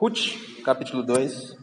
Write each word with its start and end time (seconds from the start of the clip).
Ruth, 0.00 0.62
capítulo 0.62 1.02
2. 1.02 1.56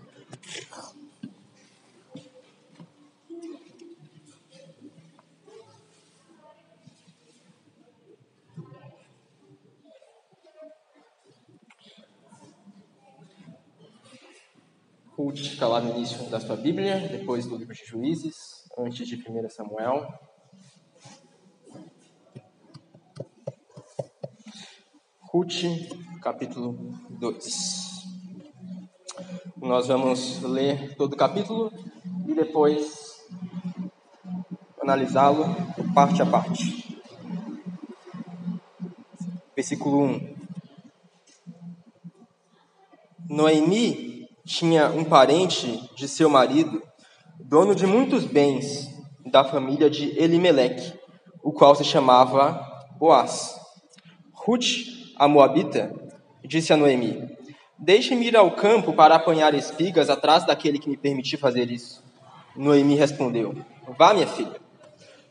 Ruth 15.18 15.38
está 15.38 15.70
lá 15.70 15.80
no 15.80 15.96
início 15.96 16.30
da 16.30 16.38
sua 16.42 16.58
Bíblia, 16.58 17.08
depois 17.08 17.46
do 17.46 17.56
livro 17.56 17.74
de 17.74 17.86
Juízes, 17.86 18.68
antes 18.78 19.08
de 19.08 19.16
1 19.16 19.50
Samuel. 19.50 20.14
Ruth, 25.32 25.64
capítulo 26.22 26.74
2. 27.12 27.85
Nós 29.66 29.88
vamos 29.88 30.44
ler 30.44 30.96
todo 30.96 31.14
o 31.14 31.18
capítulo 31.18 31.74
e 32.28 32.36
depois 32.36 33.16
analisá-lo 34.80 35.44
parte 35.92 36.22
a 36.22 36.26
parte. 36.28 37.02
Versículo 39.56 40.04
1. 40.04 40.36
Noemi 43.28 44.30
tinha 44.46 44.90
um 44.90 45.04
parente 45.04 45.90
de 45.96 46.08
seu 46.08 46.30
marido, 46.30 46.84
dono 47.40 47.74
de 47.74 47.88
muitos 47.88 48.24
bens 48.24 48.88
da 49.26 49.44
família 49.44 49.90
de 49.90 50.16
Elimeleque, 50.16 50.94
o 51.42 51.52
qual 51.52 51.74
se 51.74 51.84
chamava 51.84 52.62
Boaz. 53.00 53.60
Ruth, 54.32 54.86
a 55.16 55.28
Moabita, 55.28 55.92
disse 56.44 56.72
a 56.72 56.78
Noemi: 56.78 57.36
Deixe-me 57.78 58.28
ir 58.28 58.38
ao 58.38 58.52
campo 58.52 58.94
para 58.94 59.16
apanhar 59.16 59.54
espigas 59.54 60.10
atrás 60.10 60.46
daquele 60.46 60.80
que 60.80 60.90
me 60.90 60.96
permitiu 60.96 61.38
fazer 61.38 61.70
isso. 61.70 62.04
Noemi 62.56 62.96
respondeu: 62.96 63.54
Vá, 63.98 64.14
minha 64.14 64.28
filha. 64.28 64.60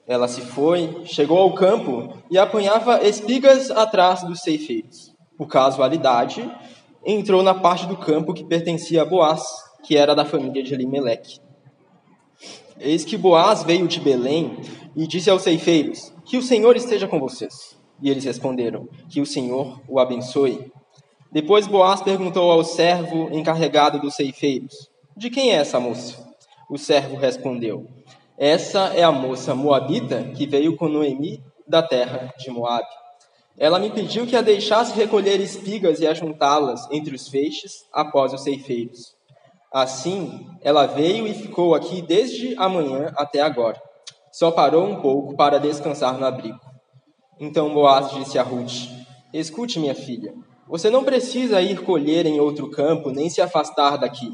Ela 0.07 0.29
se 0.29 0.43
foi, 0.43 1.03
chegou 1.07 1.39
ao 1.39 1.55
campo 1.55 2.13
e 2.31 2.37
apanhava 2.37 3.03
espigas 3.03 3.71
atrás 3.71 4.23
dos 4.23 4.41
ceifeiros. 4.41 5.15
Por 5.39 5.49
casualidade, 5.49 6.49
entrou 7.05 7.43
na 7.43 7.55
parte 7.55 7.87
do 7.87 7.97
campo 7.97 8.35
que 8.35 8.45
pertencia 8.45 9.01
a 9.01 9.05
Boaz, 9.07 9.43
que 9.83 9.97
era 9.97 10.15
da 10.15 10.27
família 10.27 10.63
de 10.63 10.75
Elimeleque. 10.75 11.41
Eis 12.79 13.05
que 13.05 13.17
Boaz 13.17 13.63
veio 13.63 13.89
de 13.89 14.01
Belém 14.01 14.59
e 14.95 15.07
disse 15.07 15.31
aos 15.31 15.43
ceifeiros: 15.43 16.13
Que 16.27 16.37
o 16.37 16.43
Senhor 16.43 16.77
esteja 16.77 17.09
com 17.09 17.19
vocês. 17.19 17.75
E 18.03 18.11
eles 18.11 18.25
responderam: 18.25 18.87
Que 19.09 19.23
o 19.23 19.27
Senhor 19.27 19.81
o 19.89 19.99
abençoe. 19.99 20.71
Depois 21.35 21.67
Boaz 21.67 22.01
perguntou 22.01 22.49
ao 22.53 22.63
servo 22.63 23.29
encarregado 23.33 23.99
dos 23.99 24.15
ceifeiros: 24.15 24.89
De 25.17 25.29
quem 25.29 25.51
é 25.51 25.57
essa 25.57 25.81
moça? 25.81 26.25
O 26.71 26.79
servo 26.79 27.17
respondeu: 27.17 27.89
Essa 28.39 28.95
é 28.95 29.03
a 29.03 29.11
moça 29.11 29.53
moabita 29.53 30.23
que 30.37 30.47
veio 30.47 30.77
com 30.77 30.89
Noemi 30.89 31.43
da 31.67 31.83
terra 31.83 32.33
de 32.39 32.49
Moabe. 32.53 32.87
Ela 33.59 33.81
me 33.81 33.91
pediu 33.91 34.29
que 34.29 34.37
a 34.37 34.43
deixasse 34.43 34.95
recolher 34.95 35.41
espigas 35.41 35.99
e 35.99 36.07
ajuntá-las 36.07 36.89
entre 36.93 37.13
os 37.17 37.27
feixes 37.27 37.85
após 37.93 38.33
os 38.33 38.45
ceifeiros. 38.45 39.17
Assim, 39.73 40.47
ela 40.63 40.87
veio 40.87 41.27
e 41.27 41.35
ficou 41.35 41.75
aqui 41.75 42.01
desde 42.01 42.55
amanhã 42.57 43.13
até 43.17 43.41
agora. 43.41 43.83
Só 44.31 44.53
parou 44.53 44.87
um 44.87 45.01
pouco 45.01 45.35
para 45.35 45.59
descansar 45.59 46.17
no 46.17 46.27
abrigo. 46.27 46.61
Então 47.41 47.75
Boaz 47.75 48.13
disse 48.13 48.39
a 48.39 48.45
Ruth: 48.45 48.89
Escute, 49.33 49.81
minha 49.81 49.97
filha. 49.97 50.33
Você 50.69 50.89
não 50.89 51.05
precisa 51.05 51.61
ir 51.61 51.83
colher 51.83 52.27
em 52.27 52.41
outro 52.41 52.71
campo, 52.71 53.11
nem 53.11 53.29
se 53.29 53.41
afastar 53.41 53.99
daqui. 53.99 54.33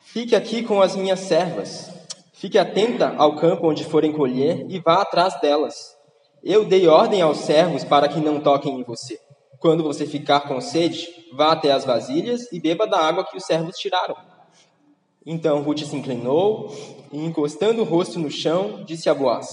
Fique 0.00 0.34
aqui 0.34 0.62
com 0.62 0.80
as 0.80 0.94
minhas 0.94 1.20
servas. 1.20 1.90
Fique 2.32 2.58
atenta 2.58 3.14
ao 3.18 3.36
campo 3.36 3.68
onde 3.68 3.84
forem 3.84 4.12
colher 4.12 4.64
e 4.68 4.78
vá 4.78 5.02
atrás 5.02 5.40
delas. 5.40 5.96
Eu 6.42 6.64
dei 6.64 6.86
ordem 6.86 7.20
aos 7.20 7.38
servos 7.38 7.82
para 7.82 8.08
que 8.08 8.20
não 8.20 8.40
toquem 8.40 8.78
em 8.78 8.84
você. 8.84 9.18
Quando 9.58 9.82
você 9.82 10.06
ficar 10.06 10.40
com 10.42 10.60
sede, 10.60 11.08
vá 11.32 11.52
até 11.52 11.72
as 11.72 11.84
vasilhas 11.84 12.50
e 12.52 12.60
beba 12.60 12.86
da 12.86 13.00
água 13.00 13.24
que 13.24 13.36
os 13.36 13.44
servos 13.44 13.76
tiraram. 13.76 14.16
Então 15.26 15.62
Ruth 15.62 15.80
se 15.80 15.96
inclinou 15.96 16.72
e, 17.12 17.18
encostando 17.18 17.82
o 17.82 17.84
rosto 17.84 18.18
no 18.20 18.30
chão, 18.30 18.84
disse 18.84 19.10
a 19.10 19.14
Boaz: 19.14 19.48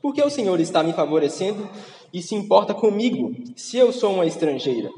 Por 0.00 0.14
que 0.14 0.22
o 0.22 0.30
Senhor 0.30 0.58
está 0.60 0.82
me 0.82 0.94
favorecendo 0.94 1.68
e 2.14 2.22
se 2.22 2.36
importa 2.36 2.72
comigo, 2.72 3.34
se 3.56 3.76
eu 3.76 3.92
sou 3.92 4.14
uma 4.14 4.24
estrangeira? 4.24 4.88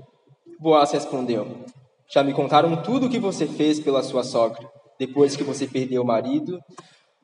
Boaz 0.61 0.93
respondeu: 0.93 1.65
Já 2.13 2.23
me 2.23 2.35
contaram 2.35 2.83
tudo 2.83 3.07
o 3.07 3.11
que 3.11 3.19
você 3.19 3.47
fez 3.47 3.81
pela 3.81 4.03
sua 4.03 4.23
sogra, 4.23 4.71
depois 4.99 5.35
que 5.35 5.43
você 5.43 5.67
perdeu 5.67 6.03
o 6.03 6.07
marido. 6.07 6.61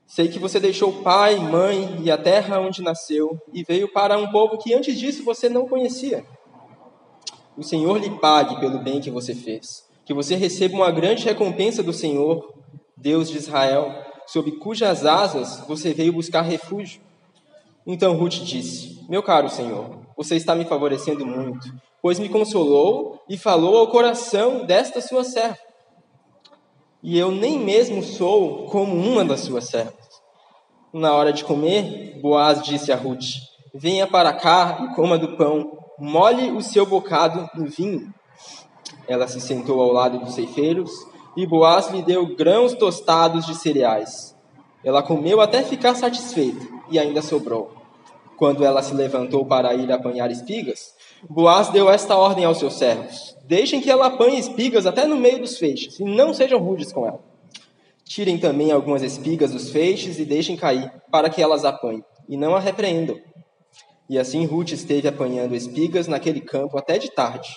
Sei 0.07 0.29
que 0.29 0.39
você 0.39 0.59
deixou 0.59 1.03
pai, 1.03 1.37
mãe 1.37 2.01
e 2.03 2.11
a 2.11 2.17
terra 2.17 2.59
onde 2.59 2.83
nasceu 2.83 3.39
e 3.53 3.63
veio 3.63 3.91
para 3.93 4.17
um 4.17 4.31
povo 4.31 4.57
que 4.57 4.73
antes 4.73 4.99
disso 4.99 5.25
você 5.25 5.49
não 5.49 5.69
conhecia. 5.69 6.25
O 7.55 7.63
Senhor 7.63 7.99
lhe 7.99 8.11
pague 8.19 8.59
pelo 8.61 8.79
bem 8.79 8.99
que 8.99 9.11
você 9.11 9.35
fez, 9.35 9.85
que 10.07 10.15
você 10.15 10.37
receba 10.37 10.75
uma 10.75 10.91
grande 10.91 11.25
recompensa 11.25 11.83
do 11.83 11.93
Senhor, 11.93 12.43
Deus 12.97 13.31
de 13.31 13.37
Israel, 13.37 13.93
sob 14.27 14.53
cujas 14.53 15.05
asas 15.05 15.63
você 15.67 15.93
veio 15.93 16.15
buscar 16.15 16.41
refúgio. 16.41 17.01
Então 17.87 18.17
Ruth 18.17 18.43
disse: 18.43 19.02
Meu 19.13 19.23
caro 19.23 19.51
Senhor, 19.51 19.99
você 20.17 20.37
está 20.37 20.55
me 20.55 20.65
favorecendo 20.65 21.27
muito, 21.27 21.71
pois 22.01 22.19
me 22.19 22.31
consolou 22.31 23.21
e 23.29 23.37
falou 23.37 23.77
ao 23.77 23.89
coração 23.89 24.65
desta 24.65 25.03
sua 25.03 25.23
serva. 25.23 25.59
E 27.03 27.19
eu 27.19 27.31
nem 27.31 27.59
mesmo 27.59 28.03
sou 28.03 28.65
como 28.69 28.95
uma 28.95 29.23
das 29.23 29.41
suas 29.41 29.65
servas. 29.65 30.09
Na 30.95 31.13
hora 31.13 31.31
de 31.31 31.45
comer, 31.45 32.21
Boaz 32.23 32.63
disse 32.63 32.91
a 32.91 32.97
Ruth: 32.97 33.35
Venha 33.75 34.07
para 34.07 34.33
cá 34.33 34.79
e 34.81 34.95
coma 34.95 35.19
do 35.19 35.37
pão, 35.37 35.79
molhe 35.99 36.51
o 36.51 36.63
seu 36.63 36.87
bocado 36.87 37.51
no 37.55 37.67
vinho. 37.67 38.15
Ela 39.07 39.29
se 39.29 39.43
sentou 39.43 39.83
ao 39.83 39.93
lado 39.93 40.21
dos 40.21 40.37
ceifeiros 40.37 40.91
e 41.37 41.47
Boaz 41.47 41.91
lhe 41.91 42.01
deu 42.01 42.35
grãos 42.35 42.73
tostados 42.73 43.45
de 43.45 43.57
cereais. 43.57 44.35
Ela 44.83 45.03
comeu 45.03 45.43
até 45.43 45.63
ficar 45.63 45.95
satisfeita 45.97 46.67
e 46.91 46.99
ainda 46.99 47.21
sobrou. 47.21 47.82
Quando 48.43 48.65
ela 48.65 48.83
se 48.83 48.93
levantou 48.93 49.47
para 49.47 49.73
ir 49.73 49.93
apanhar 49.93 50.29
espigas, 50.29 50.97
Boaz 51.31 51.69
deu 51.69 51.89
esta 51.89 52.17
ordem 52.17 52.45
aos 52.45 52.59
seus 52.59 52.75
servos: 52.75 53.37
Deixem 53.45 53.81
que 53.81 53.89
ela 53.89 54.07
apanhe 54.07 54.37
espigas 54.37 54.85
até 54.85 55.07
no 55.07 55.15
meio 55.17 55.39
dos 55.39 55.59
feixes, 55.59 56.01
e 56.01 56.05
não 56.05 56.35
sejam 56.35 56.59
rudes 56.59 56.93
com 56.93 57.07
ela. 57.07 57.21
Tirem 58.05 58.37
também 58.39 58.73
algumas 58.73 59.01
espigas 59.05 59.53
dos 59.53 59.71
feixes 59.71 60.19
e 60.19 60.25
deixem 60.25 60.57
cair, 60.57 60.93
para 61.09 61.31
que 61.31 61.41
elas 61.41 61.65
apanhem, 61.65 62.05
e 62.29 62.37
não 62.37 62.57
a 62.57 62.59
repreendam. 62.59 63.17
E 64.11 64.19
assim 64.19 64.45
Ruth 64.45 64.73
esteve 64.73 65.07
apanhando 65.07 65.55
espigas 65.55 66.09
naquele 66.09 66.41
campo 66.41 66.77
até 66.77 66.99
de 66.99 67.13
tarde. 67.13 67.49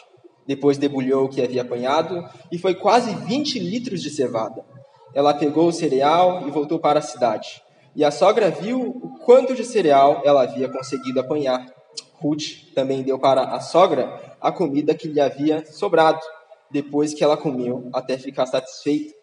Depois 0.45 0.77
debulhou 0.77 1.25
o 1.25 1.29
que 1.29 1.41
havia 1.41 1.63
apanhado, 1.63 2.23
e 2.51 2.59
foi 2.59 2.75
quase 2.75 3.11
vinte 3.25 3.57
litros 3.57 4.03
de 4.03 4.11
cevada. 4.11 4.63
Ela 5.15 5.33
pegou 5.33 5.67
o 5.67 5.73
cereal 5.73 6.47
e 6.47 6.51
voltou 6.51 6.77
para 6.77 6.99
a 6.99 7.01
cidade. 7.01 7.64
E 7.95 8.03
a 8.03 8.11
sogra 8.11 8.49
viu 8.51 8.81
o 8.81 9.19
quanto 9.19 9.55
de 9.55 9.63
cereal 9.63 10.21
ela 10.25 10.43
havia 10.43 10.67
conseguido 10.67 11.19
apanhar. 11.19 11.65
Ruth 12.13 12.73
também 12.73 13.03
deu 13.03 13.17
para 13.17 13.43
a 13.43 13.59
sogra 13.59 14.35
a 14.41 14.51
comida 14.51 14.93
que 14.93 15.07
lhe 15.07 15.19
havia 15.19 15.65
sobrado, 15.65 16.19
depois 16.71 17.13
que 17.13 17.23
ela 17.23 17.37
comeu 17.37 17.89
até 17.93 18.17
ficar 18.17 18.45
satisfeita. 18.45 19.13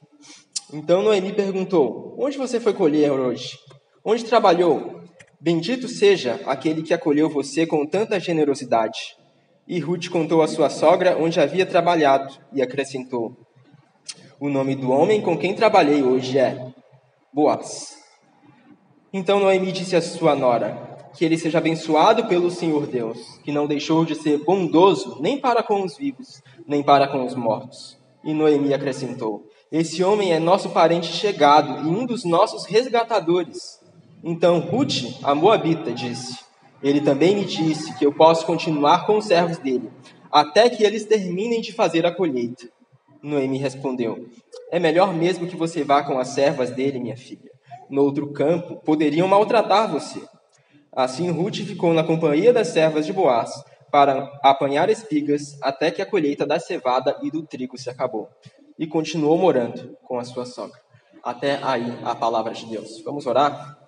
Então 0.72 1.02
Noemi 1.02 1.32
perguntou: 1.32 2.16
Onde 2.18 2.38
você 2.38 2.58
foi 2.58 2.72
colher 2.72 3.12
hoje? 3.12 3.58
Onde 4.04 4.24
trabalhou? 4.24 5.02
Bendito 5.38 5.88
seja 5.88 6.40
aquele 6.46 6.82
que 6.82 6.94
acolheu 6.94 7.28
você 7.28 7.66
com 7.66 7.84
tanta 7.84 8.18
generosidade. 8.18 9.16
E 9.66 9.78
Ruth 9.78 10.08
contou 10.08 10.40
à 10.40 10.48
sua 10.48 10.70
sogra 10.70 11.16
onde 11.18 11.40
havia 11.40 11.66
trabalhado 11.66 12.32
e 12.52 12.62
acrescentou: 12.62 13.36
o 14.42 14.48
nome 14.48 14.74
do 14.74 14.90
homem 14.90 15.20
com 15.20 15.38
quem 15.38 15.54
trabalhei 15.54 16.02
hoje 16.02 16.36
é 16.36 16.72
Boaz. 17.32 18.01
Então 19.14 19.38
Noemi 19.38 19.72
disse 19.72 19.94
à 19.94 20.00
sua 20.00 20.34
nora: 20.34 20.98
Que 21.14 21.24
ele 21.24 21.36
seja 21.36 21.58
abençoado 21.58 22.26
pelo 22.28 22.50
Senhor 22.50 22.86
Deus, 22.86 23.18
que 23.44 23.52
não 23.52 23.66
deixou 23.66 24.06
de 24.06 24.14
ser 24.14 24.38
bondoso 24.38 25.18
nem 25.20 25.38
para 25.38 25.62
com 25.62 25.82
os 25.82 25.98
vivos, 25.98 26.42
nem 26.66 26.82
para 26.82 27.06
com 27.06 27.26
os 27.26 27.34
mortos. 27.34 27.98
E 28.24 28.32
Noemi 28.32 28.72
acrescentou: 28.72 29.44
Esse 29.70 30.02
homem 30.02 30.32
é 30.32 30.38
nosso 30.38 30.70
parente 30.70 31.08
chegado 31.08 31.86
e 31.86 31.90
um 31.90 32.06
dos 32.06 32.24
nossos 32.24 32.64
resgatadores. 32.64 33.82
Então 34.24 34.60
Ruth, 34.60 35.18
a 35.22 35.34
Moabita, 35.34 35.92
disse: 35.92 36.38
Ele 36.82 37.02
também 37.02 37.36
me 37.36 37.44
disse 37.44 37.92
que 37.98 38.06
eu 38.06 38.14
posso 38.14 38.46
continuar 38.46 39.04
com 39.04 39.18
os 39.18 39.26
servos 39.26 39.58
dele, 39.58 39.90
até 40.30 40.70
que 40.70 40.84
eles 40.84 41.04
terminem 41.04 41.60
de 41.60 41.74
fazer 41.74 42.06
a 42.06 42.14
colheita. 42.14 42.66
Noemi 43.22 43.58
respondeu: 43.58 44.26
É 44.70 44.78
melhor 44.78 45.12
mesmo 45.12 45.46
que 45.46 45.56
você 45.56 45.84
vá 45.84 46.02
com 46.02 46.18
as 46.18 46.28
servas 46.28 46.70
dele, 46.70 46.98
minha 46.98 47.16
filha. 47.16 47.51
No 47.92 48.04
outro 48.04 48.32
campo, 48.32 48.76
poderiam 48.76 49.28
maltratar 49.28 49.86
você. 49.86 50.22
Assim 50.90 51.30
Ruth 51.30 51.56
ficou 51.56 51.92
na 51.92 52.02
companhia 52.02 52.50
das 52.50 52.68
servas 52.68 53.04
de 53.04 53.12
Boaz, 53.12 53.62
para 53.90 54.32
apanhar 54.42 54.88
espigas 54.88 55.58
até 55.60 55.90
que 55.90 56.00
a 56.00 56.06
colheita 56.06 56.46
da 56.46 56.58
cevada 56.58 57.14
e 57.22 57.30
do 57.30 57.42
trigo 57.42 57.76
se 57.76 57.90
acabou. 57.90 58.30
E 58.78 58.86
continuou 58.86 59.36
morando 59.36 59.94
com 60.04 60.18
a 60.18 60.24
sua 60.24 60.46
sogra. 60.46 60.80
Até 61.22 61.62
aí 61.62 61.98
a 62.02 62.14
palavra 62.14 62.54
de 62.54 62.64
Deus. 62.64 63.02
Vamos 63.04 63.26
orar? 63.26 63.78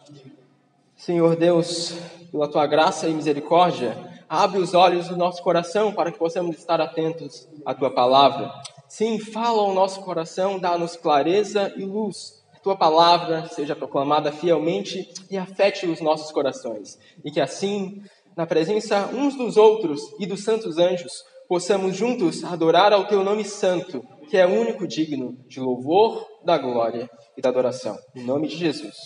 Senhor 0.94 1.34
Deus, 1.34 1.96
pela 2.30 2.46
tua 2.46 2.66
graça 2.66 3.08
e 3.08 3.14
misericórdia, 3.14 3.96
abre 4.28 4.58
os 4.58 4.74
olhos 4.74 5.08
do 5.08 5.16
nosso 5.16 5.42
coração 5.42 5.94
para 5.94 6.12
que 6.12 6.18
possamos 6.18 6.58
estar 6.58 6.78
atentos 6.78 7.48
à 7.64 7.72
tua 7.72 7.90
palavra. 7.90 8.52
Sim, 8.86 9.18
fala 9.18 9.62
ao 9.62 9.72
nosso 9.72 10.02
coração, 10.02 10.58
dá-nos 10.58 10.94
clareza 10.94 11.72
e 11.74 11.86
luz. 11.86 12.43
Tua 12.64 12.74
palavra 12.74 13.46
seja 13.48 13.76
proclamada 13.76 14.32
fielmente 14.32 15.06
e 15.30 15.36
afete 15.36 15.84
os 15.84 16.00
nossos 16.00 16.32
corações. 16.32 16.98
E 17.22 17.30
que 17.30 17.38
assim, 17.38 18.02
na 18.34 18.46
presença 18.46 19.06
uns 19.08 19.36
dos 19.36 19.58
outros 19.58 20.00
e 20.18 20.24
dos 20.24 20.42
santos 20.44 20.78
anjos, 20.78 21.12
possamos 21.46 21.94
juntos 21.94 22.42
adorar 22.42 22.90
ao 22.90 23.06
teu 23.06 23.22
nome 23.22 23.44
santo, 23.44 24.02
que 24.30 24.38
é 24.38 24.46
único 24.46 24.88
digno 24.88 25.36
de 25.46 25.60
louvor, 25.60 26.26
da 26.42 26.56
glória 26.56 27.10
e 27.36 27.42
da 27.42 27.50
adoração. 27.50 27.98
Em 28.16 28.24
nome 28.24 28.48
de 28.48 28.56
Jesus. 28.56 28.96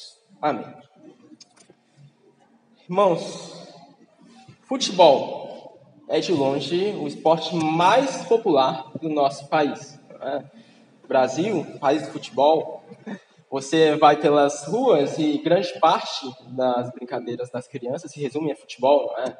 Amém. 0.41 0.65
Irmãos, 2.89 3.75
futebol 4.69 5.81
é 6.09 6.21
de 6.21 6.31
longe 6.31 6.93
o 6.93 7.09
esporte 7.09 7.57
mais 7.57 8.23
popular 8.23 8.93
do 9.03 9.09
nosso 9.09 9.49
país. 9.49 9.99
É? 10.21 10.45
Brasil, 11.09 11.67
país 11.81 12.03
do 12.03 12.13
futebol, 12.13 12.85
você 13.51 13.97
vai 13.97 14.21
pelas 14.21 14.67
ruas 14.67 15.19
e 15.19 15.39
grande 15.39 15.79
parte 15.81 16.27
das 16.49 16.91
brincadeiras 16.93 17.51
das 17.51 17.67
crianças 17.67 18.11
se 18.11 18.21
resume 18.21 18.53
a 18.53 18.57
futebol, 18.57 19.07
não 19.07 19.25
é? 19.25 19.39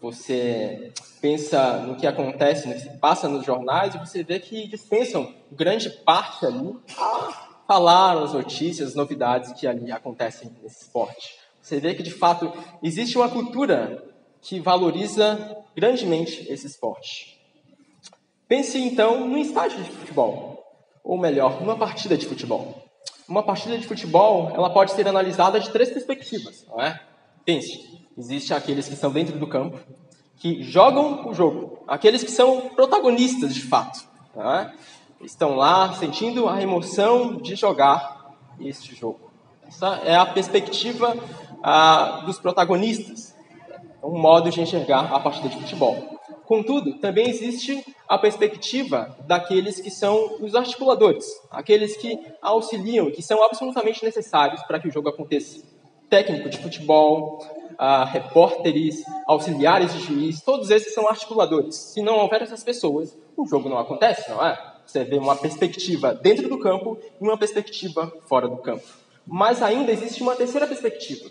Você 0.00 0.92
pensa 1.20 1.78
no 1.80 1.94
que 1.96 2.06
acontece, 2.06 2.66
no 2.66 2.74
que 2.74 2.80
se 2.80 2.98
passa 2.98 3.28
nos 3.28 3.44
jornais 3.44 3.94
e 3.94 3.98
você 3.98 4.22
vê 4.22 4.38
que 4.38 4.66
dispensam 4.66 5.34
grande 5.52 5.90
parte 5.90 6.46
ali 6.46 6.74
falar 7.66 8.22
as 8.22 8.32
notícias, 8.32 8.88
as 8.88 8.94
novidades 8.94 9.52
que 9.52 9.66
ali 9.66 9.92
acontecem 9.92 10.50
nesse 10.62 10.82
esporte. 10.84 11.36
Você 11.60 11.78
vê 11.78 11.94
que, 11.94 12.02
de 12.02 12.10
fato, 12.10 12.50
existe 12.82 13.18
uma 13.18 13.28
cultura 13.28 14.02
que 14.40 14.58
valoriza 14.58 15.56
grandemente 15.76 16.50
esse 16.50 16.66
esporte. 16.66 17.38
Pense, 18.48 18.78
então, 18.78 19.28
num 19.28 19.36
estádio 19.36 19.82
de 19.82 19.90
futebol, 19.90 20.64
ou 21.04 21.18
melhor, 21.18 21.60
numa 21.60 21.76
partida 21.76 22.16
de 22.16 22.26
futebol. 22.26 22.89
Uma 23.30 23.44
partida 23.44 23.78
de 23.78 23.86
futebol, 23.86 24.50
ela 24.52 24.70
pode 24.70 24.90
ser 24.90 25.06
analisada 25.06 25.60
de 25.60 25.70
três 25.70 25.88
perspectivas, 25.88 26.66
não 26.68 26.80
é? 26.80 27.00
Pense, 27.44 28.04
existe 28.18 28.52
aqueles 28.52 28.88
que 28.88 28.94
estão 28.94 29.12
dentro 29.12 29.38
do 29.38 29.46
campo, 29.46 29.78
que 30.34 30.64
jogam 30.64 31.28
o 31.28 31.32
jogo, 31.32 31.78
aqueles 31.86 32.24
que 32.24 32.30
são 32.32 32.70
protagonistas 32.70 33.54
de 33.54 33.62
fato, 33.62 34.00
é? 34.36 34.72
estão 35.20 35.54
lá 35.54 35.92
sentindo 35.92 36.48
a 36.48 36.60
emoção 36.60 37.36
de 37.36 37.54
jogar 37.54 38.34
este 38.58 38.96
jogo. 38.96 39.30
Essa 39.64 40.00
é 40.04 40.16
a 40.16 40.26
perspectiva 40.26 41.16
ah, 41.62 42.24
dos 42.26 42.40
protagonistas, 42.40 43.32
é 44.02 44.04
um 44.04 44.18
modo 44.18 44.50
de 44.50 44.60
enxergar 44.60 45.14
a 45.14 45.20
partida 45.20 45.48
de 45.48 45.54
futebol. 45.54 46.19
Contudo, 46.50 46.94
também 46.94 47.30
existe 47.30 47.80
a 48.08 48.18
perspectiva 48.18 49.16
daqueles 49.24 49.80
que 49.80 49.88
são 49.88 50.38
os 50.40 50.56
articuladores, 50.56 51.24
aqueles 51.48 51.96
que 51.96 52.18
auxiliam, 52.42 53.08
que 53.08 53.22
são 53.22 53.40
absolutamente 53.44 54.04
necessários 54.04 54.60
para 54.64 54.80
que 54.80 54.88
o 54.88 54.90
jogo 54.90 55.08
aconteça. 55.08 55.62
Técnico 56.08 56.50
de 56.50 56.58
futebol, 56.58 57.38
ah, 57.78 58.04
repórteres, 58.04 59.04
auxiliares 59.28 59.92
de 59.92 60.00
juiz, 60.00 60.40
todos 60.40 60.70
esses 60.70 60.92
são 60.92 61.08
articuladores. 61.08 61.76
Se 61.76 62.02
não 62.02 62.18
houver 62.18 62.42
essas 62.42 62.64
pessoas, 62.64 63.16
o 63.36 63.46
jogo 63.46 63.68
não 63.68 63.78
acontece, 63.78 64.28
não 64.28 64.44
é? 64.44 64.58
Você 64.84 65.04
vê 65.04 65.18
uma 65.18 65.36
perspectiva 65.36 66.12
dentro 66.16 66.48
do 66.48 66.58
campo 66.58 66.98
e 67.20 67.22
uma 67.24 67.38
perspectiva 67.38 68.12
fora 68.26 68.48
do 68.48 68.56
campo. 68.56 68.88
Mas 69.24 69.62
ainda 69.62 69.92
existe 69.92 70.20
uma 70.20 70.34
terceira 70.34 70.66
perspectiva, 70.66 71.30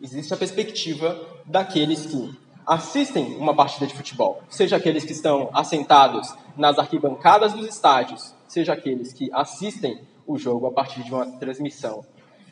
existe 0.00 0.34
a 0.34 0.36
perspectiva 0.36 1.16
daqueles 1.46 2.06
que 2.06 2.42
assistem 2.72 3.36
uma 3.36 3.54
partida 3.54 3.86
de 3.86 3.94
futebol, 3.94 4.42
seja 4.48 4.76
aqueles 4.76 5.04
que 5.04 5.12
estão 5.12 5.50
assentados 5.52 6.34
nas 6.56 6.78
arquibancadas 6.78 7.52
dos 7.52 7.66
estádios, 7.66 8.34
seja 8.48 8.72
aqueles 8.72 9.12
que 9.12 9.30
assistem 9.32 10.00
o 10.26 10.38
jogo 10.38 10.66
a 10.66 10.72
partir 10.72 11.02
de 11.02 11.12
uma 11.12 11.26
transmissão 11.38 12.04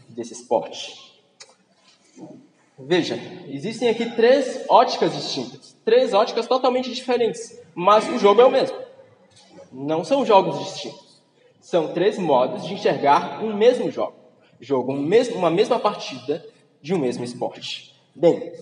desse 0.08 0.32
esporte. 0.32 1.10
Veja, 2.78 3.18
existem 3.48 3.88
aqui 3.88 4.10
três 4.16 4.64
óticas 4.68 5.14
distintas, 5.14 5.76
três 5.84 6.14
óticas 6.14 6.46
totalmente 6.46 6.92
diferentes, 6.92 7.60
mas 7.74 8.08
o 8.08 8.18
jogo 8.18 8.40
é 8.40 8.44
o 8.44 8.50
mesmo. 8.50 8.76
Não 9.72 10.04
são 10.04 10.24
jogos 10.24 10.58
distintos. 10.58 11.22
São 11.60 11.92
três 11.92 12.18
modos 12.18 12.66
de 12.66 12.74
enxergar 12.74 13.44
um 13.44 13.54
mesmo 13.54 13.90
jogo. 13.90 14.14
Jogo 14.58 14.92
um 14.92 15.08
uma 15.34 15.50
mesma 15.50 15.78
partida 15.78 16.44
de 16.82 16.94
um 16.94 16.98
mesmo 16.98 17.22
esporte. 17.22 17.94
Bem, 18.14 18.52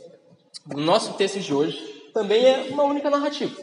o 0.75 0.81
nosso 0.81 1.15
texto 1.15 1.41
de 1.41 1.55
hoje 1.55 1.79
também 2.13 2.45
é 2.45 2.69
uma 2.71 2.83
única 2.83 3.09
narrativa, 3.09 3.57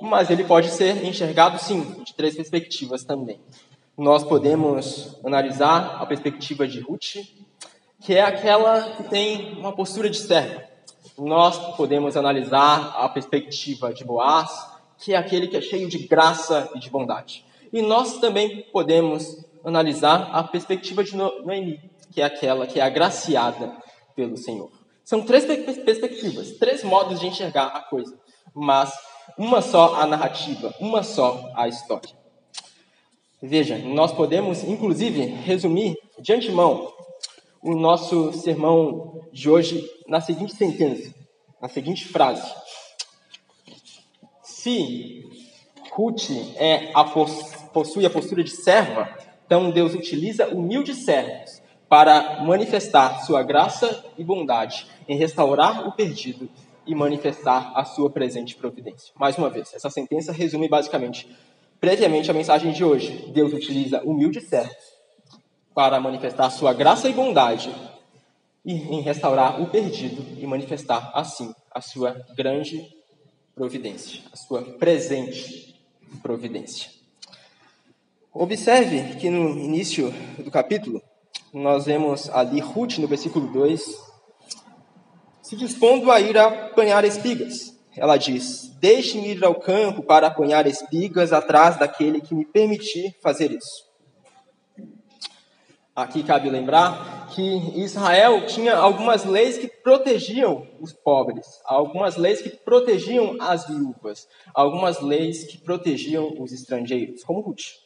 mas 0.00 0.30
ele 0.30 0.44
pode 0.44 0.68
ser 0.70 1.04
enxergado, 1.04 1.58
sim, 1.58 2.02
de 2.04 2.14
três 2.14 2.34
perspectivas 2.34 3.04
também. 3.04 3.40
Nós 3.96 4.24
podemos 4.24 5.16
analisar 5.24 5.96
a 6.00 6.06
perspectiva 6.06 6.66
de 6.66 6.80
Ruth, 6.80 7.24
que 8.00 8.14
é 8.14 8.22
aquela 8.22 8.96
que 8.96 9.04
tem 9.04 9.54
uma 9.58 9.72
postura 9.72 10.10
de 10.10 10.18
serva. 10.18 10.64
Nós 11.16 11.76
podemos 11.76 12.16
analisar 12.16 12.94
a 12.96 13.08
perspectiva 13.08 13.92
de 13.92 14.04
Boaz, 14.04 14.50
que 14.98 15.14
é 15.14 15.16
aquele 15.16 15.46
que 15.46 15.56
é 15.56 15.60
cheio 15.60 15.88
de 15.88 15.98
graça 15.98 16.70
e 16.74 16.78
de 16.78 16.90
bondade. 16.90 17.44
E 17.72 17.80
nós 17.80 18.18
também 18.18 18.66
podemos 18.72 19.44
analisar 19.64 20.30
a 20.32 20.42
perspectiva 20.42 21.04
de 21.04 21.16
Noemi, 21.16 21.80
que 22.10 22.20
é 22.20 22.24
aquela 22.24 22.66
que 22.66 22.80
é 22.80 22.82
agraciada 22.82 23.76
pelo 24.14 24.36
Senhor. 24.36 24.81
São 25.04 25.22
três 25.22 25.44
perspectivas, 25.44 26.52
três 26.52 26.84
modos 26.84 27.20
de 27.20 27.26
enxergar 27.26 27.66
a 27.66 27.80
coisa, 27.80 28.18
mas 28.54 28.92
uma 29.36 29.60
só 29.60 29.96
a 29.96 30.06
narrativa, 30.06 30.74
uma 30.80 31.02
só 31.02 31.50
a 31.54 31.68
história. 31.68 32.10
Veja, 33.42 33.76
nós 33.78 34.12
podemos, 34.12 34.62
inclusive, 34.62 35.20
resumir 35.24 35.96
de 36.20 36.32
antemão 36.32 36.92
o 37.60 37.74
nosso 37.74 38.32
sermão 38.32 39.28
de 39.32 39.50
hoje 39.50 39.84
na 40.06 40.20
seguinte 40.20 40.54
sentença, 40.54 41.12
na 41.60 41.68
seguinte 41.68 42.06
frase: 42.06 42.48
Se 44.44 45.24
Ruth 45.90 46.30
é 46.56 46.92
a, 46.94 47.04
possui 47.72 48.06
a 48.06 48.10
postura 48.10 48.44
de 48.44 48.50
serva, 48.50 49.12
então 49.44 49.70
Deus 49.70 49.94
utiliza 49.94 50.48
humildes 50.48 51.04
servos 51.04 51.60
para 51.88 52.42
manifestar 52.42 53.24
sua 53.26 53.42
graça 53.42 54.04
e 54.16 54.24
bondade 54.24 54.86
em 55.08 55.16
restaurar 55.16 55.86
o 55.86 55.92
perdido 55.92 56.48
e 56.86 56.94
manifestar 56.94 57.72
a 57.74 57.84
sua 57.84 58.10
presente 58.10 58.56
providência. 58.56 59.12
Mais 59.16 59.38
uma 59.38 59.48
vez, 59.48 59.72
essa 59.74 59.90
sentença 59.90 60.32
resume 60.32 60.68
basicamente, 60.68 61.28
previamente, 61.80 62.30
a 62.30 62.34
mensagem 62.34 62.72
de 62.72 62.84
hoje. 62.84 63.30
Deus 63.32 63.52
utiliza 63.52 64.02
humildes 64.02 64.48
servos 64.48 64.92
para 65.74 66.00
manifestar 66.00 66.50
sua 66.50 66.72
graça 66.72 67.08
e 67.08 67.12
bondade 67.12 67.74
e 68.64 68.72
em 68.72 69.00
restaurar 69.00 69.60
o 69.60 69.68
perdido 69.68 70.24
e 70.38 70.46
manifestar 70.46 71.10
assim 71.14 71.52
a 71.70 71.80
sua 71.80 72.24
grande 72.36 72.86
providência, 73.54 74.20
a 74.32 74.36
sua 74.36 74.62
presente 74.62 75.80
providência. 76.22 76.90
Observe 78.32 79.16
que 79.16 79.28
no 79.28 79.50
início 79.50 80.12
do 80.38 80.50
capítulo, 80.50 81.02
nós 81.52 81.84
vemos 81.84 82.30
ali 82.30 82.60
Ruth, 82.60 82.98
no 82.98 83.06
versículo 83.06 83.46
2, 83.52 84.11
se 85.52 85.56
dispondo 85.56 86.10
a 86.10 86.18
ir 86.18 86.38
apanhar 86.38 87.04
espigas. 87.04 87.78
Ela 87.94 88.16
diz: 88.16 88.74
Deixe-me 88.80 89.32
ir 89.32 89.44
ao 89.44 89.54
campo 89.54 90.02
para 90.02 90.28
apanhar 90.28 90.66
espigas 90.66 91.30
atrás 91.30 91.78
daquele 91.78 92.22
que 92.22 92.34
me 92.34 92.46
permitir 92.46 93.14
fazer 93.22 93.50
isso. 93.52 93.92
Aqui 95.94 96.22
cabe 96.22 96.48
lembrar 96.48 97.28
que 97.34 97.42
Israel 97.78 98.46
tinha 98.46 98.74
algumas 98.74 99.26
leis 99.26 99.58
que 99.58 99.68
protegiam 99.68 100.66
os 100.80 100.94
pobres, 100.94 101.46
algumas 101.66 102.16
leis 102.16 102.40
que 102.40 102.48
protegiam 102.48 103.36
as 103.38 103.68
viúvas, 103.68 104.26
algumas 104.54 105.02
leis 105.02 105.44
que 105.44 105.58
protegiam 105.58 106.32
os 106.40 106.50
estrangeiros, 106.50 107.22
como 107.24 107.42
Ruth 107.42 107.82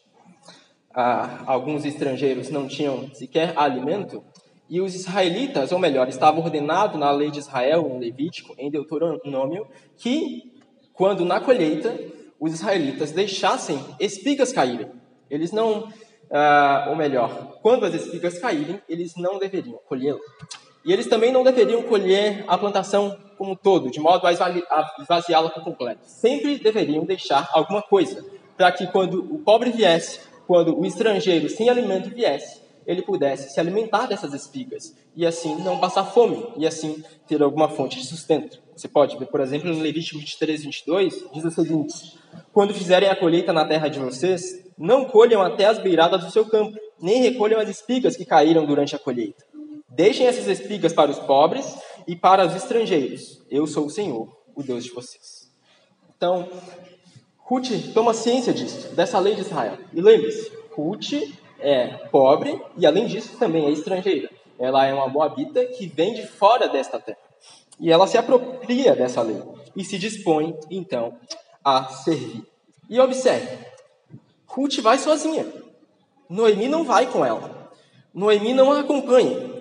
ah, 0.97 1.43
alguns 1.45 1.85
estrangeiros 1.85 2.49
não 2.49 2.67
tinham 2.67 3.11
sequer 3.13 3.53
alimento, 3.55 4.25
e 4.69 4.81
os 4.81 4.95
israelitas, 4.95 5.71
ou 5.71 5.79
melhor, 5.79 6.09
estava 6.09 6.41
ordenado 6.41 6.99
na 6.99 7.11
lei 7.11 7.31
de 7.31 7.39
Israel, 7.39 7.89
em 7.89 7.99
Levítico, 7.99 8.55
em 8.59 8.71
Deuteronômio, 8.71 9.67
que 9.97 10.53
quando 10.93 11.25
na 11.25 11.41
colheita 11.41 11.97
os 12.41 12.53
israelitas 12.53 13.13
deixassem 13.13 13.79
espigas 14.01 14.53
caírem. 14.53 14.91
Eles 15.31 15.53
não, 15.53 15.89
ah, 16.31 16.87
ou 16.89 16.97
melhor, 16.97 17.59
quando 17.63 17.85
as 17.85 17.95
espigas 17.95 18.39
caírem, 18.39 18.81
eles 18.89 19.15
não 19.17 19.39
deveriam 19.39 19.79
colhê-las. 19.89 20.21
E 20.85 20.93
eles 20.93 21.07
também 21.07 21.33
não 21.33 21.43
deveriam 21.43 21.83
colher 21.83 22.45
a 22.47 22.57
plantação 22.57 23.17
como 23.37 23.53
um 23.53 23.57
todo, 23.57 23.91
de 23.91 24.01
modo 24.01 24.27
a 24.27 24.33
esvaziá-la 24.33 25.51
por 25.51 25.63
completo. 25.63 26.01
Sempre 26.05 26.59
deveriam 26.59 27.05
deixar 27.05 27.49
alguma 27.53 27.83
coisa, 27.83 28.25
para 28.57 28.73
que 28.73 28.87
quando 28.87 29.21
o 29.35 29.39
pobre 29.41 29.71
viesse, 29.71 30.21
quando 30.47 30.79
o 30.79 30.87
estrangeiro 30.87 31.49
sem 31.49 31.69
alimento 31.69 32.09
viesse, 32.11 32.66
ele 32.87 33.03
pudesse 33.03 33.53
se 33.53 33.59
alimentar 33.59 34.07
dessas 34.07 34.33
espigas 34.33 34.95
e 35.15 35.27
assim 35.27 35.57
não 35.57 35.79
passar 35.79 36.05
fome 36.05 36.47
e 36.57 36.67
assim 36.67 37.03
ter 37.27 37.43
alguma 37.43 37.69
fonte 37.69 37.99
de 37.99 38.07
sustento. 38.07 38.63
Você 38.77 38.87
pode 38.87 39.19
ver, 39.19 39.27
por 39.27 39.41
exemplo, 39.41 39.73
no 39.73 39.81
Levítico 39.81 40.19
23, 40.19 40.65
22, 40.65 41.25
diz 41.33 41.45
o 41.45 41.51
seguinte: 41.51 42.19
Quando 42.53 42.75
fizerem 42.75 43.09
a 43.09 43.17
colheita 43.17 43.53
na 43.53 43.65
terra 43.65 43.89
de 43.89 43.99
vocês, 43.99 44.65
não 44.79 45.07
colham 45.07 45.43
até 45.43 45.67
as 45.67 45.79
beiradas 45.79 46.25
do 46.25 46.31
seu 46.31 46.47
campo, 46.47 46.79
nem 47.01 47.23
recolham 47.23 47.61
as 47.61 47.69
espigas 47.69 48.17
que 48.17 48.25
caíram 48.25 48.65
durante 48.65 48.95
a 48.95 48.99
colheita. 48.99 49.45
Deixem 49.89 50.27
essas 50.27 50.47
espigas 50.47 50.93
para 50.93 51.11
os 51.11 51.19
pobres 51.19 51.75
e 52.07 52.15
para 52.15 52.47
os 52.47 52.55
estrangeiros. 52.55 53.43
Eu 53.51 53.67
sou 53.67 53.87
o 53.87 53.91
Senhor, 53.91 54.29
o 54.55 54.63
Deus 54.63 54.85
de 54.85 54.91
vocês. 54.91 55.51
Então, 56.15 56.49
Ruth 57.39 57.71
toma 57.95 58.13
ciência 58.13 58.53
disso, 58.53 58.95
dessa 58.95 59.19
lei 59.19 59.35
de 59.35 59.41
Israel. 59.41 59.79
E 59.95 60.01
lembre-se, 60.01 60.53
Ruth 60.73 61.13
é 61.59 61.87
pobre 62.11 62.61
e, 62.77 62.87
além 62.87 63.07
disso, 63.07 63.37
também 63.39 63.67
é 63.67 63.71
estrangeira. 63.71 64.31
Ela 64.59 64.87
é 64.87 64.95
uma 64.95 65.09
moabita 65.09 65.65
que 65.65 65.87
vem 65.87 66.15
de 66.15 66.27
fora 66.27 66.69
desta 66.69 66.99
terra. 66.99 67.19
E 67.79 67.93
ela 67.93 68.07
se 68.07 68.17
apropria 68.17 68.95
dessa 68.95 69.21
lei 69.23 69.43
e 69.75 69.85
se 69.85 69.99
dispõe, 69.99 70.55
então, 70.71 71.15
a 71.63 71.85
servir. 71.85 72.43
E 72.89 72.99
observe, 72.99 73.59
Ruth 74.47 74.79
vai 74.79 74.99
sozinha. 74.99 75.47
Noemi 76.29 76.69
não 76.69 76.85
vai 76.85 77.07
com 77.07 77.25
ela. 77.25 77.71
Noemi 78.15 78.55
não 78.55 78.73
a 78.73 78.81
acompanha. 78.81 79.55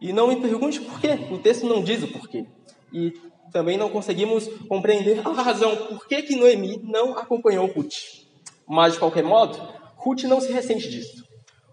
E 0.00 0.12
não 0.12 0.28
me 0.28 0.36
pergunte 0.36 0.80
por 0.80 1.00
quê. 1.00 1.18
O 1.30 1.38
texto 1.38 1.66
não 1.66 1.82
diz 1.82 2.02
o 2.02 2.08
porquê. 2.08 2.46
E 2.92 3.12
também 3.52 3.76
não 3.76 3.90
conseguimos 3.90 4.48
compreender 4.68 5.20
a 5.26 5.30
razão 5.30 5.76
por 5.76 6.06
que, 6.06 6.22
que 6.22 6.36
Noemi 6.36 6.80
não 6.84 7.18
acompanhou 7.18 7.66
Ruth. 7.66 8.24
Mas, 8.66 8.94
de 8.94 8.98
qualquer 8.98 9.24
modo, 9.24 9.58
Ruth 9.96 10.22
não 10.22 10.40
se 10.40 10.50
ressente 10.52 10.88
disso. 10.88 11.27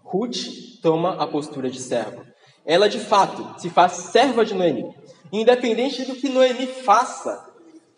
Ruth 0.06 0.80
toma 0.80 1.20
a 1.20 1.26
postura 1.26 1.68
de 1.68 1.80
serva. 1.80 2.24
Ela, 2.64 2.88
de 2.88 3.00
fato, 3.00 3.60
se 3.60 3.68
faz 3.68 3.92
serva 3.92 4.44
de 4.44 4.54
Noemi. 4.54 4.84
Independente 5.32 6.04
do 6.04 6.14
que 6.14 6.28
Noemi 6.28 6.66
faça, 6.66 7.44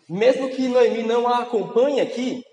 mesmo 0.09 0.49
que 0.49 0.67
Noemi 0.67 1.03
não 1.03 1.27
a 1.27 1.39
acompanhe 1.39 2.01
aqui, 2.01 2.43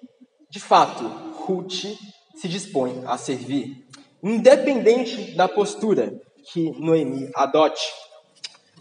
de 0.50 0.60
fato, 0.60 1.04
Ruth 1.46 1.86
se 2.34 2.48
dispõe 2.48 3.02
a 3.06 3.16
servir. 3.16 3.86
Independente 4.22 5.34
da 5.34 5.48
postura 5.48 6.12
que 6.52 6.70
Noemi 6.78 7.30
adote. 7.34 7.86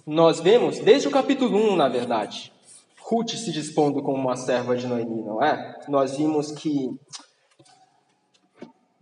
Nós 0.05 0.41
vemos, 0.41 0.79
desde 0.79 1.07
o 1.07 1.11
capítulo 1.11 1.57
1, 1.71 1.75
na 1.77 1.87
verdade, 1.87 2.51
Ruth 2.99 3.29
se 3.29 3.51
dispondo 3.51 4.03
como 4.03 4.17
uma 4.17 4.35
serva 4.35 4.75
de 4.75 4.87
Noemi, 4.87 5.23
não 5.23 5.41
é? 5.41 5.79
Nós 5.87 6.17
vimos 6.17 6.51
que 6.51 6.89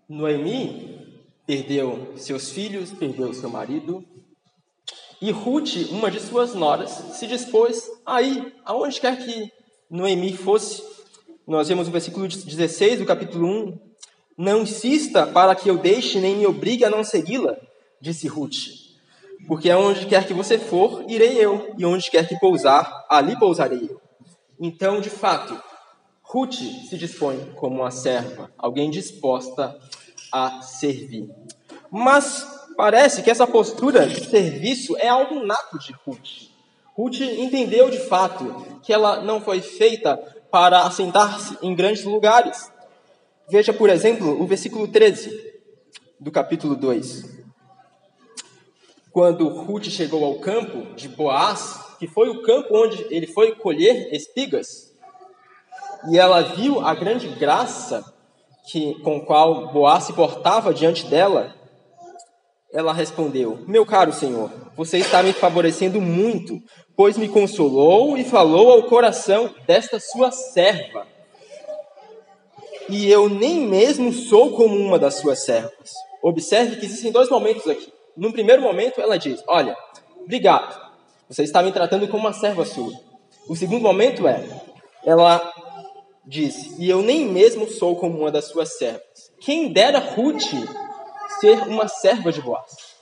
Noemi 0.07 1.12
perdeu 1.45 2.13
seus 2.17 2.49
filhos, 2.49 2.91
perdeu 2.91 3.33
seu 3.33 3.49
marido. 3.49 4.03
E 5.21 5.31
Ruth, 5.31 5.89
uma 5.89 6.11
de 6.11 6.19
suas 6.19 6.53
noras, 6.53 6.91
se 7.17 7.27
dispôs 7.27 7.89
a 8.05 8.21
ir 8.21 8.53
aonde 8.65 8.99
quer 8.99 9.23
que 9.23 9.51
Noemi 9.89 10.35
fosse. 10.35 10.81
Nós 11.47 11.67
vemos 11.67 11.87
o 11.87 11.91
versículo 11.91 12.27
16 12.27 12.99
do 12.99 13.05
capítulo 13.05 13.47
1. 13.47 13.79
Não 14.37 14.63
insista 14.63 15.27
para 15.27 15.55
que 15.55 15.69
eu 15.69 15.77
deixe 15.77 16.19
nem 16.19 16.35
me 16.35 16.47
obrigue 16.47 16.83
a 16.83 16.89
não 16.89 17.03
segui-la, 17.03 17.55
disse 18.01 18.27
Ruth. 18.27 18.83
Porque 19.47 19.69
aonde 19.69 20.05
quer 20.05 20.25
que 20.25 20.33
você 20.33 20.57
for, 20.57 21.05
irei 21.07 21.37
eu, 21.37 21.73
e 21.77 21.85
onde 21.85 22.09
quer 22.09 22.27
que 22.27 22.39
pousar, 22.39 23.05
ali 23.09 23.37
pousarei 23.37 23.89
eu. 23.89 24.01
Então, 24.59 25.01
de 25.01 25.09
fato, 25.09 25.61
Ruth 26.23 26.55
se 26.89 26.97
dispõe 26.97 27.37
como 27.55 27.81
uma 27.81 27.91
serva, 27.91 28.51
alguém 28.57 28.89
disposta 28.89 29.77
a 30.33 30.63
servir. 30.63 31.29
Mas 31.91 32.43
parece 32.75 33.21
que 33.21 33.29
essa 33.29 33.45
postura 33.45 34.07
de 34.07 34.27
serviço 34.27 34.97
é 34.97 35.07
algo 35.07 35.45
nato 35.45 35.77
de 35.77 35.93
Ruth. 36.03 36.49
Ruth 36.95 37.21
entendeu 37.21 37.89
de 37.91 37.99
fato 37.99 38.79
que 38.81 38.91
ela 38.91 39.21
não 39.21 39.39
foi 39.39 39.61
feita 39.61 40.17
para 40.51 40.81
assentar-se 40.81 41.57
em 41.61 41.75
grandes 41.75 42.03
lugares. 42.03 42.71
Veja, 43.47 43.71
por 43.71 43.89
exemplo, 43.89 44.41
o 44.41 44.47
versículo 44.47 44.87
13 44.87 45.53
do 46.19 46.31
capítulo 46.31 46.75
2. 46.75 47.43
Quando 49.11 49.47
Ruth 49.47 49.85
chegou 49.85 50.25
ao 50.25 50.39
campo 50.39 50.95
de 50.95 51.07
Boaz, 51.07 51.79
que 51.99 52.07
foi 52.07 52.29
o 52.29 52.41
campo 52.41 52.75
onde 52.75 53.05
ele 53.11 53.27
foi 53.27 53.55
colher 53.55 54.13
espigas, 54.13 54.93
e 56.09 56.17
ela 56.17 56.41
viu 56.41 56.85
a 56.85 56.93
grande 56.95 57.27
graça 57.27 58.12
que, 58.65 58.95
com 59.01 59.19
qual 59.19 59.71
Boaz 59.71 60.05
se 60.05 60.13
portava 60.13 60.73
diante 60.73 61.05
dela, 61.05 61.53
ela 62.73 62.93
respondeu: 62.93 63.59
Meu 63.67 63.85
caro 63.85 64.11
Senhor, 64.11 64.51
você 64.75 64.97
está 64.97 65.21
me 65.21 65.33
favorecendo 65.33 66.01
muito, 66.01 66.59
pois 66.95 67.17
me 67.17 67.29
consolou 67.29 68.17
e 68.17 68.23
falou 68.23 68.71
ao 68.71 68.83
coração 68.83 69.53
desta 69.67 69.99
sua 69.99 70.31
serva. 70.31 71.07
E 72.89 73.09
eu 73.09 73.29
nem 73.29 73.61
mesmo 73.61 74.11
sou 74.11 74.55
como 74.55 74.75
uma 74.75 74.99
das 74.99 75.15
suas 75.15 75.43
servas. 75.43 75.93
Observe 76.21 76.77
que 76.77 76.85
existem 76.85 77.11
dois 77.11 77.29
momentos 77.29 77.67
aqui. 77.67 77.91
No 78.15 78.31
primeiro 78.31 78.61
momento, 78.61 78.99
ela 78.99 79.17
diz: 79.17 79.43
Olha, 79.47 79.77
obrigado, 80.21 80.79
você 81.29 81.43
está 81.43 81.61
me 81.61 81.71
tratando 81.71 82.07
como 82.07 82.23
uma 82.23 82.33
serva 82.33 82.65
sua. 82.65 82.91
O 83.47 83.55
segundo 83.55 83.81
momento 83.81 84.27
é: 84.27 84.43
ela 85.05 85.52
diz: 86.25 86.77
E 86.77 86.89
eu 86.89 87.01
nem 87.01 87.27
mesmo 87.27 87.67
sou 87.69 87.95
como 87.95 88.19
uma 88.19 88.31
das 88.31 88.45
suas 88.45 88.77
servas. 88.77 89.31
Quem 89.39 89.71
dera 89.71 89.99
Ruth 89.99 90.53
ser 91.39 91.67
uma 91.67 91.87
serva 91.87 92.31
de 92.31 92.41
Boaz. 92.41 92.93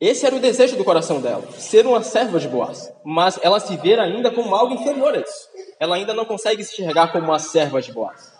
Esse 0.00 0.24
era 0.24 0.36
o 0.36 0.40
desejo 0.40 0.76
do 0.76 0.84
coração 0.84 1.20
dela, 1.20 1.42
ser 1.58 1.84
uma 1.84 2.02
serva 2.02 2.38
de 2.38 2.46
Boaz. 2.46 2.92
Mas 3.04 3.38
ela 3.42 3.58
se 3.58 3.76
vê 3.76 3.98
ainda 3.98 4.30
como 4.30 4.54
algo 4.54 4.74
inferior 4.74 5.12
a 5.14 5.18
isso. 5.18 5.48
Ela 5.80 5.96
ainda 5.96 6.14
não 6.14 6.24
consegue 6.24 6.62
se 6.62 6.74
enxergar 6.74 7.10
como 7.10 7.24
uma 7.24 7.38
serva 7.40 7.82
de 7.82 7.92
Boaz. 7.92 8.32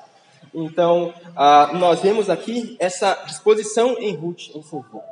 Então, 0.54 1.12
ah, 1.36 1.70
nós 1.74 2.00
vemos 2.00 2.30
aqui 2.30 2.76
essa 2.78 3.14
disposição 3.26 3.96
em 3.98 4.14
Ruth 4.14 4.54
em. 4.54 5.02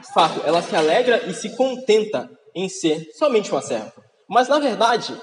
De 0.00 0.12
fato, 0.12 0.40
ela 0.46 0.62
se 0.62 0.74
alegra 0.76 1.24
e 1.26 1.34
se 1.34 1.56
contenta 1.56 2.30
em 2.54 2.68
ser 2.68 3.10
somente 3.14 3.50
uma 3.50 3.60
serva. 3.60 3.92
Mas, 4.28 4.48
na 4.48 4.58
verdade, 4.60 5.20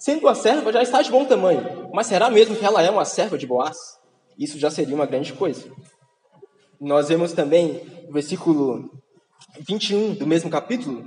sendo 0.00 0.22
uma 0.22 0.34
serva 0.34 0.72
já 0.72 0.82
está 0.82 1.02
de 1.02 1.10
bom 1.10 1.24
tamanho. 1.26 1.90
Mas 1.92 2.08
será 2.08 2.30
mesmo 2.30 2.56
que 2.56 2.64
ela 2.64 2.82
é 2.82 2.90
uma 2.90 3.04
serva 3.04 3.38
de 3.38 3.46
Boaz? 3.46 4.00
Isso 4.38 4.58
já 4.58 4.70
seria 4.70 4.94
uma 4.94 5.06
grande 5.06 5.34
coisa. 5.34 5.70
Nós 6.80 7.08
vemos 7.08 7.34
também 7.34 7.82
o 8.08 8.12
versículo 8.12 8.90
21 9.60 10.14
do 10.14 10.26
mesmo 10.26 10.48
capítulo. 10.48 11.04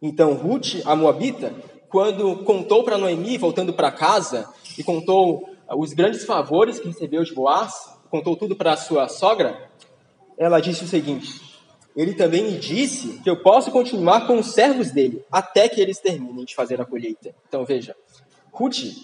Então, 0.00 0.34
Ruth, 0.34 0.76
a 0.84 0.94
Moabita, 0.94 1.52
quando 1.88 2.44
contou 2.44 2.84
para 2.84 2.96
Noemi, 2.96 3.36
voltando 3.36 3.72
para 3.72 3.90
casa, 3.90 4.48
e 4.78 4.84
contou 4.84 5.48
os 5.76 5.92
grandes 5.92 6.24
favores 6.24 6.78
que 6.78 6.86
recebeu 6.86 7.24
de 7.24 7.34
Boaz, 7.34 7.74
contou 8.08 8.36
tudo 8.36 8.54
para 8.54 8.74
a 8.74 8.76
sua 8.76 9.08
sogra, 9.08 9.70
ela 10.38 10.60
disse 10.60 10.84
o 10.84 10.88
seguinte: 10.88 11.40
Ele 11.96 12.14
também 12.14 12.44
me 12.44 12.58
disse 12.58 13.20
que 13.22 13.28
eu 13.28 13.42
posso 13.42 13.70
continuar 13.70 14.26
com 14.26 14.38
os 14.38 14.52
servos 14.52 14.90
dele 14.90 15.24
até 15.30 15.68
que 15.68 15.80
eles 15.80 15.98
terminem 15.98 16.44
de 16.44 16.54
fazer 16.54 16.80
a 16.80 16.84
colheita. 16.84 17.34
Então, 17.48 17.64
veja, 17.64 17.96
Ruth 18.52 18.94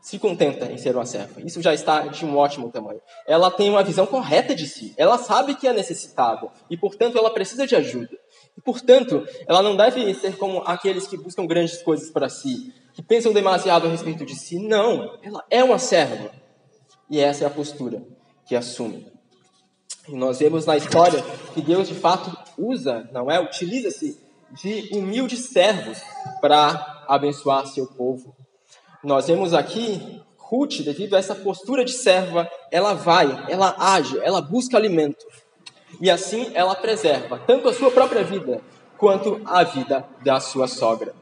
se 0.00 0.18
contenta 0.18 0.72
em 0.72 0.78
ser 0.78 0.94
uma 0.96 1.04
serva. 1.04 1.40
Isso 1.42 1.60
já 1.60 1.74
está 1.74 2.06
de 2.06 2.24
um 2.24 2.36
ótimo 2.36 2.70
tamanho. 2.70 3.00
Ela 3.26 3.50
tem 3.50 3.68
uma 3.68 3.82
visão 3.82 4.06
correta 4.06 4.54
de 4.54 4.66
si. 4.66 4.94
Ela 4.96 5.18
sabe 5.18 5.54
que 5.54 5.68
é 5.68 5.72
necessitada 5.72 6.48
e, 6.70 6.76
portanto, 6.76 7.18
ela 7.18 7.30
precisa 7.30 7.66
de 7.66 7.76
ajuda. 7.76 8.16
E, 8.56 8.60
portanto, 8.60 9.26
ela 9.46 9.62
não 9.62 9.76
deve 9.76 10.14
ser 10.14 10.36
como 10.36 10.62
aqueles 10.64 11.06
que 11.06 11.18
buscam 11.18 11.46
grandes 11.46 11.82
coisas 11.82 12.10
para 12.10 12.28
si, 12.28 12.72
que 12.94 13.02
pensam 13.02 13.32
demasiado 13.32 13.86
a 13.86 13.90
respeito 13.90 14.24
de 14.24 14.34
si. 14.34 14.58
Não, 14.58 15.18
ela 15.22 15.44
é 15.50 15.62
uma 15.62 15.78
serva. 15.78 16.30
E 17.10 17.20
essa 17.20 17.44
é 17.44 17.46
a 17.46 17.50
postura 17.50 18.02
que 18.46 18.56
assume. 18.56 19.06
E 20.08 20.14
nós 20.16 20.38
vemos 20.38 20.64
na 20.64 20.76
história 20.76 21.22
que 21.52 21.60
Deus, 21.60 21.88
de 21.88 21.94
fato, 21.94 22.36
usa, 22.56 23.08
não 23.12 23.30
é? 23.30 23.38
Utiliza-se 23.38 24.18
de 24.52 24.90
humildes 24.92 25.50
servos 25.50 25.98
para 26.40 27.04
abençoar 27.06 27.66
seu 27.66 27.86
povo. 27.86 28.34
Nós 29.02 29.26
vemos 29.26 29.54
aqui 29.54 30.20
Ruth, 30.36 30.80
devido 30.82 31.14
a 31.14 31.18
essa 31.18 31.34
postura 31.34 31.84
de 31.84 31.92
serva, 31.92 32.50
ela 32.72 32.92
vai, 32.92 33.46
ela 33.48 33.74
age, 33.78 34.18
ela 34.22 34.42
busca 34.42 34.76
alimento. 34.76 35.24
E 36.00 36.10
assim 36.10 36.50
ela 36.54 36.74
preserva 36.74 37.38
tanto 37.46 37.68
a 37.68 37.72
sua 37.72 37.90
própria 37.90 38.24
vida 38.24 38.60
quanto 38.98 39.40
a 39.44 39.62
vida 39.62 40.06
da 40.24 40.40
sua 40.40 40.66
sogra. 40.66 41.14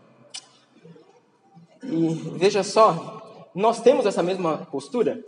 E 1.83 2.15
veja 2.37 2.63
só, 2.63 3.51
nós 3.55 3.81
temos 3.81 4.07
essa 4.07 4.23
mesma 4.23 4.67
postura 4.71 5.23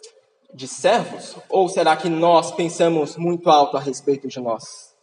de 0.53 0.67
servos? 0.67 1.37
Ou 1.49 1.69
será 1.69 1.97
que 1.97 2.09
nós 2.09 2.51
pensamos 2.51 3.17
muito 3.17 3.49
alto 3.51 3.77
a 3.77 3.81
respeito 3.81 4.27
de 4.27 4.41
nós? 4.41 4.95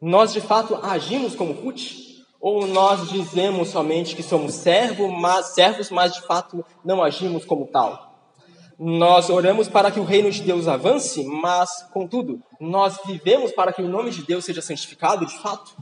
Nós 0.00 0.32
de 0.32 0.40
fato 0.40 0.78
agimos 0.82 1.36
como 1.36 1.52
Ruth? 1.52 2.11
Ou 2.42 2.66
nós 2.66 3.08
dizemos 3.08 3.68
somente 3.68 4.16
que 4.16 4.22
somos 4.22 4.54
servos, 4.54 5.08
mas, 5.08 5.54
servos, 5.54 5.90
mas 5.90 6.12
de 6.12 6.22
fato 6.22 6.64
não 6.84 7.00
agimos 7.00 7.44
como 7.44 7.68
tal? 7.68 8.16
Nós 8.76 9.30
oramos 9.30 9.68
para 9.68 9.92
que 9.92 10.00
o 10.00 10.04
reino 10.04 10.28
de 10.28 10.42
Deus 10.42 10.66
avance, 10.66 11.22
mas, 11.22 11.70
contudo, 11.92 12.42
nós 12.58 12.98
vivemos 13.06 13.52
para 13.52 13.72
que 13.72 13.80
o 13.80 13.88
nome 13.88 14.10
de 14.10 14.24
Deus 14.24 14.44
seja 14.44 14.60
santificado 14.60 15.24
de 15.24 15.38
fato? 15.38 15.72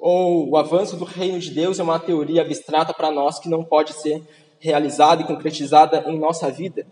Ou 0.00 0.50
o 0.50 0.56
avanço 0.56 0.96
do 0.96 1.04
reino 1.04 1.38
de 1.38 1.52
Deus 1.52 1.78
é 1.78 1.82
uma 1.84 2.00
teoria 2.00 2.42
abstrata 2.42 2.92
para 2.92 3.12
nós 3.12 3.38
que 3.38 3.48
não 3.48 3.62
pode 3.62 3.92
ser 3.92 4.20
realizada 4.58 5.22
e 5.22 5.26
concretizada 5.26 6.02
em 6.08 6.18
nossa 6.18 6.50
vida? 6.50 6.88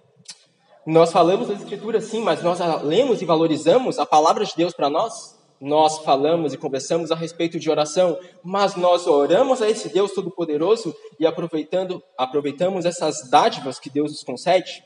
Nós 0.87 1.11
falamos 1.11 1.49
das 1.49 1.59
Escrituras 1.59 2.05
sim, 2.05 2.21
mas 2.21 2.41
nós 2.41 2.61
lemos 2.85 3.21
e 3.21 3.25
valorizamos 3.25 3.99
a 3.99 4.07
palavra 4.07 4.45
de 4.45 4.53
Deus 4.57 4.73
para 4.73 4.89
nós? 4.89 5.38
Nós 5.61 5.99
falamos 5.99 6.53
e 6.53 6.57
conversamos 6.57 7.11
a 7.11 7.17
respeito 7.17 7.59
de 7.59 7.69
oração, 7.69 8.17
mas 8.45 8.77
nós 8.77 9.09
oramos 9.09 9.61
a 9.61 9.69
esse 9.69 9.89
Deus 9.89 10.13
Todo-Poderoso 10.13 10.95
e 11.19 11.27
aproveitando, 11.27 12.03
aproveitamos 12.17 12.85
essas 12.85 13.29
dádivas 13.29 13.81
que 13.81 13.91
Deus 13.91 14.13
nos 14.13 14.23
concede? 14.23 14.85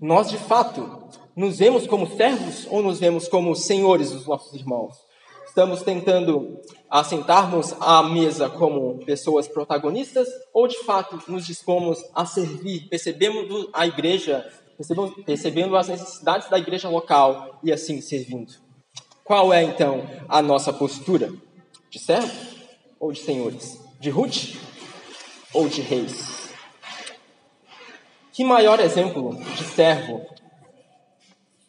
Nós, 0.00 0.28
de 0.28 0.36
fato, 0.36 1.08
nos 1.36 1.58
vemos 1.58 1.86
como 1.86 2.08
servos 2.16 2.66
ou 2.68 2.82
nos 2.82 2.98
vemos 2.98 3.28
como 3.28 3.54
senhores 3.54 4.10
dos 4.10 4.26
nossos 4.26 4.52
irmãos? 4.52 4.96
Estamos 5.46 5.82
tentando 5.82 6.60
assentarmos 6.90 7.72
à 7.80 8.02
mesa 8.02 8.50
como 8.50 8.98
pessoas 9.06 9.46
protagonistas 9.46 10.28
ou, 10.52 10.66
de 10.66 10.78
fato, 10.84 11.22
nos 11.30 11.46
dispomos 11.46 11.98
a 12.14 12.26
servir, 12.26 12.88
percebendo 12.88 13.70
a 13.72 13.86
igreja, 13.86 14.44
percebendo 15.24 15.76
as 15.76 15.88
necessidades 15.88 16.50
da 16.50 16.58
igreja 16.58 16.88
local 16.88 17.58
e 17.62 17.72
assim 17.72 18.00
servindo? 18.00 18.65
Qual 19.26 19.52
é, 19.52 19.60
então, 19.60 20.08
a 20.28 20.40
nossa 20.40 20.72
postura? 20.72 21.32
De 21.90 21.98
servos 21.98 22.54
ou 23.00 23.10
de 23.10 23.18
senhores? 23.18 23.76
De 23.98 24.08
Ruth 24.08 24.54
ou 25.52 25.68
de 25.68 25.80
reis? 25.80 26.52
Que 28.32 28.44
maior 28.44 28.78
exemplo 28.78 29.36
de 29.56 29.64
servo 29.64 30.24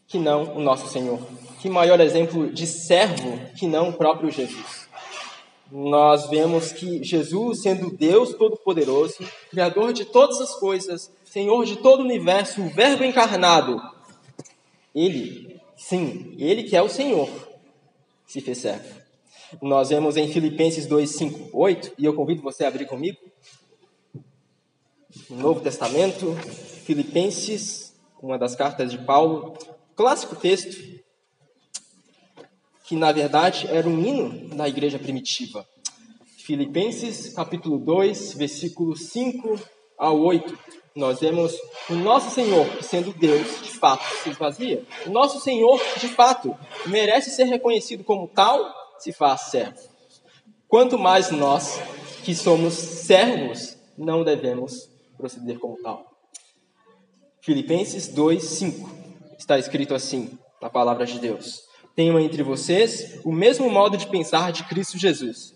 que 0.07 0.19
não 0.19 0.55
o 0.55 0.59
nosso 0.59 0.87
Senhor? 0.87 1.19
Que 1.59 1.67
maior 1.67 1.99
exemplo 1.99 2.53
de 2.53 2.67
servo 2.67 3.39
que 3.57 3.65
não 3.65 3.89
o 3.89 3.93
próprio 3.93 4.29
Jesus? 4.29 4.87
Nós 5.71 6.29
vemos 6.29 6.71
que 6.71 7.03
Jesus, 7.03 7.63
sendo 7.63 7.89
Deus 7.89 8.35
Todo-Poderoso, 8.35 9.17
Criador 9.49 9.93
de 9.93 10.05
todas 10.05 10.39
as 10.39 10.53
coisas, 10.59 11.11
Senhor 11.25 11.65
de 11.65 11.77
todo 11.77 12.01
o 12.01 12.05
universo, 12.05 12.61
o 12.61 12.69
Verbo 12.69 13.03
encarnado, 13.03 13.81
Ele, 14.93 15.59
sim, 15.75 16.35
Ele 16.37 16.61
que 16.61 16.75
é 16.75 16.81
o 16.83 16.87
Senhor, 16.87 17.46
se 18.27 18.41
fez 18.41 18.57
servo. 18.59 19.01
Nós 19.61 19.89
vemos 19.89 20.17
em 20.17 20.27
Filipenses 20.27 20.85
2, 20.85 21.09
5, 21.09 21.49
8, 21.53 21.93
e 21.97 22.05
eu 22.05 22.13
convido 22.13 22.41
você 22.41 22.65
a 22.65 22.67
abrir 22.67 22.85
comigo. 22.85 23.17
Novo 25.29 25.61
Testamento, 25.61 26.33
Filipenses, 26.83 27.95
uma 28.21 28.37
das 28.37 28.55
cartas 28.55 28.91
de 28.91 28.97
Paulo, 28.97 29.57
clássico 29.95 30.35
texto, 30.35 30.77
que 32.83 32.95
na 32.95 33.11
verdade 33.11 33.67
era 33.67 33.87
um 33.87 33.99
hino 34.05 34.49
da 34.55 34.67
igreja 34.67 34.99
primitiva. 34.99 35.65
Filipenses, 36.37 37.33
capítulo 37.33 37.77
2, 37.77 38.33
versículos 38.33 39.09
5 39.09 39.59
ao 39.97 40.19
8. 40.19 40.57
Nós 40.97 41.19
vemos 41.19 41.53
o 41.91 41.93
nosso 41.93 42.31
Senhor, 42.31 42.65
sendo 42.81 43.13
Deus, 43.13 43.61
de 43.61 43.69
fato 43.69 44.03
se 44.23 44.31
esvazia. 44.31 44.83
O 45.05 45.11
nosso 45.11 45.39
Senhor, 45.39 45.79
de 45.99 46.07
fato, 46.07 46.57
merece 46.87 47.29
ser 47.29 47.43
reconhecido 47.43 48.03
como 48.03 48.27
tal, 48.27 48.73
se 48.97 49.13
faz 49.13 49.41
servo. 49.41 49.77
Quanto 50.67 50.97
mais 50.97 51.29
nós, 51.29 51.79
que 52.23 52.33
somos 52.33 52.73
servos, 52.73 53.77
não 53.95 54.23
devemos 54.23 54.89
proceder 55.15 55.59
como 55.59 55.77
tal. 55.83 56.03
Filipenses 57.41 58.07
2, 58.07 58.43
5. 58.43 58.89
Está 59.37 59.59
escrito 59.59 59.93
assim, 59.93 60.35
na 60.59 60.67
palavra 60.67 61.05
de 61.05 61.19
Deus. 61.19 61.61
Tenham 61.95 62.19
entre 62.19 62.41
vocês 62.41 63.21
o 63.23 63.31
mesmo 63.31 63.69
modo 63.69 63.97
de 63.97 64.07
pensar 64.07 64.51
de 64.51 64.63
Cristo 64.63 64.97
Jesus, 64.97 65.55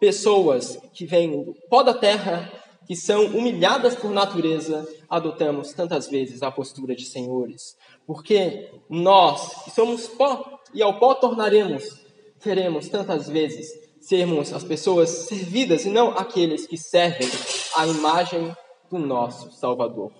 pessoas 0.00 0.78
que 0.92 1.04
vêm 1.04 1.44
do 1.44 1.54
pó 1.68 1.82
da 1.82 1.94
terra, 1.94 2.50
que 2.86 2.96
são 2.96 3.26
humilhadas 3.26 3.94
por 3.94 4.10
natureza, 4.10 4.88
adotamos 5.08 5.72
tantas 5.72 6.08
vezes 6.08 6.42
a 6.42 6.50
postura 6.50 6.96
de 6.96 7.04
senhores? 7.04 7.76
Porque 8.06 8.70
nós, 8.88 9.62
que 9.62 9.70
somos 9.70 10.08
pó 10.08 10.58
e 10.74 10.82
ao 10.82 10.98
pó 10.98 11.14
tornaremos, 11.14 12.00
queremos 12.42 12.88
tantas 12.88 13.28
vezes 13.28 13.68
sermos 14.00 14.52
as 14.52 14.64
pessoas 14.64 15.10
servidas 15.10 15.84
e 15.84 15.90
não 15.90 16.08
aqueles 16.08 16.66
que 16.66 16.78
servem 16.78 17.28
a 17.76 17.86
imagem 17.86 18.56
do 18.90 18.98
nosso 18.98 19.52
Salvador. 19.52 20.10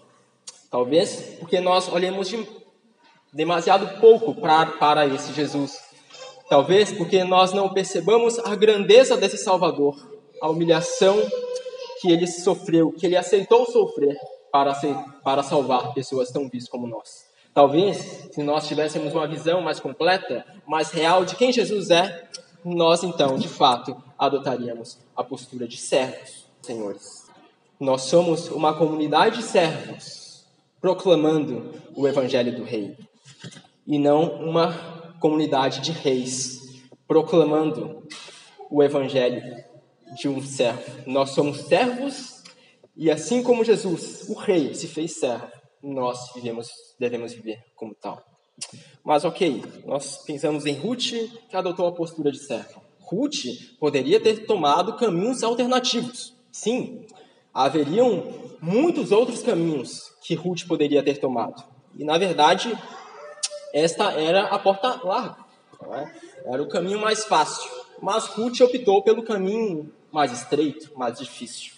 Talvez 0.70 1.36
porque 1.40 1.58
nós 1.60 1.88
olhemos 1.88 2.28
de 2.28 2.46
demasiado 3.32 4.00
pouco 4.00 4.34
pra, 4.34 4.66
para 4.66 5.06
esse 5.06 5.32
Jesus. 5.32 5.89
Talvez 6.50 6.90
porque 6.90 7.22
nós 7.22 7.52
não 7.52 7.72
percebamos 7.72 8.36
a 8.40 8.56
grandeza 8.56 9.16
desse 9.16 9.38
Salvador, 9.38 9.96
a 10.42 10.50
humilhação 10.50 11.16
que 12.00 12.10
ele 12.10 12.26
sofreu, 12.26 12.90
que 12.90 13.06
ele 13.06 13.16
aceitou 13.16 13.64
sofrer 13.66 14.18
para, 14.50 14.74
para 15.22 15.44
salvar 15.44 15.94
pessoas 15.94 16.32
tão 16.32 16.48
vis 16.48 16.68
como 16.68 16.88
nós. 16.88 17.24
Talvez, 17.54 18.28
se 18.32 18.42
nós 18.42 18.66
tivéssemos 18.66 19.14
uma 19.14 19.28
visão 19.28 19.60
mais 19.60 19.78
completa, 19.78 20.44
mais 20.66 20.90
real 20.90 21.24
de 21.24 21.36
quem 21.36 21.52
Jesus 21.52 21.88
é, 21.88 22.28
nós 22.64 23.04
então, 23.04 23.36
de 23.36 23.48
fato, 23.48 23.96
adotaríamos 24.18 24.98
a 25.16 25.22
postura 25.22 25.68
de 25.68 25.76
servos, 25.76 26.46
senhores. 26.62 27.30
Nós 27.78 28.02
somos 28.02 28.48
uma 28.48 28.74
comunidade 28.74 29.36
de 29.36 29.44
servos, 29.44 30.44
proclamando 30.80 31.72
o 31.94 32.08
evangelho 32.08 32.56
do 32.56 32.64
Rei, 32.64 32.96
e 33.86 34.00
não 34.00 34.24
uma 34.42 34.99
comunidade 35.20 35.80
de 35.80 35.92
reis, 35.92 36.59
proclamando 37.06 38.02
o 38.70 38.83
evangelho 38.83 39.42
de 40.16 40.28
um 40.28 40.42
servo. 40.42 40.83
Nós 41.06 41.30
somos 41.30 41.59
servos 41.59 42.42
e 42.96 43.11
assim 43.11 43.42
como 43.42 43.64
Jesus, 43.64 44.28
o 44.28 44.35
rei, 44.35 44.74
se 44.74 44.87
fez 44.87 45.18
servo, 45.18 45.48
nós 45.83 46.33
vivemos, 46.35 46.68
devemos 46.98 47.33
viver 47.33 47.59
como 47.76 47.94
tal. 47.94 48.22
Mas 49.04 49.24
ok, 49.24 49.62
nós 49.87 50.18
pensamos 50.24 50.66
em 50.66 50.74
Ruth, 50.74 51.12
que 51.48 51.56
adotou 51.56 51.87
a 51.87 51.92
postura 51.92 52.30
de 52.30 52.38
servo. 52.38 52.83
Ruth 52.98 53.46
poderia 53.78 54.20
ter 54.20 54.46
tomado 54.46 54.96
caminhos 54.96 55.42
alternativos. 55.42 56.37
Sim, 56.52 57.06
haveriam 57.54 58.22
muitos 58.61 59.12
outros 59.12 59.42
caminhos 59.42 60.12
que 60.22 60.35
Ruth 60.35 60.66
poderia 60.66 61.02
ter 61.02 61.18
tomado. 61.18 61.64
E 61.96 62.04
na 62.04 62.18
verdade, 62.18 62.76
esta 63.72 64.12
era 64.12 64.46
a 64.46 64.59
porta 64.59 65.00
larga. 65.04 65.37
É? 65.92 66.52
Era 66.52 66.62
o 66.62 66.68
caminho 66.68 67.00
mais 67.00 67.24
fácil. 67.24 67.70
Mas 68.00 68.26
Ruth 68.26 68.61
optou 68.61 69.02
pelo 69.02 69.22
caminho 69.22 69.92
mais 70.12 70.33
estreito, 70.33 70.90
mais 70.96 71.18
difícil. 71.18 71.72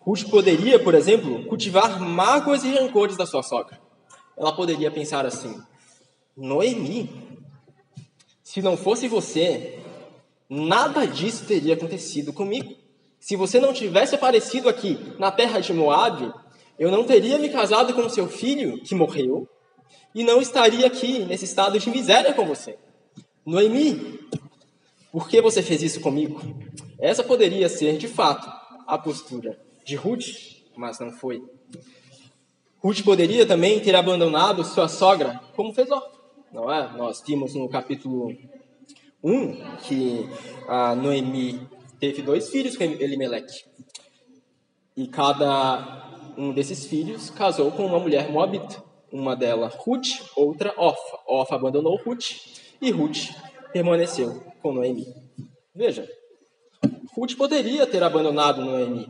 Ruth 0.00 0.28
poderia, 0.28 0.78
por 0.78 0.94
exemplo, 0.94 1.44
cultivar 1.46 2.00
mágoas 2.00 2.64
e 2.64 2.74
rancores 2.74 3.16
da 3.16 3.26
sua 3.26 3.42
sogra. 3.42 3.80
Ela 4.36 4.52
poderia 4.52 4.90
pensar 4.90 5.24
assim: 5.24 5.60
Noemi, 6.36 7.10
se 8.42 8.60
não 8.60 8.76
fosse 8.76 9.06
você, 9.06 9.78
nada 10.48 11.06
disso 11.06 11.46
teria 11.46 11.74
acontecido 11.74 12.32
comigo. 12.32 12.74
Se 13.20 13.36
você 13.36 13.60
não 13.60 13.72
tivesse 13.72 14.16
aparecido 14.16 14.68
aqui 14.68 14.98
na 15.18 15.30
terra 15.30 15.60
de 15.60 15.72
Moabe, 15.72 16.32
eu 16.78 16.90
não 16.90 17.04
teria 17.04 17.38
me 17.38 17.48
casado 17.48 17.94
com 17.94 18.08
seu 18.08 18.26
filho, 18.26 18.82
que 18.82 18.94
morreu, 18.94 19.48
e 20.14 20.24
não 20.24 20.40
estaria 20.40 20.86
aqui 20.86 21.20
nesse 21.20 21.44
estado 21.44 21.78
de 21.78 21.90
miséria 21.90 22.32
com 22.34 22.46
você. 22.46 22.78
Noemi, 23.44 24.20
por 25.10 25.28
que 25.28 25.40
você 25.40 25.62
fez 25.62 25.82
isso 25.82 26.00
comigo? 26.00 26.40
Essa 26.98 27.22
poderia 27.22 27.68
ser, 27.68 27.98
de 27.98 28.08
fato, 28.08 28.50
a 28.86 28.96
postura 28.96 29.58
de 29.84 29.96
Ruth, 29.96 30.26
mas 30.76 30.98
não 31.00 31.12
foi. 31.12 31.42
Ruth 32.78 33.02
poderia 33.02 33.46
também 33.46 33.80
ter 33.80 33.94
abandonado 33.94 34.64
sua 34.64 34.88
sogra, 34.88 35.40
como 35.54 35.72
fez 35.72 35.88
Ló, 35.88 36.02
não 36.52 36.72
é? 36.72 36.92
Nós 36.96 37.22
vimos 37.26 37.54
no 37.54 37.68
capítulo 37.68 38.36
1 39.22 39.76
que 39.82 40.28
a 40.68 40.94
Noemi 40.94 41.66
teve 42.00 42.22
dois 42.22 42.50
filhos 42.50 42.76
com 42.76 42.84
Elimelech. 42.84 43.64
E 44.96 45.06
cada 45.06 46.34
um 46.36 46.52
desses 46.52 46.86
filhos 46.86 47.30
casou 47.30 47.70
com 47.72 47.86
uma 47.86 47.98
mulher 47.98 48.30
moabita. 48.30 48.82
Uma 49.12 49.36
delas, 49.36 49.74
Ruth, 49.74 50.08
outra, 50.34 50.72
Orfa. 50.76 51.18
Orfa 51.26 51.54
abandonou 51.54 51.96
Ruth 51.96 52.30
e 52.80 52.90
Ruth 52.90 53.28
permaneceu 53.72 54.42
com 54.62 54.72
Noemi. 54.72 55.06
Veja, 55.74 56.08
Ruth 57.14 57.36
poderia 57.36 57.86
ter 57.86 58.02
abandonado 58.02 58.64
Noemi. 58.64 59.06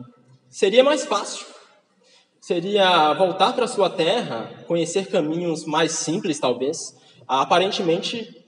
Seria 0.49 0.83
mais 0.83 1.05
fácil. 1.05 1.45
Seria 2.41 3.13
voltar 3.13 3.53
para 3.53 3.65
sua 3.65 3.89
terra, 3.89 4.51
conhecer 4.67 5.07
caminhos 5.07 5.65
mais 5.65 5.93
simples, 5.93 6.39
talvez, 6.39 6.93
aparentemente 7.25 8.43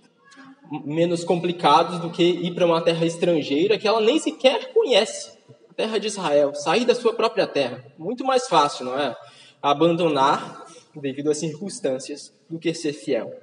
menos 0.84 1.24
complicados 1.24 2.00
do 2.00 2.10
que 2.10 2.24
ir 2.24 2.54
para 2.54 2.66
uma 2.66 2.82
terra 2.82 3.06
estrangeira 3.06 3.78
que 3.78 3.88
ela 3.88 4.02
nem 4.02 4.20
sequer 4.20 4.74
conhece 4.74 5.36
terra 5.76 5.98
de 5.98 6.08
Israel, 6.08 6.54
sair 6.56 6.86
da 6.86 6.96
sua 6.96 7.14
própria 7.14 7.46
terra. 7.46 7.84
Muito 7.98 8.24
mais 8.24 8.48
fácil, 8.48 8.86
não 8.86 8.98
é? 8.98 9.16
Abandonar 9.62 10.65
devido 11.02 11.30
às 11.30 11.38
circunstâncias 11.38 12.34
do 12.50 12.60
que 12.60 12.74
ser 12.74 12.94
fiel. 12.94 13.34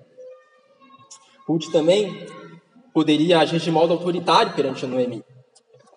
Ruth 1.47 1.71
também 1.73 2.27
poderia 2.93 3.41
agir 3.41 3.59
de 3.59 3.71
modo 3.71 3.93
autoritário 3.93 4.55
perante 4.55 4.87
Noemi. 4.87 5.25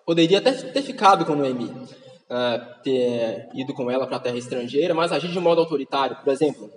Poderia 0.04 0.38
até 0.38 0.52
ter 0.52 0.82
ficado 0.82 1.24
com 1.24 1.34
Noemi, 1.34 1.66
uh, 1.66 2.82
ter 2.82 3.48
ido 3.54 3.74
com 3.74 3.90
ela 3.90 4.06
para 4.06 4.16
a 4.16 4.20
terra 4.20 4.38
estrangeira, 4.38 4.94
mas 4.94 5.12
agir 5.12 5.30
de 5.30 5.40
modo 5.40 5.60
autoritário. 5.60 6.16
Por 6.16 6.32
exemplo, 6.32 6.70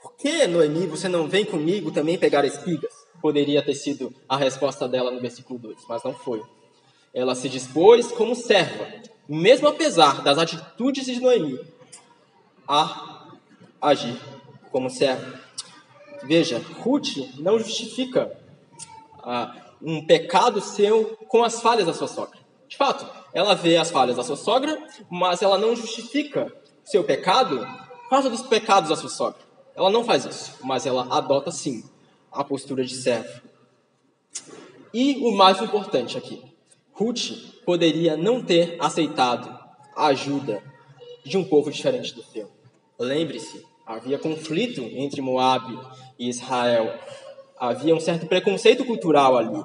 por 0.00 0.14
que, 0.16 0.46
Noemi, 0.46 0.86
você 0.86 1.08
não 1.08 1.28
vem 1.28 1.44
comigo 1.44 1.90
também 1.90 2.18
pegar 2.18 2.44
espigas? 2.44 2.92
Poderia 3.20 3.62
ter 3.62 3.74
sido 3.74 4.14
a 4.28 4.36
resposta 4.36 4.88
dela 4.88 5.10
no 5.10 5.20
versículo 5.20 5.58
2, 5.58 5.76
mas 5.88 6.02
não 6.02 6.14
foi. 6.14 6.42
Ela 7.12 7.34
se 7.34 7.48
dispôs 7.48 8.12
como 8.12 8.34
serva, 8.34 8.86
mesmo 9.28 9.68
apesar 9.68 10.22
das 10.22 10.38
atitudes 10.38 11.06
de 11.06 11.20
Noemi, 11.20 11.58
a 12.68 13.15
agir 13.80 14.18
como 14.70 14.90
serva. 14.90 15.40
Veja, 16.22 16.62
Ruth 16.80 17.16
não 17.38 17.58
justifica 17.58 18.36
ah, 19.22 19.54
um 19.82 20.04
pecado 20.04 20.60
seu 20.60 21.16
com 21.28 21.44
as 21.44 21.60
falhas 21.60 21.86
da 21.86 21.94
sua 21.94 22.08
sogra. 22.08 22.38
De 22.68 22.76
fato, 22.76 23.06
ela 23.32 23.54
vê 23.54 23.76
as 23.76 23.90
falhas 23.90 24.16
da 24.16 24.24
sua 24.24 24.36
sogra, 24.36 24.76
mas 25.10 25.42
ela 25.42 25.58
não 25.58 25.76
justifica 25.76 26.52
seu 26.84 27.04
pecado 27.04 27.58
por 28.04 28.10
causa 28.10 28.30
dos 28.30 28.42
pecados 28.42 28.88
da 28.88 28.96
sua 28.96 29.10
sogra. 29.10 29.40
Ela 29.74 29.90
não 29.90 30.04
faz 30.04 30.24
isso, 30.24 30.54
mas 30.64 30.86
ela 30.86 31.06
adota 31.10 31.50
sim 31.50 31.84
a 32.32 32.42
postura 32.42 32.84
de 32.84 32.94
serva. 32.94 33.42
E 34.92 35.16
o 35.18 35.32
mais 35.32 35.60
importante 35.60 36.16
aqui, 36.16 36.42
Ruth 36.92 37.32
poderia 37.64 38.16
não 38.16 38.42
ter 38.42 38.76
aceitado 38.80 39.54
a 39.94 40.06
ajuda 40.06 40.62
de 41.24 41.36
um 41.36 41.44
povo 41.44 41.70
diferente 41.70 42.14
do 42.14 42.22
seu. 42.22 42.50
Lembre-se, 42.98 43.65
havia 43.86 44.18
conflito 44.18 44.82
entre 44.82 45.20
Moab 45.20 45.78
e 46.18 46.28
Israel. 46.28 46.98
Havia 47.56 47.94
um 47.94 48.00
certo 48.00 48.26
preconceito 48.26 48.84
cultural 48.84 49.38
ali. 49.38 49.64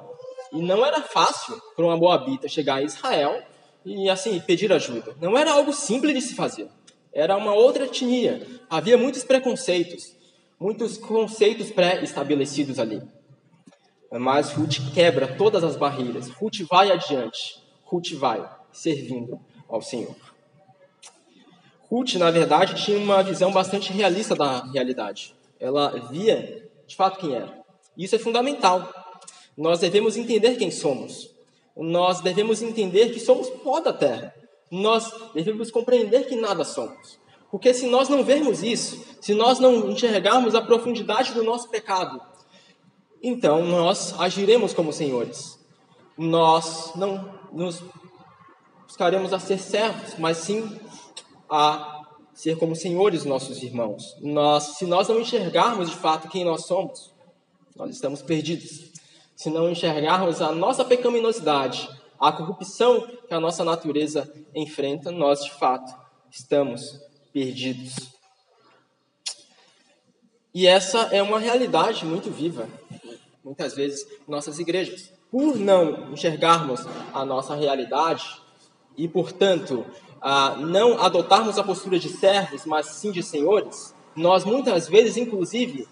E 0.52 0.62
não 0.62 0.86
era 0.86 1.02
fácil 1.02 1.60
para 1.74 1.84
uma 1.84 1.96
moabita 1.96 2.48
chegar 2.48 2.76
a 2.76 2.82
Israel 2.82 3.42
e 3.84 4.08
assim 4.08 4.38
pedir 4.40 4.72
ajuda. 4.72 5.16
Não 5.20 5.36
era 5.36 5.52
algo 5.52 5.72
simples 5.72 6.14
de 6.14 6.20
se 6.20 6.34
fazer. 6.34 6.68
Era 7.12 7.36
uma 7.36 7.52
outra 7.52 7.84
etnia. 7.84 8.46
Havia 8.70 8.96
muitos 8.96 9.24
preconceitos, 9.24 10.14
muitos 10.58 10.96
conceitos 10.96 11.70
pré-estabelecidos 11.70 12.78
ali. 12.78 13.02
Mas 14.10 14.52
Ruth 14.52 14.92
quebra 14.94 15.36
todas 15.36 15.64
as 15.64 15.76
barreiras. 15.76 16.28
Ruth 16.28 16.60
vai 16.70 16.90
adiante. 16.90 17.60
Ruth 17.84 18.12
vai 18.12 18.46
servindo 18.70 19.40
ao 19.68 19.82
Senhor. 19.82 20.31
Ruth, 21.92 22.14
na 22.14 22.30
verdade, 22.30 22.82
tinha 22.82 22.96
uma 22.96 23.22
visão 23.22 23.52
bastante 23.52 23.92
realista 23.92 24.34
da 24.34 24.64
realidade. 24.64 25.36
Ela 25.60 25.90
via 26.10 26.66
de 26.86 26.96
fato 26.96 27.18
quem 27.18 27.34
era. 27.34 27.62
Isso 27.94 28.16
é 28.16 28.18
fundamental. 28.18 28.90
Nós 29.54 29.78
devemos 29.78 30.16
entender 30.16 30.56
quem 30.56 30.70
somos. 30.70 31.30
Nós 31.76 32.22
devemos 32.22 32.62
entender 32.62 33.10
que 33.10 33.20
somos 33.20 33.50
pó 33.50 33.78
da 33.78 33.92
terra. 33.92 34.34
Nós 34.70 35.12
devemos 35.34 35.70
compreender 35.70 36.26
que 36.26 36.34
nada 36.34 36.64
somos. 36.64 37.20
Porque 37.50 37.74
se 37.74 37.86
nós 37.86 38.08
não 38.08 38.24
vermos 38.24 38.62
isso, 38.62 39.04
se 39.20 39.34
nós 39.34 39.58
não 39.58 39.90
enxergarmos 39.90 40.54
a 40.54 40.62
profundidade 40.62 41.34
do 41.34 41.44
nosso 41.44 41.68
pecado, 41.68 42.18
então 43.22 43.66
nós 43.66 44.18
agiremos 44.18 44.72
como 44.72 44.94
senhores. 44.94 45.58
Nós 46.16 46.92
não 46.96 47.38
nos 47.52 47.82
buscaremos 48.86 49.34
a 49.34 49.38
ser 49.38 49.58
servos, 49.58 50.14
mas 50.18 50.38
sim 50.38 50.80
a 51.54 52.06
ser 52.32 52.56
como 52.56 52.74
senhores 52.74 53.26
nossos 53.26 53.62
irmãos. 53.62 54.16
Nós, 54.22 54.78
se 54.78 54.86
nós 54.86 55.08
não 55.08 55.20
enxergarmos 55.20 55.90
de 55.90 55.96
fato 55.96 56.30
quem 56.30 56.46
nós 56.46 56.64
somos, 56.64 57.12
nós 57.76 57.90
estamos 57.90 58.22
perdidos. 58.22 58.90
Se 59.36 59.50
não 59.50 59.70
enxergarmos 59.70 60.40
a 60.40 60.50
nossa 60.50 60.82
pecaminosidade, 60.82 61.90
a 62.18 62.32
corrupção 62.32 63.06
que 63.28 63.34
a 63.34 63.38
nossa 63.38 63.62
natureza 63.62 64.32
enfrenta, 64.54 65.10
nós 65.10 65.44
de 65.44 65.50
fato 65.50 65.94
estamos 66.30 66.98
perdidos. 67.34 67.96
E 70.54 70.66
essa 70.66 71.00
é 71.12 71.22
uma 71.22 71.38
realidade 71.38 72.06
muito 72.06 72.30
viva 72.30 72.66
muitas 73.44 73.74
vezes, 73.74 74.06
nossas 74.26 74.58
igrejas. 74.58 75.12
Por 75.30 75.56
não 75.58 76.12
enxergarmos 76.12 76.80
a 77.12 77.26
nossa 77.26 77.54
realidade 77.54 78.24
e, 78.96 79.06
portanto, 79.06 79.84
a 80.22 80.54
não 80.56 81.00
adotarmos 81.02 81.58
a 81.58 81.64
postura 81.64 81.98
de 81.98 82.08
servos, 82.08 82.64
mas 82.64 82.86
sim 82.86 83.10
de 83.10 83.22
senhores, 83.22 83.92
nós 84.14 84.44
muitas 84.44 84.88
vezes, 84.88 85.16
inclusive, 85.16 85.88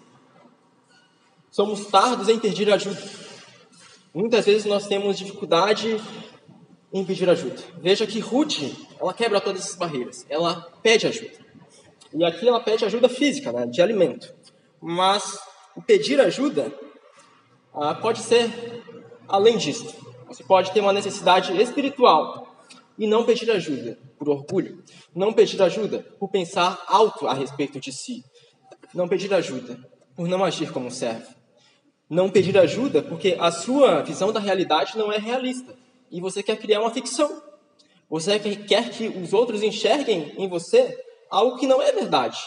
somos 1.49 1.87
tardos 1.87 2.29
em 2.29 2.39
pedir 2.39 2.71
ajuda. 2.71 3.01
Muitas 4.13 4.45
vezes 4.45 4.65
nós 4.65 4.87
temos 4.87 5.17
dificuldade 5.17 6.01
em 6.93 7.03
pedir 7.03 7.29
ajuda. 7.29 7.61
Veja 7.77 8.07
que 8.07 8.19
Ruth, 8.19 8.59
ela 8.99 9.13
quebra 9.13 9.41
todas 9.41 9.61
essas 9.61 9.75
barreiras. 9.75 10.25
Ela 10.29 10.67
pede 10.81 11.07
ajuda. 11.07 11.39
E 12.13 12.23
aqui 12.23 12.47
ela 12.47 12.59
pede 12.59 12.85
ajuda 12.85 13.09
física, 13.09 13.51
né, 13.51 13.65
de 13.65 13.81
alimento. 13.81 14.33
Mas 14.81 15.39
o 15.75 15.81
pedir 15.81 16.19
ajuda 16.19 16.73
ah, 17.73 17.95
pode 17.95 18.19
ser 18.19 18.49
além 19.27 19.57
disso. 19.57 19.95
Você 20.27 20.43
pode 20.43 20.71
ter 20.71 20.81
uma 20.81 20.93
necessidade 20.93 21.59
espiritual 21.61 22.50
e 22.97 23.07
não 23.07 23.25
pedir 23.25 23.49
ajuda 23.51 23.97
por 24.17 24.29
orgulho, 24.29 24.83
não 25.15 25.33
pedir 25.33 25.61
ajuda 25.61 26.05
por 26.19 26.29
pensar 26.29 26.83
alto 26.87 27.27
a 27.27 27.33
respeito 27.33 27.79
de 27.79 27.91
si, 27.91 28.23
não 28.93 29.07
pedir 29.07 29.33
ajuda 29.33 29.79
por 30.15 30.27
não 30.27 30.43
agir 30.43 30.71
como 30.71 30.91
servo, 30.91 31.33
não 32.09 32.29
pedir 32.29 32.57
ajuda 32.57 33.01
porque 33.01 33.37
a 33.39 33.51
sua 33.51 34.01
visão 34.01 34.31
da 34.31 34.39
realidade 34.39 34.97
não 34.97 35.11
é 35.11 35.17
realista. 35.17 35.75
E 36.11 36.19
você 36.19 36.43
quer 36.43 36.57
criar 36.57 36.81
uma 36.81 36.91
ficção. 36.91 37.41
Você 38.09 38.37
quer 38.37 38.89
que 38.89 39.07
os 39.07 39.31
outros 39.31 39.63
enxerguem 39.63 40.33
em 40.37 40.47
você 40.49 41.01
algo 41.29 41.57
que 41.57 41.65
não 41.65 41.81
é 41.81 41.93
verdade, 41.93 42.37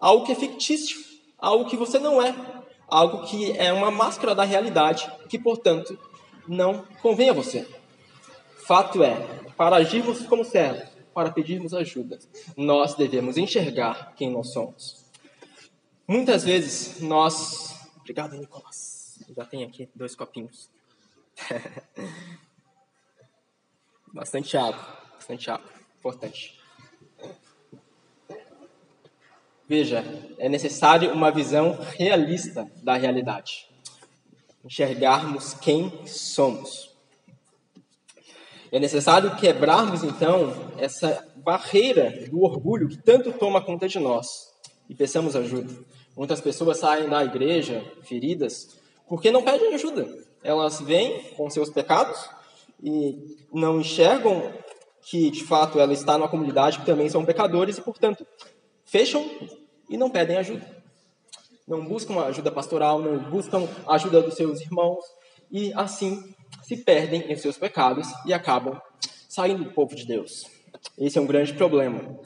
algo 0.00 0.24
que 0.24 0.32
é 0.32 0.34
fictício, 0.34 0.98
algo 1.38 1.68
que 1.68 1.76
você 1.76 1.98
não 1.98 2.22
é. 2.22 2.34
Algo 2.88 3.22
que 3.24 3.56
é 3.56 3.72
uma 3.72 3.90
máscara 3.90 4.34
da 4.34 4.42
realidade, 4.42 5.08
que, 5.28 5.38
portanto, 5.38 5.96
não 6.48 6.84
convém 7.00 7.30
a 7.30 7.32
você. 7.32 7.68
Fato 8.66 9.02
é, 9.02 9.16
para 9.56 9.76
agirmos 9.76 10.26
como 10.26 10.44
servos, 10.44 10.88
para 11.14 11.30
pedirmos 11.30 11.74
ajuda, 11.74 12.18
nós 12.56 12.94
devemos 12.94 13.36
enxergar 13.36 14.14
quem 14.14 14.30
nós 14.30 14.52
somos. 14.52 15.04
Muitas 16.06 16.44
vezes 16.44 17.00
nós. 17.00 17.88
Obrigado, 17.98 18.36
Nicolas. 18.36 19.20
Já 19.36 19.44
tem 19.44 19.64
aqui 19.64 19.88
dois 19.94 20.14
copinhos. 20.14 20.68
bastante 24.12 24.56
água, 24.56 24.98
bastante 25.14 25.50
água, 25.50 25.70
importante. 25.98 26.58
Veja, 29.68 30.04
é 30.38 30.48
necessário 30.48 31.12
uma 31.12 31.30
visão 31.30 31.78
realista 31.96 32.68
da 32.82 32.96
realidade. 32.96 33.68
Enxergarmos 34.64 35.54
quem 35.54 36.06
somos. 36.08 36.89
É 38.72 38.78
necessário 38.78 39.34
quebrarmos, 39.36 40.04
então, 40.04 40.54
essa 40.78 41.26
barreira 41.36 42.28
do 42.30 42.42
orgulho 42.42 42.88
que 42.88 42.96
tanto 42.96 43.32
toma 43.32 43.60
conta 43.60 43.88
de 43.88 43.98
nós 43.98 44.26
e 44.88 44.94
peçamos 44.94 45.34
ajuda. 45.34 45.72
Muitas 46.16 46.40
pessoas 46.40 46.78
saem 46.78 47.08
da 47.08 47.24
igreja 47.24 47.84
feridas 48.02 48.78
porque 49.08 49.32
não 49.32 49.42
pedem 49.42 49.74
ajuda. 49.74 50.06
Elas 50.42 50.80
vêm 50.80 51.32
com 51.36 51.50
seus 51.50 51.68
pecados 51.68 52.28
e 52.82 53.36
não 53.52 53.80
enxergam 53.80 54.52
que, 55.02 55.30
de 55.30 55.44
fato, 55.44 55.80
ela 55.80 55.92
está 55.92 56.16
numa 56.16 56.28
comunidade 56.28 56.78
que 56.78 56.86
também 56.86 57.08
são 57.08 57.24
pecadores 57.24 57.78
e, 57.78 57.82
portanto, 57.82 58.24
fecham 58.84 59.28
e 59.88 59.96
não 59.96 60.10
pedem 60.10 60.36
ajuda. 60.36 60.64
Não 61.66 61.84
buscam 61.84 62.20
ajuda 62.20 62.52
pastoral, 62.52 63.00
não 63.00 63.18
buscam 63.18 63.68
ajuda 63.88 64.22
dos 64.22 64.34
seus 64.34 64.60
irmãos 64.60 65.04
e 65.50 65.72
assim 65.74 66.34
se 66.62 66.76
perdem 66.76 67.30
em 67.30 67.36
seus 67.36 67.56
pecados 67.56 68.08
e 68.26 68.32
acabam 68.32 68.80
saindo 69.28 69.64
do 69.64 69.72
povo 69.72 69.94
de 69.94 70.06
Deus. 70.06 70.46
Esse 70.98 71.18
é 71.18 71.20
um 71.20 71.26
grande 71.26 71.52
problema. 71.52 72.18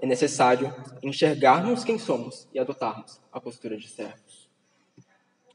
É 0.00 0.06
necessário 0.06 0.72
enxergarmos 1.02 1.84
quem 1.84 1.98
somos 1.98 2.46
e 2.52 2.58
adotarmos 2.58 3.20
a 3.32 3.40
postura 3.40 3.76
de 3.76 3.88
servos. 3.88 4.48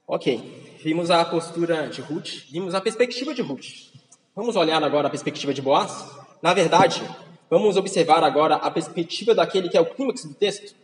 Ok, 0.05 0.77
vimos 0.83 1.09
a 1.09 1.23
postura 1.23 1.87
de 1.87 2.01
Ruth, 2.01 2.45
vimos 2.51 2.75
a 2.75 2.81
perspectiva 2.81 3.33
de 3.33 3.41
Ruth. 3.41 3.93
Vamos 4.35 4.55
olhar 4.55 4.83
agora 4.83 5.07
a 5.07 5.09
perspectiva 5.09 5.53
de 5.53 5.61
Boaz? 5.61 6.05
Na 6.41 6.53
verdade, 6.53 7.01
vamos 7.49 7.77
observar 7.77 8.23
agora 8.23 8.55
a 8.55 8.69
perspectiva 8.69 9.33
daquele 9.33 9.69
que 9.69 9.77
é 9.77 9.81
o 9.81 9.85
clímax 9.85 10.25
do 10.25 10.33
texto. 10.33 10.75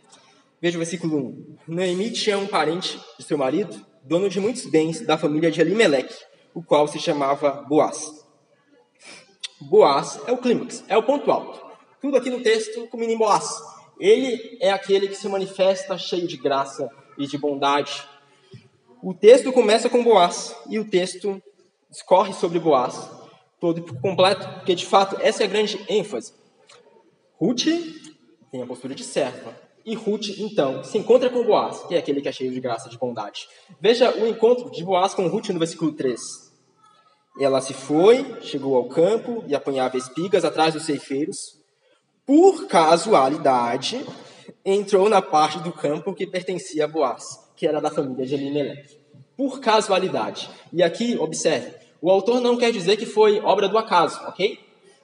Veja 0.60 0.78
o 0.78 0.80
versículo 0.80 1.18
1. 1.18 1.56
Noemi 1.68 2.10
tinha 2.10 2.38
um 2.38 2.46
parente 2.46 2.98
de 3.18 3.24
seu 3.24 3.36
marido, 3.36 3.84
dono 4.02 4.28
de 4.28 4.40
muitos 4.40 4.64
bens 4.66 5.00
da 5.00 5.18
família 5.18 5.50
de 5.50 5.60
Elimelech, 5.60 6.14
o 6.54 6.62
qual 6.62 6.86
se 6.88 6.98
chamava 6.98 7.64
Boaz. 7.68 8.24
Boaz 9.60 10.20
é 10.26 10.32
o 10.32 10.38
clímax, 10.38 10.84
é 10.88 10.96
o 10.96 11.02
ponto 11.02 11.30
alto. 11.30 11.60
Tudo 12.00 12.16
aqui 12.16 12.30
no 12.30 12.42
texto 12.42 12.86
culmina 12.88 13.12
em 13.12 13.18
Boaz. 13.18 13.50
Ele 13.98 14.58
é 14.60 14.70
aquele 14.70 15.08
que 15.08 15.14
se 15.14 15.28
manifesta 15.28 15.98
cheio 15.98 16.26
de 16.26 16.36
graça 16.36 16.90
e 17.18 17.26
de 17.26 17.36
bondade. 17.36 18.02
O 19.02 19.12
texto 19.12 19.52
começa 19.52 19.88
com 19.88 20.02
Boaz 20.02 20.56
e 20.68 20.78
o 20.78 20.88
texto 20.88 21.42
escorre 21.90 22.32
sobre 22.32 22.58
Boaz 22.58 23.20
todo 23.60 23.82
por 23.82 24.00
completo, 24.00 24.48
porque 24.54 24.74
de 24.74 24.86
fato 24.86 25.16
essa 25.20 25.42
é 25.42 25.46
a 25.46 25.48
grande 25.48 25.78
ênfase. 25.88 26.32
Ruth 27.38 27.66
tem 28.50 28.62
a 28.62 28.66
postura 28.66 28.94
de 28.94 29.04
serva. 29.04 29.54
E 29.84 29.94
Ruth, 29.94 30.28
então, 30.38 30.84
se 30.84 30.98
encontra 30.98 31.30
com 31.30 31.44
Boaz, 31.44 31.82
que 31.84 31.94
é 31.94 31.98
aquele 31.98 32.20
que 32.20 32.28
é 32.28 32.32
cheio 32.32 32.52
de 32.52 32.60
graça 32.60 32.88
e 32.88 32.90
de 32.90 32.98
bondade. 32.98 33.48
Veja 33.80 34.14
o 34.16 34.26
encontro 34.26 34.70
de 34.70 34.84
Boaz 34.84 35.14
com 35.14 35.26
Ruth 35.26 35.48
no 35.48 35.58
versículo 35.58 35.92
3. 35.92 36.20
Ela 37.40 37.60
se 37.60 37.72
foi, 37.72 38.40
chegou 38.42 38.76
ao 38.76 38.88
campo 38.88 39.42
e 39.46 39.54
apanhava 39.54 39.96
espigas 39.96 40.44
atrás 40.44 40.74
dos 40.74 40.84
ceifeiros. 40.84 41.58
Por 42.26 42.66
casualidade, 42.66 44.04
entrou 44.64 45.08
na 45.08 45.22
parte 45.22 45.58
do 45.60 45.72
campo 45.72 46.14
que 46.14 46.26
pertencia 46.26 46.84
a 46.84 46.88
Boaz, 46.88 47.24
que 47.56 47.66
era 47.66 47.80
da 47.80 47.90
família 47.90 48.26
de 48.26 48.34
Elimelech. 48.34 48.98
Por 49.36 49.60
casualidade. 49.60 50.50
E 50.72 50.82
aqui, 50.82 51.16
observe, 51.18 51.74
o 52.02 52.10
autor 52.10 52.40
não 52.40 52.56
quer 52.56 52.72
dizer 52.72 52.96
que 52.96 53.06
foi 53.06 53.40
obra 53.40 53.68
do 53.68 53.78
acaso, 53.78 54.20
ok? 54.26 54.58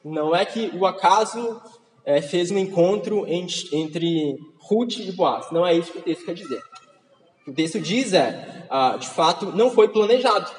Não 0.05 0.37
é 0.37 0.45
que 0.45 0.71
o 0.75 0.87
acaso 0.87 1.61
é, 2.07 2.23
fez 2.23 2.53
um 2.53 2.57
encontro 2.57 3.27
entre, 3.27 3.69
entre 3.73 4.39
Ruth 4.61 4.99
e 4.99 5.13
Boaz. 5.13 5.51
Não 5.51 5.67
é 5.67 5.75
isso 5.75 5.93
que 5.93 5.99
o 5.99 6.03
texto 6.03 6.25
quer 6.25 6.35
dizer. 6.35 6.63
O 7.47 7.53
texto 7.53 7.81
diz 7.81 8.13
é, 8.13 8.67
ah, 8.71 8.97
de 8.97 9.09
fato, 9.09 9.47
não 9.47 9.71
foi 9.71 9.89
planejado. 9.89 10.51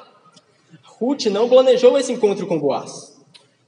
Ruth 0.84 1.26
não 1.26 1.48
planejou 1.48 1.98
esse 1.98 2.12
encontro 2.12 2.46
com 2.46 2.60
Boaz. 2.60 3.18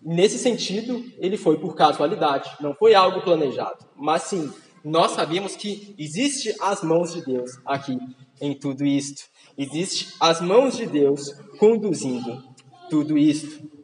Nesse 0.02 0.38
sentido, 0.38 1.04
ele 1.18 1.36
foi 1.36 1.58
por 1.58 1.74
casualidade, 1.74 2.50
não 2.60 2.74
foi 2.74 2.94
algo 2.94 3.22
planejado. 3.22 3.84
Mas 3.96 4.22
sim, 4.22 4.50
nós 4.84 5.12
sabemos 5.12 5.56
que 5.56 5.94
existe 5.98 6.54
as 6.60 6.82
mãos 6.82 7.12
de 7.12 7.24
Deus 7.24 7.58
aqui 7.66 7.98
em 8.40 8.54
tudo 8.54 8.84
isto. 8.84 9.24
Existe 9.56 10.14
as 10.18 10.40
mãos 10.40 10.76
de 10.76 10.86
Deus 10.86 11.34
conduzindo 11.58 12.42
tudo 12.88 13.18
isto. 13.18 13.79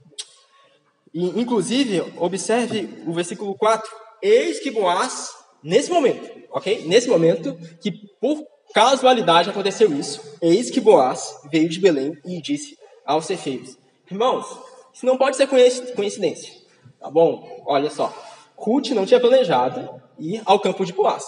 E, 1.16 1.40
inclusive, 1.40 2.12
observe 2.18 3.02
o 3.07 3.12
versículo 3.14 3.55
4. 3.55 3.90
Eis 4.20 4.61
que 4.61 4.70
Boaz, 4.70 5.31
nesse 5.62 5.90
momento, 5.90 6.31
ok? 6.50 6.85
Nesse 6.87 7.09
momento, 7.09 7.59
que 7.81 7.90
por 8.20 8.46
casualidade 8.74 9.48
aconteceu 9.48 9.90
isso, 9.98 10.20
eis 10.42 10.70
que 10.70 10.79
Boaz 10.79 11.40
veio 11.50 11.70
de 11.70 11.81
Belém 11.81 12.12
e 12.22 12.42
disse 12.42 12.76
aos 13.07 13.24
cefeiros: 13.24 13.79
Irmãos, 14.11 14.44
isso 14.92 15.07
não 15.07 15.16
pode 15.16 15.38
ser 15.38 15.48
coincidência, 15.96 16.52
tá 17.00 17.11
bom? 17.11 17.62
Olha 17.64 17.88
só, 17.88 18.14
Ruth 18.55 18.90
não 18.90 19.07
tinha 19.07 19.18
planejado 19.18 19.88
ir 20.18 20.42
ao 20.44 20.61
campo 20.61 20.85
de 20.85 20.92
Boaz, 20.92 21.24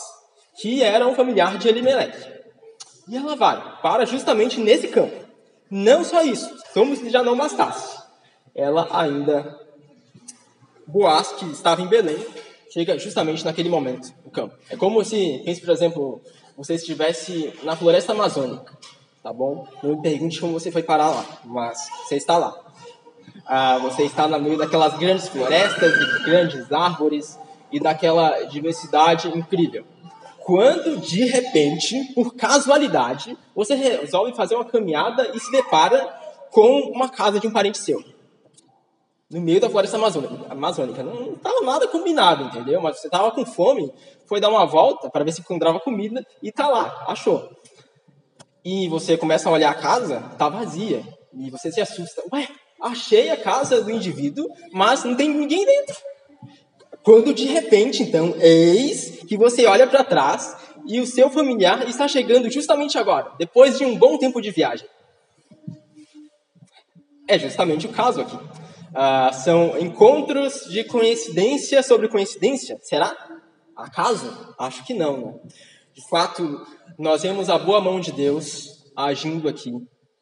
que 0.61 0.83
era 0.83 1.09
um 1.09 1.14
familiar 1.14 1.57
de 1.57 1.66
Elimelech. 1.66 2.14
E 3.09 3.16
ela 3.16 3.35
vai 3.37 3.81
para 3.81 4.05
justamente 4.05 4.61
nesse 4.61 4.88
campo. 4.88 5.16
Não 5.70 6.05
só 6.05 6.20
isso, 6.20 6.55
como 6.74 6.94
se 6.94 7.09
já 7.09 7.22
não 7.22 7.38
bastasse. 7.38 7.96
Ela 8.55 8.87
ainda, 8.90 9.59
Boaz, 10.88 11.33
que 11.33 11.44
estava 11.46 11.81
em 11.83 11.87
Belém, 11.87 12.18
chega 12.72 12.98
justamente 12.98 13.44
naquele 13.44 13.68
momento 13.68 14.12
no 14.24 14.31
campo. 14.31 14.57
É 14.68 14.77
como 14.77 15.05
se, 15.05 15.42
pense, 15.44 15.61
por 15.61 15.70
exemplo, 15.70 16.20
você 16.57 16.74
estivesse 16.74 17.53
na 17.62 17.77
floresta 17.77 18.12
amazônica 18.12 18.77
tá 19.29 19.33
bom? 19.33 19.66
Não 19.83 19.96
me 19.96 20.03
pergunte 20.03 20.40
como 20.40 20.55
você 20.55 20.70
foi 20.70 20.83
parar 20.83 21.11
lá, 21.11 21.24
mas 21.44 21.87
você 22.03 22.16
está 22.16 22.38
lá. 22.38 22.55
Ah, 23.46 23.79
você 23.79 24.05
está 24.05 24.27
no 24.27 24.40
meio 24.40 24.57
daquelas 24.57 24.96
grandes 24.98 25.29
florestas 25.29 25.92
e 25.92 26.24
grandes 26.24 26.72
árvores 26.72 27.38
e 27.70 27.79
daquela 27.79 28.44
diversidade 28.44 29.29
incrível. 29.29 29.85
Quando 30.38 30.96
de 30.96 31.24
repente, 31.27 32.12
por 32.14 32.35
casualidade, 32.35 33.37
você 33.55 33.74
resolve 33.74 34.35
fazer 34.35 34.55
uma 34.55 34.64
caminhada 34.64 35.31
e 35.35 35.40
se 35.40 35.51
depara 35.53 36.09
com 36.51 36.90
uma 36.90 37.11
casa 37.11 37.38
de 37.38 37.46
um 37.46 37.53
parente 37.53 37.77
seu. 37.77 38.03
No 39.31 39.41
meio 39.41 39.61
da 39.61 39.69
floresta 39.69 39.97
amazônica. 39.97 41.03
Não 41.03 41.35
estava 41.35 41.61
nada 41.62 41.87
combinado, 41.88 42.45
entendeu? 42.45 42.81
Mas 42.81 43.01
você 43.01 43.09
estava 43.09 43.31
com 43.31 43.45
fome, 43.45 43.93
foi 44.27 44.41
dar 44.41 44.49
uma 44.49 44.64
volta 44.64 45.11
para 45.11 45.25
ver 45.25 45.33
se 45.33 45.41
encontrava 45.41 45.81
comida 45.81 46.25
e 46.43 46.51
tá 46.51 46.69
lá, 46.69 47.05
achou 47.07 47.51
e 48.71 48.87
você 48.87 49.17
começa 49.17 49.49
a 49.49 49.53
olhar 49.53 49.71
a 49.71 49.75
casa, 49.75 50.21
tá 50.37 50.49
vazia. 50.49 51.03
E 51.33 51.51
você 51.51 51.73
se 51.73 51.81
assusta. 51.81 52.23
Ué, 52.31 52.47
achei 52.83 53.31
a 53.31 53.37
casa 53.37 53.83
do 53.83 53.91
indivíduo, 53.91 54.47
mas 54.73 55.05
não 55.05 55.14
tem 55.14 55.31
ninguém 55.31 55.64
dentro. 55.64 55.97
Quando 57.03 57.33
de 57.33 57.47
repente, 57.47 58.03
então, 58.03 58.35
eis 58.38 59.25
que 59.27 59.38
você 59.38 59.64
olha 59.64 59.87
para 59.87 60.05
trás 60.05 60.55
e 60.87 61.01
o 61.01 61.07
seu 61.07 61.31
familiar 61.31 61.88
está 61.88 62.07
chegando 62.07 62.51
justamente 62.51 62.99
agora, 62.99 63.33
depois 63.38 63.79
de 63.79 63.87
um 63.87 63.97
bom 63.97 64.19
tempo 64.19 64.38
de 64.38 64.51
viagem. 64.51 64.87
É 67.27 67.38
justamente 67.38 67.87
o 67.87 67.91
caso 67.91 68.21
aqui. 68.21 68.37
Ah, 68.94 69.31
são 69.33 69.79
encontros 69.79 70.66
de 70.68 70.85
coincidência 70.85 71.83
sobre 71.83 72.09
coincidência? 72.09 72.79
Será? 72.83 73.14
Acaso? 73.77 74.55
Acho 74.59 74.85
que 74.85 74.94
não, 74.94 75.16
né? 75.18 75.35
De 75.94 76.09
fato, 76.09 76.66
nós 76.98 77.22
vemos 77.22 77.51
a 77.51 77.59
boa 77.59 77.81
mão 77.81 78.01
de 78.01 78.12
Deus 78.12 78.85
agindo 78.96 79.48
aqui 79.48 79.74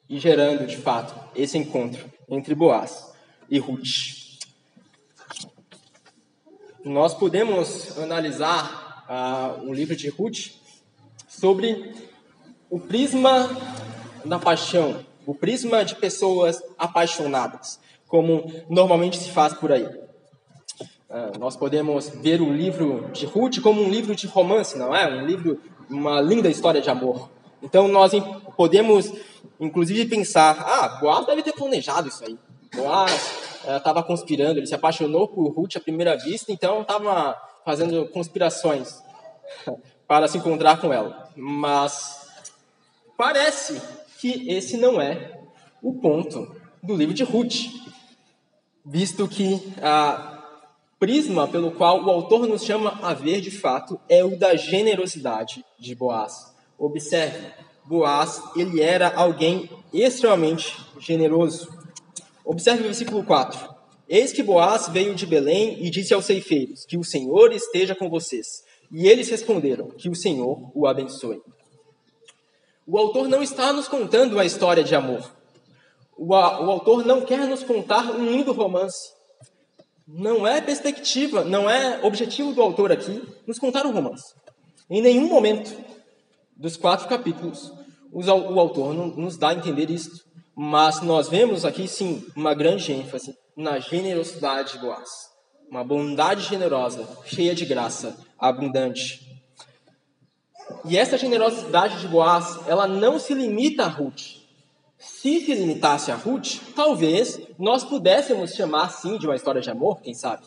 e 0.08 0.18
gerando, 0.18 0.66
de 0.66 0.76
fato, 0.76 1.14
esse 1.34 1.58
encontro 1.58 2.10
entre 2.28 2.54
Boaz 2.54 3.12
e 3.50 3.58
Ruth. 3.58 3.84
Nós 6.84 7.14
podemos 7.14 7.98
analisar 7.98 9.04
uh, 9.08 9.62
um 9.62 9.72
livro 9.72 9.96
de 9.96 10.08
Ruth 10.08 10.52
sobre 11.28 11.94
o 12.70 12.78
prisma 12.78 13.48
da 14.24 14.38
paixão, 14.38 15.04
o 15.24 15.34
prisma 15.34 15.84
de 15.84 15.94
pessoas 15.96 16.62
apaixonadas, 16.78 17.80
como 18.08 18.50
normalmente 18.68 19.18
se 19.18 19.30
faz 19.30 19.54
por 19.54 19.72
aí. 19.72 19.84
Uh, 21.08 21.38
nós 21.38 21.56
podemos 21.56 22.08
ver 22.08 22.40
o 22.40 22.52
livro 22.52 23.10
de 23.12 23.26
Ruth 23.26 23.60
como 23.60 23.80
um 23.80 23.88
livro 23.88 24.14
de 24.14 24.26
romance, 24.26 24.76
não 24.76 24.94
é? 24.94 25.06
Um 25.06 25.24
livro, 25.24 25.60
uma 25.88 26.20
linda 26.20 26.48
história 26.48 26.80
de 26.80 26.90
amor. 26.90 27.30
Então 27.62 27.88
nós 27.88 28.12
podemos, 28.56 29.12
inclusive, 29.60 30.06
pensar: 30.06 30.56
ah, 30.60 30.98
Boaz 31.00 31.26
deve 31.26 31.42
ter 31.42 31.52
planejado 31.52 32.08
isso 32.08 32.24
aí. 32.24 32.36
Boaz 32.74 33.62
estava 33.76 34.00
uh, 34.00 34.04
conspirando, 34.04 34.58
ele 34.58 34.66
se 34.66 34.74
apaixonou 34.74 35.28
por 35.28 35.48
Ruth 35.52 35.76
à 35.76 35.80
primeira 35.80 36.16
vista, 36.16 36.52
então 36.52 36.82
estava 36.82 37.36
fazendo 37.64 38.06
conspirações 38.08 39.02
para 40.06 40.28
se 40.28 40.38
encontrar 40.38 40.80
com 40.80 40.92
ela. 40.92 41.30
Mas 41.36 42.28
parece 43.16 43.80
que 44.18 44.50
esse 44.50 44.76
não 44.76 45.00
é 45.00 45.40
o 45.82 45.94
ponto 45.94 46.54
do 46.82 46.94
livro 46.94 47.14
de 47.14 47.24
Ruth, 47.24 47.66
visto 48.86 49.26
que 49.26 49.60
a 49.82 50.32
prisma 50.98 51.48
pelo 51.48 51.72
qual 51.72 52.04
o 52.04 52.10
autor 52.10 52.46
nos 52.46 52.64
chama 52.64 52.98
a 53.02 53.12
ver 53.12 53.40
de 53.40 53.50
fato 53.50 54.00
é 54.08 54.24
o 54.24 54.38
da 54.38 54.54
generosidade 54.54 55.64
de 55.78 55.94
Boaz. 55.94 56.54
Observe, 56.78 57.48
Boaz, 57.84 58.40
ele 58.54 58.80
era 58.80 59.12
alguém 59.14 59.68
extremamente 59.92 60.76
generoso. 61.00 61.68
Observe 62.44 62.82
o 62.82 62.84
versículo 62.84 63.24
4. 63.24 63.74
Eis 64.08 64.32
que 64.32 64.42
Boaz 64.42 64.88
veio 64.88 65.14
de 65.16 65.26
Belém 65.26 65.84
e 65.84 65.90
disse 65.90 66.14
aos 66.14 66.24
ceifeiros: 66.24 66.84
Que 66.84 66.96
o 66.96 67.02
Senhor 67.02 67.52
esteja 67.52 67.94
com 67.94 68.08
vocês. 68.08 68.64
E 68.90 69.08
eles 69.08 69.28
responderam: 69.28 69.88
Que 69.88 70.08
o 70.08 70.14
Senhor 70.14 70.70
o 70.72 70.86
abençoe. 70.86 71.42
O 72.86 72.96
autor 72.96 73.28
não 73.28 73.42
está 73.42 73.72
nos 73.72 73.88
contando 73.88 74.34
uma 74.34 74.44
história 74.44 74.84
de 74.84 74.94
amor. 74.94 75.35
O, 76.16 76.34
autor 76.34 77.04
não 77.04 77.20
quer 77.20 77.46
nos 77.46 77.62
contar 77.62 78.10
um 78.10 78.24
lindo 78.24 78.52
romance. 78.52 79.14
Não 80.08 80.46
é 80.46 80.60
perspectiva, 80.60 81.44
não 81.44 81.68
é 81.68 82.00
objetivo 82.04 82.52
do 82.52 82.62
autor 82.62 82.92
aqui 82.92 83.22
nos 83.46 83.58
contar 83.58 83.86
um 83.86 83.92
romance. 83.92 84.34
Em 84.88 85.02
nenhum 85.02 85.28
momento 85.28 85.76
dos 86.56 86.76
quatro 86.76 87.08
capítulos 87.08 87.72
o 88.12 88.60
autor 88.60 88.94
nos 88.94 89.36
dá 89.36 89.50
a 89.50 89.54
entender 89.54 89.90
isso. 89.90 90.24
Mas 90.54 91.02
nós 91.02 91.28
vemos 91.28 91.66
aqui, 91.66 91.86
sim, 91.86 92.24
uma 92.34 92.54
grande 92.54 92.90
ênfase 92.90 93.36
na 93.54 93.78
generosidade 93.78 94.72
de 94.72 94.78
Boaz. 94.78 95.10
uma 95.70 95.84
bondade 95.84 96.42
generosa, 96.42 97.06
cheia 97.26 97.54
de 97.54 97.66
graça, 97.66 98.16
abundante. 98.38 99.20
E 100.84 100.96
essa 100.96 101.18
generosidade 101.18 102.00
de 102.00 102.08
Boaz, 102.08 102.60
ela 102.68 102.86
não 102.86 103.18
se 103.18 103.34
limita 103.34 103.84
a 103.84 103.88
Ruth. 103.88 104.35
Se 105.06 105.40
se 105.40 105.54
limitasse 105.54 106.10
a 106.10 106.16
Ruth, 106.16 106.58
talvez 106.74 107.40
nós 107.58 107.84
pudéssemos 107.84 108.54
chamar 108.54 108.86
assim 108.86 109.16
de 109.18 109.26
uma 109.26 109.36
história 109.36 109.60
de 109.60 109.70
amor, 109.70 110.00
quem 110.00 110.14
sabe. 110.14 110.46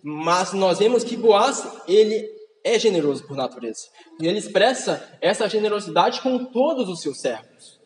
Mas 0.00 0.52
nós 0.52 0.78
vemos 0.78 1.02
que 1.02 1.16
Boaz, 1.16 1.66
ele 1.88 2.24
é 2.62 2.78
generoso 2.78 3.26
por 3.26 3.36
natureza. 3.36 3.88
E 4.20 4.28
ele 4.28 4.38
expressa 4.38 5.06
essa 5.20 5.48
generosidade 5.48 6.20
com 6.20 6.44
todos 6.44 6.88
os 6.88 7.02
seus 7.02 7.20
servos. 7.20 7.80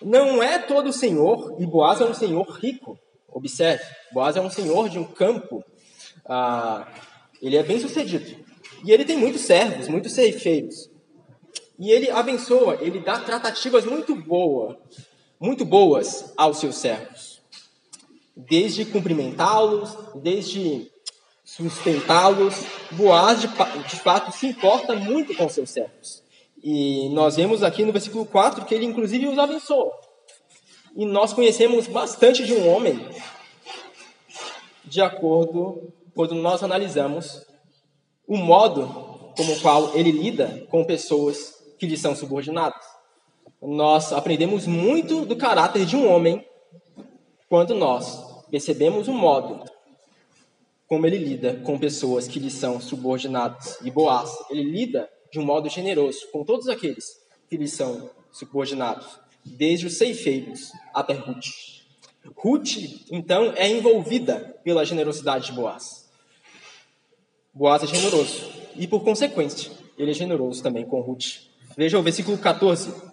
Não 0.00 0.42
é 0.42 0.58
todo 0.58 0.92
senhor, 0.92 1.56
e 1.58 1.66
Boaz 1.66 2.00
é 2.00 2.04
um 2.06 2.14
senhor 2.14 2.48
rico. 2.58 2.98
Observe, 3.28 3.84
Boaz 4.12 4.36
é 4.36 4.40
um 4.40 4.50
senhor 4.50 4.88
de 4.88 4.98
um 4.98 5.04
campo. 5.04 5.62
Ah, 6.24 6.90
ele 7.42 7.56
é 7.56 7.62
bem 7.62 7.78
sucedido. 7.78 8.44
E 8.82 8.92
ele 8.92 9.04
tem 9.04 9.18
muitos 9.18 9.42
servos, 9.42 9.88
muitos 9.88 10.12
ceifeiros. 10.12 10.90
E 11.78 11.92
ele 11.92 12.10
abençoa, 12.10 12.78
ele 12.80 12.98
dá 13.00 13.20
tratativas 13.20 13.84
muito 13.84 14.16
boas, 14.16 14.76
muito 15.40 15.64
boas 15.64 16.32
aos 16.36 16.58
seus 16.58 16.76
servos. 16.76 17.40
Desde 18.36 18.84
cumprimentá-los, 18.84 19.96
desde 20.16 20.90
sustentá-los. 21.44 22.54
Boaz, 22.92 23.40
de, 23.40 23.48
de 23.48 23.96
fato, 23.96 24.32
se 24.32 24.46
importa 24.46 24.94
muito 24.94 25.34
com 25.34 25.48
seus 25.48 25.70
servos. 25.70 26.22
E 26.62 27.08
nós 27.10 27.36
vemos 27.36 27.62
aqui 27.62 27.84
no 27.84 27.92
versículo 27.92 28.26
4 28.26 28.64
que 28.64 28.74
ele, 28.74 28.84
inclusive, 28.84 29.26
os 29.26 29.38
abençoa. 29.38 29.92
E 30.96 31.06
nós 31.06 31.32
conhecemos 31.32 31.86
bastante 31.86 32.44
de 32.44 32.52
um 32.52 32.68
homem, 32.68 33.08
de 34.84 35.00
acordo 35.00 35.92
quando 36.14 36.34
nós 36.34 36.62
analisamos 36.62 37.46
o 38.26 38.36
modo 38.36 38.86
como 39.36 39.60
qual 39.60 39.96
ele 39.96 40.10
lida 40.10 40.66
com 40.68 40.84
pessoas 40.84 41.54
que 41.78 41.86
lhe 41.86 41.96
são 41.96 42.16
subordinadas. 42.16 42.84
Nós 43.60 44.12
aprendemos 44.12 44.66
muito 44.66 45.24
do 45.24 45.36
caráter 45.36 45.84
de 45.84 45.96
um 45.96 46.08
homem 46.08 46.46
quando 47.48 47.74
nós 47.74 48.44
percebemos 48.50 49.08
o 49.08 49.12
modo 49.12 49.64
como 50.86 51.06
ele 51.06 51.18
lida 51.18 51.54
com 51.64 51.78
pessoas 51.78 52.26
que 52.26 52.38
lhe 52.38 52.50
são 52.50 52.80
subordinadas. 52.80 53.78
E 53.82 53.90
Boaz, 53.90 54.30
ele 54.50 54.62
lida 54.62 55.08
de 55.30 55.38
um 55.38 55.44
modo 55.44 55.68
generoso 55.68 56.20
com 56.32 56.44
todos 56.44 56.66
aqueles 56.68 57.04
que 57.48 57.56
lhe 57.56 57.68
são 57.68 58.10
subordinados, 58.32 59.18
desde 59.44 59.86
os 59.86 59.98
ceifeiros 59.98 60.72
até 60.94 61.12
Ruth. 61.12 61.46
Ruth, 62.36 62.76
então, 63.10 63.52
é 63.56 63.68
envolvida 63.68 64.58
pela 64.64 64.84
generosidade 64.84 65.46
de 65.46 65.52
Boaz. 65.52 66.08
Boaz 67.52 67.82
é 67.82 67.86
generoso 67.86 68.50
e, 68.76 68.86
por 68.86 69.02
consequência, 69.02 69.70
ele 69.96 70.12
é 70.12 70.14
generoso 70.14 70.62
também 70.62 70.86
com 70.86 71.00
Ruth. 71.00 71.48
Veja 71.76 71.98
o 71.98 72.02
versículo 72.02 72.38
14. 72.38 73.07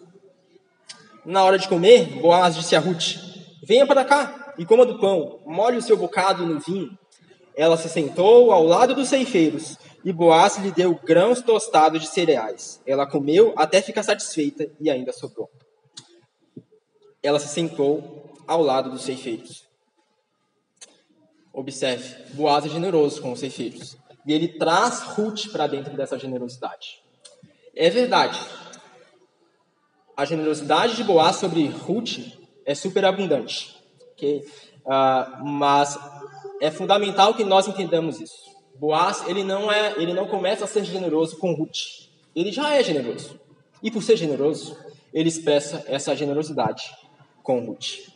Na 1.26 1.44
hora 1.44 1.58
de 1.58 1.68
comer, 1.68 2.06
Boaz 2.22 2.56
disse 2.56 2.76
a 2.76 2.80
Ruth: 2.80 3.16
Venha 3.64 3.86
para 3.88 4.06
cá 4.06 4.54
e 4.58 4.66
coma 4.66 4.86
do 4.86 5.00
pão, 5.00 5.40
molhe 5.46 5.78
o 5.78 5.82
seu 5.82 5.98
bocado 5.98 6.46
no 6.46 6.60
vinho 6.60 6.98
ela 7.56 7.78
se 7.78 7.88
sentou 7.88 8.52
ao 8.52 8.66
lado 8.66 8.94
dos 8.94 9.08
ceifeiros, 9.08 9.78
e 10.04 10.12
Boaz 10.12 10.58
lhe 10.58 10.72
deu 10.72 10.94
grãos 10.94 11.42
tostados 11.42 12.02
de 12.02 12.08
cereais. 12.08 12.82
Ela 12.86 13.08
comeu 13.08 13.54
até 13.56 13.82
ficar 13.82 14.04
satisfeita 14.04 14.70
e 14.80 14.90
ainda 14.90 15.14
sobrou. 15.14 15.50
Ela 17.24 17.40
se 17.40 17.48
sentou 17.48 18.34
ao 18.46 18.62
lado 18.62 18.92
dos 18.92 19.04
ceifeiros. 19.04 19.64
Observe, 21.52 22.34
Boaz 22.34 22.66
é 22.66 22.70
generoso 22.70 23.22
com 23.22 23.32
os 23.32 23.40
ceifeiros. 23.40 23.98
E 24.28 24.34
ele 24.34 24.60
traz 24.60 25.02
Ruth 25.02 25.48
para 25.52 25.66
dentro 25.66 25.96
dessa 25.96 26.20
generosidade. 26.20 27.02
É 27.74 27.90
verdade. 27.90 28.38
A 30.16 30.24
generosidade 30.24 30.96
de 30.96 31.04
Boaz 31.04 31.38
sobre 31.38 31.68
Ruth 31.68 32.20
é 32.66 32.74
superabundante. 32.74 33.76
Uh, 34.22 35.46
mas 35.46 36.00
é 36.62 36.72
fundamental 36.72 37.34
que 37.34 37.44
nós 37.44 37.68
entendamos 37.68 38.20
isso. 38.22 38.56
Boaz, 38.80 39.24
ele 39.28 39.44
não 39.44 39.72
é, 39.72 39.94
ele 39.98 40.14
não 40.14 40.28
começa 40.28 40.66
a 40.66 40.68
ser 40.68 40.84
generoso 40.84 41.38
com 41.38 41.54
Ruth. 41.54 42.10
Ele 42.36 42.52
já 42.52 42.74
é 42.74 42.84
generoso. 42.84 43.40
E 43.84 43.92
por 43.92 44.02
ser 44.04 44.18
generoso, 44.18 44.78
ele 45.14 45.30
expressa 45.30 45.84
essa 45.88 46.16
generosidade 46.16 46.84
com 47.44 47.60
Ruth. 47.66 48.10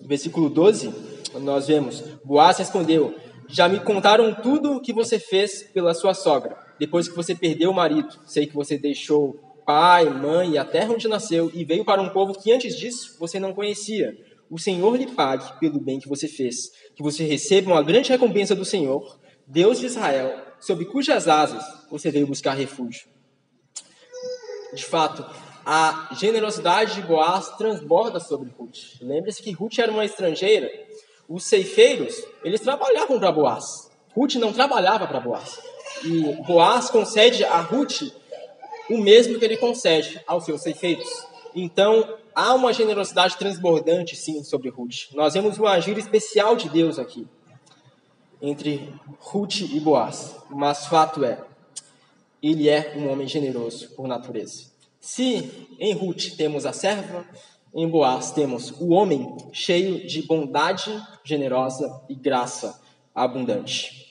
Versículo 0.00 0.48
12, 0.48 0.92
nós 1.40 1.66
vemos: 1.66 2.00
Boaz 2.24 2.58
respondeu: 2.58 3.16
Já 3.48 3.68
me 3.68 3.80
contaram 3.80 4.34
tudo 4.34 4.74
o 4.74 4.80
que 4.80 4.92
você 4.92 5.18
fez 5.18 5.62
pela 5.62 5.94
sua 5.94 6.14
sogra, 6.14 6.56
depois 6.78 7.08
que 7.08 7.16
você 7.16 7.34
perdeu 7.34 7.70
o 7.70 7.74
marido. 7.74 8.18
Sei 8.26 8.46
que 8.46 8.54
você 8.54 8.78
deixou 8.78 9.38
pai, 9.66 10.08
mãe 10.08 10.52
e 10.52 10.58
a 10.58 10.64
terra 10.64 10.94
onde 10.94 11.08
nasceu 11.08 11.50
e 11.54 11.64
veio 11.64 11.84
para 11.84 12.00
um 12.00 12.08
povo 12.08 12.32
que 12.32 12.52
antes 12.52 12.76
disso 12.76 13.16
você 13.18 13.38
não 13.38 13.52
conhecia 13.52 14.16
o 14.50 14.58
Senhor 14.58 14.96
lhe 14.96 15.06
pague 15.06 15.58
pelo 15.58 15.78
bem 15.78 16.00
que 16.00 16.08
você 16.08 16.26
fez, 16.26 16.70
que 16.94 17.02
você 17.02 17.24
receba 17.24 17.72
uma 17.72 17.82
grande 17.82 18.10
recompensa 18.10 18.54
do 18.54 18.64
Senhor, 18.64 19.18
Deus 19.46 19.78
de 19.78 19.86
Israel, 19.86 20.46
sob 20.60 20.84
cujas 20.86 21.28
asas 21.28 21.64
você 21.90 22.10
veio 22.10 22.26
buscar 22.26 22.54
refúgio. 22.54 23.08
De 24.72 24.84
fato, 24.84 25.24
a 25.64 26.10
generosidade 26.18 26.94
de 26.94 27.02
Boaz 27.02 27.50
transborda 27.56 28.20
sobre 28.20 28.50
Ruth. 28.50 29.00
Lembre-se 29.00 29.42
que 29.42 29.52
Ruth 29.52 29.78
era 29.78 29.92
uma 29.92 30.04
estrangeira. 30.04 30.70
Os 31.28 31.44
ceifeiros, 31.44 32.14
eles 32.42 32.60
trabalhavam 32.60 33.18
para 33.18 33.32
Boaz. 33.32 33.90
Ruth 34.14 34.34
não 34.36 34.52
trabalhava 34.52 35.06
para 35.06 35.20
Boaz. 35.20 35.58
E 36.04 36.42
Boaz 36.46 36.90
concede 36.90 37.44
a 37.44 37.60
Ruth 37.60 38.02
o 38.90 38.98
mesmo 38.98 39.38
que 39.38 39.44
ele 39.44 39.56
concede 39.56 40.20
aos 40.26 40.44
seus 40.44 40.62
ceifeiros. 40.62 41.08
Então, 41.54 42.16
há 42.34 42.54
uma 42.54 42.72
generosidade 42.72 43.36
transbordante, 43.36 44.16
sim, 44.16 44.42
sobre 44.42 44.70
Ruth. 44.70 45.12
Nós 45.12 45.34
vemos 45.34 45.58
um 45.58 45.66
agir 45.66 45.98
especial 45.98 46.56
de 46.56 46.68
Deus 46.68 46.98
aqui, 46.98 47.26
entre 48.40 48.92
Ruth 49.18 49.60
e 49.60 49.80
Boaz. 49.80 50.36
Mas 50.48 50.86
fato 50.86 51.24
é, 51.24 51.38
ele 52.42 52.68
é 52.68 52.94
um 52.96 53.10
homem 53.10 53.26
generoso 53.26 53.90
por 53.90 54.06
natureza. 54.06 54.66
Se 55.00 55.68
em 55.78 55.92
Ruth 55.92 56.36
temos 56.36 56.64
a 56.64 56.72
serva, 56.72 57.26
em 57.74 57.88
Boaz 57.88 58.30
temos 58.30 58.70
o 58.80 58.90
homem 58.90 59.36
cheio 59.52 60.06
de 60.06 60.22
bondade 60.22 60.90
generosa 61.24 62.02
e 62.08 62.14
graça 62.14 62.80
abundante. 63.14 64.07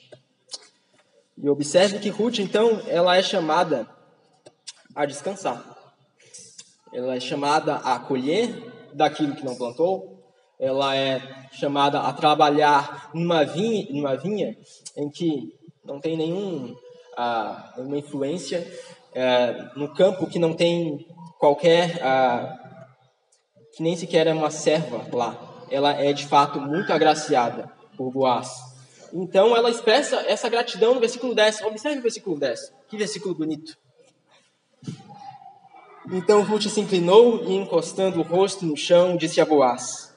E 1.40 1.48
observe 1.48 1.98
que 1.98 2.08
Ruth, 2.08 2.38
então, 2.40 2.82
ela 2.86 3.16
é 3.16 3.22
chamada 3.22 3.88
a 4.94 5.06
descansar. 5.06 5.62
Ela 6.92 7.14
é 7.14 7.20
chamada 7.20 7.76
a 7.76 7.98
colher 7.98 8.50
daquilo 8.92 9.36
que 9.36 9.44
não 9.44 9.54
plantou. 9.54 10.18
Ela 10.58 10.96
é 10.96 11.20
chamada 11.52 12.00
a 12.00 12.12
trabalhar 12.12 13.10
numa 13.14 13.44
vinha, 13.44 13.86
numa 13.90 14.16
vinha 14.16 14.56
em 14.96 15.08
que 15.08 15.54
não 15.84 16.00
tem 16.00 16.16
nenhum, 16.16 16.74
ah, 17.16 17.72
nenhuma 17.76 17.98
influência, 17.98 18.66
é, 19.14 19.70
no 19.76 19.94
campo 19.94 20.26
que 20.26 20.38
não 20.38 20.54
tem 20.54 21.06
qualquer, 21.38 22.02
ah, 22.02 22.56
que 23.76 23.82
nem 23.82 23.96
sequer 23.96 24.26
é 24.26 24.32
uma 24.32 24.50
serva 24.50 25.06
lá. 25.12 25.38
Ela 25.70 25.92
é 25.92 26.12
de 26.12 26.26
fato 26.26 26.60
muito 26.60 26.92
agraciada 26.92 27.70
por 27.96 28.10
Boaz. 28.10 28.67
Então 29.12 29.56
ela 29.56 29.70
expressa 29.70 30.16
essa 30.26 30.48
gratidão 30.48 30.94
no 30.94 31.00
versículo 31.00 31.34
10. 31.34 31.62
Observe 31.62 31.98
o 31.98 32.02
versículo 32.02 32.38
10. 32.38 32.72
Que 32.88 32.96
versículo 32.96 33.34
bonito. 33.34 33.76
Então 36.10 36.42
Ruth 36.42 36.68
se 36.68 36.80
inclinou 36.80 37.44
e, 37.44 37.54
encostando 37.54 38.20
o 38.20 38.22
rosto 38.22 38.64
no 38.64 38.76
chão, 38.76 39.16
disse 39.16 39.40
a 39.40 39.44
Boaz: 39.44 40.14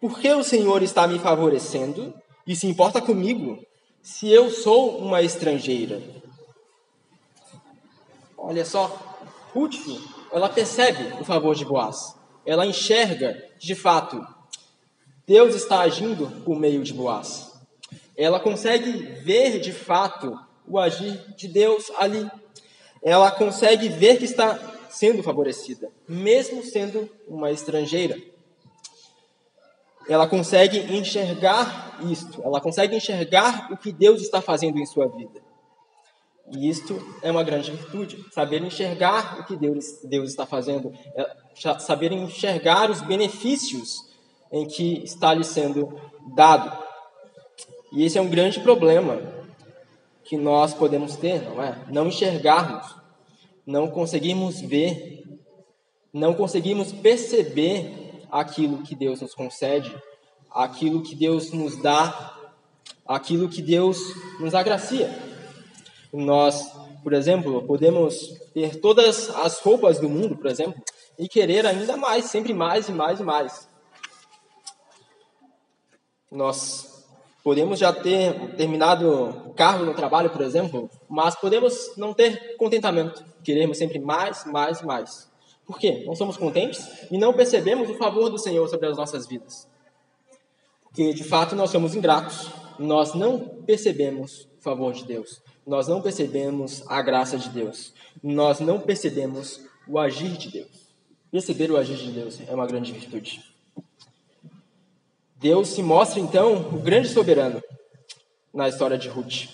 Por 0.00 0.18
que 0.18 0.32
o 0.32 0.44
Senhor 0.44 0.82
está 0.82 1.06
me 1.08 1.18
favorecendo 1.18 2.14
e 2.46 2.54
se 2.54 2.66
importa 2.66 3.00
comigo, 3.00 3.58
se 4.02 4.30
eu 4.30 4.50
sou 4.50 4.98
uma 4.98 5.22
estrangeira? 5.22 6.00
Olha 8.36 8.64
só, 8.64 9.18
Ruth, 9.52 9.74
ela 10.30 10.48
percebe 10.48 11.20
o 11.20 11.24
favor 11.24 11.54
de 11.54 11.64
Boaz. 11.64 12.14
Ela 12.44 12.66
enxerga, 12.66 13.42
de 13.58 13.74
fato, 13.74 14.24
Deus 15.26 15.54
está 15.54 15.80
agindo 15.80 16.28
por 16.44 16.58
meio 16.60 16.82
de 16.82 16.92
Boaz. 16.92 17.53
Ela 18.16 18.38
consegue 18.38 18.92
ver, 18.92 19.60
de 19.60 19.72
fato, 19.72 20.38
o 20.66 20.78
agir 20.78 21.34
de 21.36 21.48
Deus 21.48 21.90
ali. 21.98 22.30
Ela 23.02 23.30
consegue 23.30 23.88
ver 23.88 24.18
que 24.18 24.24
está 24.24 24.58
sendo 24.88 25.22
favorecida, 25.22 25.90
mesmo 26.08 26.62
sendo 26.62 27.10
uma 27.26 27.50
estrangeira. 27.50 28.16
Ela 30.08 30.26
consegue 30.26 30.78
enxergar 30.94 31.98
isto, 32.10 32.42
ela 32.42 32.60
consegue 32.60 32.96
enxergar 32.96 33.72
o 33.72 33.76
que 33.76 33.92
Deus 33.92 34.20
está 34.20 34.40
fazendo 34.40 34.78
em 34.78 34.86
sua 34.86 35.08
vida. 35.08 35.42
E 36.52 36.68
isto 36.68 37.02
é 37.22 37.30
uma 37.30 37.42
grande 37.42 37.70
virtude, 37.70 38.22
saber 38.30 38.62
enxergar 38.62 39.40
o 39.40 39.44
que 39.44 39.56
Deus, 39.56 40.02
Deus 40.04 40.28
está 40.28 40.44
fazendo, 40.44 40.92
é 41.16 41.78
saber 41.80 42.12
enxergar 42.12 42.90
os 42.90 43.00
benefícios 43.00 44.10
em 44.52 44.66
que 44.66 45.02
está 45.02 45.32
lhe 45.32 45.42
sendo 45.42 45.98
dado. 46.34 46.83
E 47.94 48.04
esse 48.04 48.18
é 48.18 48.20
um 48.20 48.28
grande 48.28 48.58
problema 48.58 49.22
que 50.24 50.36
nós 50.36 50.74
podemos 50.74 51.14
ter, 51.14 51.42
não 51.42 51.62
é? 51.62 51.78
Não 51.88 52.08
enxergarmos, 52.08 52.92
não 53.64 53.88
conseguimos 53.88 54.60
ver, 54.60 55.22
não 56.12 56.34
conseguimos 56.34 56.90
perceber 56.90 58.18
aquilo 58.32 58.82
que 58.82 58.96
Deus 58.96 59.20
nos 59.20 59.32
concede, 59.32 59.94
aquilo 60.50 61.04
que 61.04 61.14
Deus 61.14 61.52
nos 61.52 61.80
dá, 61.80 62.36
aquilo 63.06 63.48
que 63.48 63.62
Deus 63.62 63.98
nos 64.40 64.56
agracia. 64.56 65.08
Nós, 66.12 66.68
por 67.00 67.12
exemplo, 67.12 67.62
podemos 67.62 68.36
ter 68.52 68.80
todas 68.80 69.30
as 69.36 69.60
roupas 69.60 70.00
do 70.00 70.08
mundo, 70.08 70.36
por 70.36 70.46
exemplo, 70.46 70.82
e 71.16 71.28
querer 71.28 71.64
ainda 71.64 71.96
mais, 71.96 72.24
sempre 72.24 72.52
mais 72.52 72.88
e 72.88 72.92
mais 72.92 73.20
e 73.20 73.22
mais. 73.22 73.68
Nós 76.28 76.93
podemos 77.44 77.78
já 77.78 77.92
ter 77.92 78.56
terminado 78.56 79.52
cargo 79.54 79.84
no 79.84 79.92
trabalho, 79.92 80.30
por 80.30 80.40
exemplo, 80.40 80.90
mas 81.06 81.36
podemos 81.36 81.94
não 81.98 82.14
ter 82.14 82.56
contentamento. 82.56 83.22
Queremos 83.44 83.76
sempre 83.76 83.98
mais, 83.98 84.46
mais 84.46 84.80
mais. 84.80 85.30
Por 85.66 85.78
quê? 85.78 86.02
Não 86.06 86.16
somos 86.16 86.38
contentes 86.38 87.06
e 87.10 87.18
não 87.18 87.34
percebemos 87.34 87.90
o 87.90 87.94
favor 87.94 88.30
do 88.30 88.38
Senhor 88.38 88.66
sobre 88.68 88.86
as 88.86 88.96
nossas 88.96 89.26
vidas. 89.26 89.68
Porque, 90.82 91.12
de 91.12 91.22
fato, 91.22 91.54
nós 91.54 91.70
somos 91.70 91.94
ingratos. 91.94 92.50
Nós 92.78 93.14
não 93.14 93.38
percebemos 93.38 94.48
o 94.58 94.62
favor 94.62 94.92
de 94.92 95.04
Deus. 95.04 95.42
Nós 95.66 95.86
não 95.86 96.00
percebemos 96.00 96.82
a 96.88 97.02
graça 97.02 97.36
de 97.36 97.50
Deus. 97.50 97.92
Nós 98.22 98.60
não 98.60 98.80
percebemos 98.80 99.60
o 99.86 99.98
agir 99.98 100.36
de 100.36 100.50
Deus. 100.50 100.94
Perceber 101.30 101.70
o 101.70 101.76
agir 101.76 101.96
de 101.96 102.10
Deus 102.10 102.40
é 102.46 102.54
uma 102.54 102.66
grande 102.66 102.92
virtude. 102.92 103.53
Deus 105.36 105.68
se 105.68 105.82
mostra 105.82 106.20
então 106.20 106.68
o 106.72 106.78
grande 106.78 107.08
soberano 107.08 107.62
na 108.52 108.68
história 108.68 108.96
de 108.96 109.08
Ruth. 109.08 109.48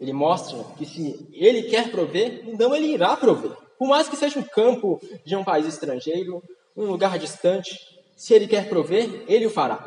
Ele 0.00 0.12
mostra 0.12 0.62
que 0.76 0.86
se 0.86 1.28
ele 1.32 1.64
quer 1.64 1.90
prover, 1.90 2.44
então 2.46 2.74
ele 2.74 2.86
irá 2.86 3.16
prover. 3.16 3.52
Por 3.78 3.88
mais 3.88 4.08
que 4.08 4.16
seja 4.16 4.38
um 4.38 4.42
campo 4.42 5.00
de 5.24 5.36
um 5.36 5.44
país 5.44 5.66
estrangeiro, 5.66 6.42
um 6.76 6.86
lugar 6.86 7.18
distante, 7.18 7.76
se 8.16 8.34
ele 8.34 8.46
quer 8.46 8.68
prover, 8.68 9.24
ele 9.26 9.46
o 9.46 9.50
fará. 9.50 9.86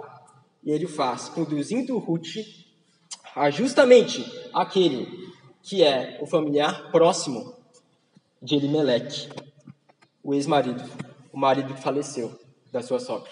E 0.64 0.72
ele 0.72 0.86
o 0.86 0.90
faz, 0.90 1.30
conduzindo 1.30 1.98
Ruth 1.98 2.38
a 3.36 3.50
justamente 3.50 4.26
aquele 4.54 5.08
que 5.64 5.84
é 5.84 6.20
o 6.22 6.26
familiar 6.26 6.92
próximo 6.92 7.56
de 8.42 8.56
Elimelech, 8.56 9.30
o 10.24 10.34
ex-marido 10.34 10.84
o 11.32 11.38
marido 11.38 11.74
que 11.74 11.82
faleceu 11.82 12.38
da 12.72 12.82
sua 12.82 13.00
sogra. 13.00 13.32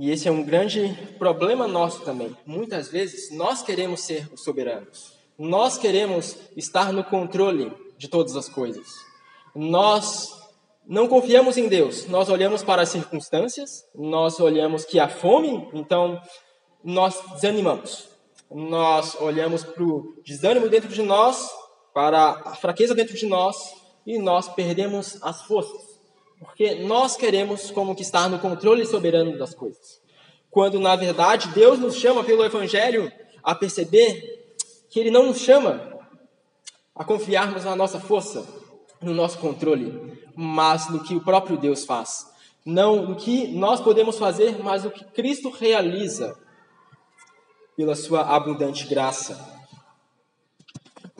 E 0.00 0.10
esse 0.10 0.26
é 0.26 0.30
um 0.30 0.42
grande 0.42 0.96
problema 1.18 1.68
nosso 1.68 2.00
também. 2.06 2.34
Muitas 2.46 2.88
vezes 2.88 3.30
nós 3.36 3.62
queremos 3.62 4.00
ser 4.00 4.26
os 4.32 4.42
soberanos. 4.42 5.12
Nós 5.38 5.76
queremos 5.76 6.38
estar 6.56 6.90
no 6.90 7.04
controle 7.04 7.70
de 7.98 8.08
todas 8.08 8.34
as 8.34 8.48
coisas. 8.48 8.86
Nós 9.54 10.34
não 10.86 11.06
confiamos 11.06 11.58
em 11.58 11.68
Deus. 11.68 12.06
Nós 12.06 12.30
olhamos 12.30 12.62
para 12.62 12.80
as 12.80 12.88
circunstâncias, 12.88 13.84
nós 13.94 14.40
olhamos 14.40 14.86
que 14.86 14.98
há 14.98 15.06
fome, 15.06 15.68
então 15.74 16.18
nós 16.82 17.20
desanimamos. 17.34 18.08
Nós 18.50 19.14
olhamos 19.20 19.62
para 19.64 19.84
o 19.84 20.14
desânimo 20.24 20.70
dentro 20.70 20.88
de 20.88 21.02
nós, 21.02 21.46
para 21.92 22.40
a 22.46 22.54
fraqueza 22.54 22.94
dentro 22.94 23.14
de 23.14 23.26
nós 23.26 23.54
e 24.06 24.18
nós 24.18 24.48
perdemos 24.48 25.22
as 25.22 25.42
forças, 25.42 25.89
porque 26.40 26.74
nós 26.76 27.16
queremos 27.16 27.70
como 27.70 27.94
que 27.94 28.00
estar 28.00 28.28
no 28.28 28.38
controle 28.38 28.86
soberano 28.86 29.38
das 29.38 29.54
coisas. 29.54 30.00
Quando 30.50 30.80
na 30.80 30.96
verdade 30.96 31.48
Deus 31.48 31.78
nos 31.78 31.96
chama 31.96 32.24
pelo 32.24 32.42
evangelho 32.42 33.12
a 33.42 33.54
perceber 33.54 34.56
que 34.88 34.98
ele 34.98 35.10
não 35.10 35.26
nos 35.26 35.38
chama 35.38 36.00
a 36.94 37.04
confiarmos 37.04 37.64
na 37.64 37.76
nossa 37.76 38.00
força, 38.00 38.44
no 39.00 39.14
nosso 39.14 39.38
controle, 39.38 40.18
mas 40.34 40.88
no 40.88 41.04
que 41.04 41.14
o 41.14 41.20
próprio 41.20 41.58
Deus 41.58 41.84
faz. 41.84 42.26
Não 42.64 43.06
no 43.06 43.16
que 43.16 43.46
nós 43.48 43.80
podemos 43.80 44.18
fazer, 44.18 44.62
mas 44.62 44.84
no 44.84 44.90
que 44.90 45.04
Cristo 45.04 45.50
realiza 45.50 46.36
pela 47.76 47.94
sua 47.94 48.22
abundante 48.22 48.86
graça. 48.86 49.58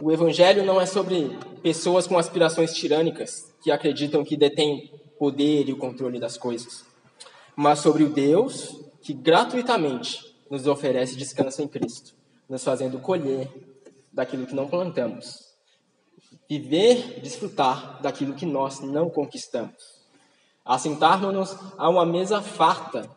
O 0.02 0.10
Evangelho 0.10 0.64
não 0.64 0.80
é 0.80 0.86
sobre 0.86 1.38
pessoas 1.62 2.06
com 2.06 2.18
aspirações 2.18 2.74
tirânicas 2.74 3.54
que 3.62 3.70
acreditam 3.70 4.24
que 4.24 4.36
detêm 4.36 4.90
poder 5.20 5.68
e 5.68 5.72
o 5.74 5.76
controle 5.76 6.18
das 6.18 6.38
coisas, 6.38 6.86
mas 7.54 7.80
sobre 7.80 8.04
o 8.04 8.08
Deus 8.08 8.74
que 9.02 9.12
gratuitamente 9.12 10.34
nos 10.50 10.66
oferece 10.66 11.14
descanso 11.14 11.60
em 11.60 11.68
Cristo, 11.68 12.14
nos 12.48 12.64
fazendo 12.64 12.98
colher 12.98 13.46
daquilo 14.10 14.46
que 14.46 14.54
não 14.54 14.66
plantamos, 14.66 15.44
viver 16.48 17.20
desfrutar 17.20 18.00
daquilo 18.00 18.32
que 18.32 18.46
nós 18.46 18.80
não 18.80 19.10
conquistamos, 19.10 20.00
assentarmos-nos 20.64 21.54
a 21.76 21.90
uma 21.90 22.06
mesa 22.06 22.40
farta 22.40 23.10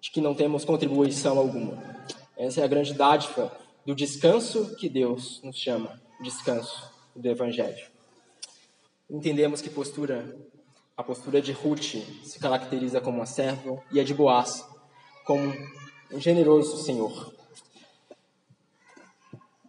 de 0.00 0.10
que 0.10 0.22
não 0.22 0.34
temos 0.34 0.64
contribuição 0.64 1.38
alguma. 1.38 1.76
Essa 2.34 2.62
é 2.62 2.64
a 2.64 2.68
grande 2.68 2.94
dádiva 2.94 3.52
do 3.84 3.94
descanso 3.94 4.74
que 4.76 4.88
Deus 4.88 5.42
nos 5.42 5.58
chama 5.58 6.00
descanso 6.22 6.90
do 7.14 7.28
Evangelho. 7.28 7.86
Entendemos 9.10 9.60
que 9.60 9.68
postura, 9.68 10.34
a 10.96 11.02
postura 11.02 11.42
de 11.42 11.52
Ruth 11.52 11.96
se 12.24 12.38
caracteriza 12.38 13.00
como 13.00 13.18
uma 13.18 13.26
serva 13.26 13.82
e 13.92 14.00
a 14.00 14.04
de 14.04 14.14
Boaz 14.14 14.66
como 15.24 15.52
um 16.10 16.20
generoso 16.20 16.78
senhor. 16.78 17.32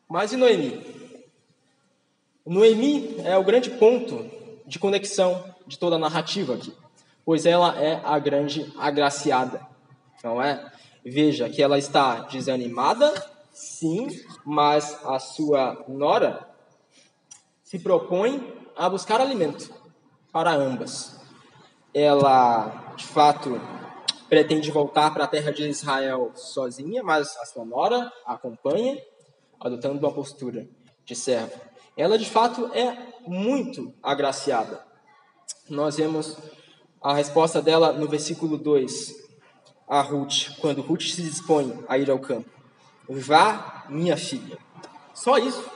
Mas 0.08 0.32
e 0.32 0.38
Noemi? 0.38 0.86
Noemi 2.46 3.18
é 3.26 3.38
o 3.38 3.44
grande 3.44 3.72
ponto 3.72 4.30
de 4.66 4.80
conexão 4.80 5.44
de 5.66 5.78
toda 5.78 5.98
a 5.98 6.00
narrativa 6.00 6.56
aqui, 6.56 6.74
pois 7.26 7.46
ela 7.46 7.78
é 7.82 8.02
a 8.04 8.18
grande 8.20 8.72
agraciada, 8.78 9.66
não 10.24 10.42
é? 10.42 10.72
Veja 11.04 11.50
que 11.50 11.62
ela 11.62 11.78
está 11.78 12.22
desanimada 12.22 13.14
Sim, 13.58 14.08
mas 14.46 15.04
a 15.04 15.18
sua 15.18 15.84
nora 15.88 16.48
se 17.64 17.80
propõe 17.80 18.54
a 18.76 18.88
buscar 18.88 19.20
alimento 19.20 19.74
para 20.32 20.54
ambas. 20.54 21.17
Ela, 22.00 22.94
de 22.96 23.08
fato, 23.08 23.60
pretende 24.30 24.70
voltar 24.70 25.12
para 25.12 25.24
a 25.24 25.28
terra 25.28 25.52
de 25.52 25.68
Israel 25.68 26.32
sozinha, 26.36 27.02
mas 27.02 27.36
a 27.38 27.46
sua 27.48 27.66
nora 27.66 28.14
a 28.24 28.34
acompanha, 28.34 29.02
adotando 29.60 29.98
uma 29.98 30.14
postura 30.14 30.68
de 31.04 31.16
servo. 31.16 31.60
Ela, 31.98 32.16
de 32.16 32.30
fato, 32.30 32.70
é 32.72 32.96
muito 33.26 33.96
agraciada. 34.04 34.86
Nós 35.68 35.98
vemos 35.98 36.38
a 37.02 37.16
resposta 37.16 37.64
dela 37.64 37.92
no 37.94 38.08
versículo 38.08 38.60
2, 38.60 39.16
a 39.88 40.00
Ruth, 40.00 40.56
quando 40.62 40.84
Ruth 40.84 41.02
se 41.02 41.24
dispõe 41.24 41.84
a 41.88 41.98
ir 41.98 42.12
ao 42.12 42.20
campo. 42.20 42.52
Vá, 43.10 43.86
minha 43.90 44.16
filha. 44.16 44.60
Só 45.16 45.40
isso. 45.40 45.68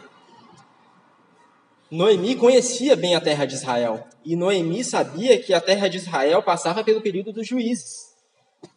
Noemi 1.92 2.38
conhecia 2.38 2.96
bem 2.96 3.16
a 3.16 3.20
terra 3.20 3.44
de 3.44 3.56
Israel. 3.56 4.08
E 4.24 4.34
Noemi 4.38 4.82
sabia 4.82 5.38
que 5.38 5.54
a 5.54 5.60
terra 5.60 5.90
de 5.90 5.98
Israel 5.98 6.42
passava 6.42 6.86
pelo 6.86 7.02
período 7.02 7.34
dos 7.34 7.46
juízes. 7.46 8.16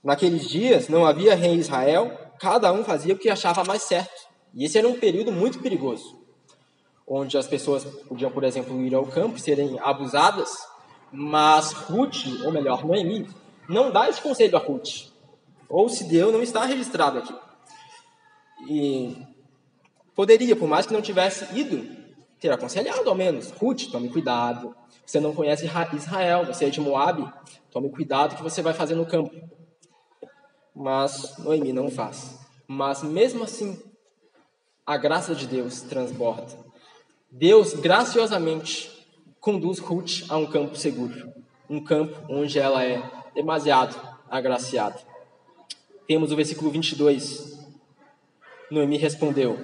Naqueles 0.03 0.49
dias 0.49 0.89
não 0.89 1.07
havia 1.07 1.37
rei 1.37 1.53
em 1.53 1.59
Israel, 1.59 2.11
cada 2.41 2.73
um 2.73 2.83
fazia 2.83 3.15
o 3.15 3.19
que 3.19 3.31
achava 3.31 3.63
mais 3.63 3.83
certo. 3.83 4.29
E 4.53 4.65
esse 4.65 4.77
era 4.77 4.89
um 4.89 4.99
período 4.99 5.31
muito 5.31 5.61
perigoso, 5.61 6.19
onde 7.07 7.39
as 7.39 7.47
pessoas 7.47 7.85
podiam, 7.85 8.33
por 8.33 8.43
exemplo, 8.43 8.81
ir 8.85 8.95
ao 8.95 9.07
campo 9.07 9.37
e 9.37 9.41
serem 9.41 9.79
abusadas, 9.81 10.51
mas 11.13 11.71
Ruth, 11.71 12.27
ou 12.45 12.51
melhor, 12.51 12.85
Noemi, 12.85 13.29
não 13.69 13.93
dá 13.93 14.09
esse 14.09 14.21
conselho 14.21 14.57
a 14.57 14.61
Ruth. 14.61 15.13
Ou 15.69 15.89
se 15.89 16.03
deu, 16.05 16.33
não 16.33 16.43
está 16.43 16.65
registrado 16.65 17.19
aqui. 17.19 17.35
E 18.69 19.17
poderia, 20.17 20.57
por 20.57 20.69
mais 20.69 20.87
que 20.87 20.93
não 20.93 21.03
tivesse 21.03 21.47
ido, 21.57 22.04
ter 22.45 22.53
aconselhado 22.53 23.09
ao 23.09 23.15
menos. 23.15 23.51
Ruth, 23.53 23.91
tome 23.91 24.11
cuidado. 24.11 24.77
Você 25.07 25.19
não 25.19 25.35
conhece 25.35 25.65
Israel, 25.95 26.45
você 26.45 26.67
é 26.67 26.69
de 26.69 26.79
Moab, 26.79 27.27
tome 27.71 27.89
cuidado 27.89 28.37
que 28.37 28.43
você 28.43 28.61
vai 28.61 28.75
fazer 28.75 28.95
no 28.95 29.07
campo. 29.07 29.35
Mas 30.75 31.39
Noemi 31.39 31.73
não 31.73 31.91
faz. 31.91 32.39
Mas 32.69 33.03
mesmo 33.03 33.45
assim, 33.45 33.83
a 34.85 34.99
graça 34.99 35.35
de 35.35 35.47
Deus 35.47 35.81
transborda. 35.81 36.53
Deus 37.31 37.73
graciosamente 37.73 38.91
conduz 39.41 39.79
Ruth 39.79 40.25
a 40.29 40.37
um 40.37 40.47
campo 40.47 40.77
seguro, 40.77 41.33
um 41.69 41.83
campo 41.83 42.27
onde 42.29 42.59
ela 42.59 42.85
é 42.85 43.03
demasiado 43.35 43.99
agraciada. 44.31 45.01
Temos 46.07 46.31
o 46.31 46.37
versículo 46.37 46.71
22 46.71 47.55
Noemi 48.71 48.99
respondeu, 48.99 49.59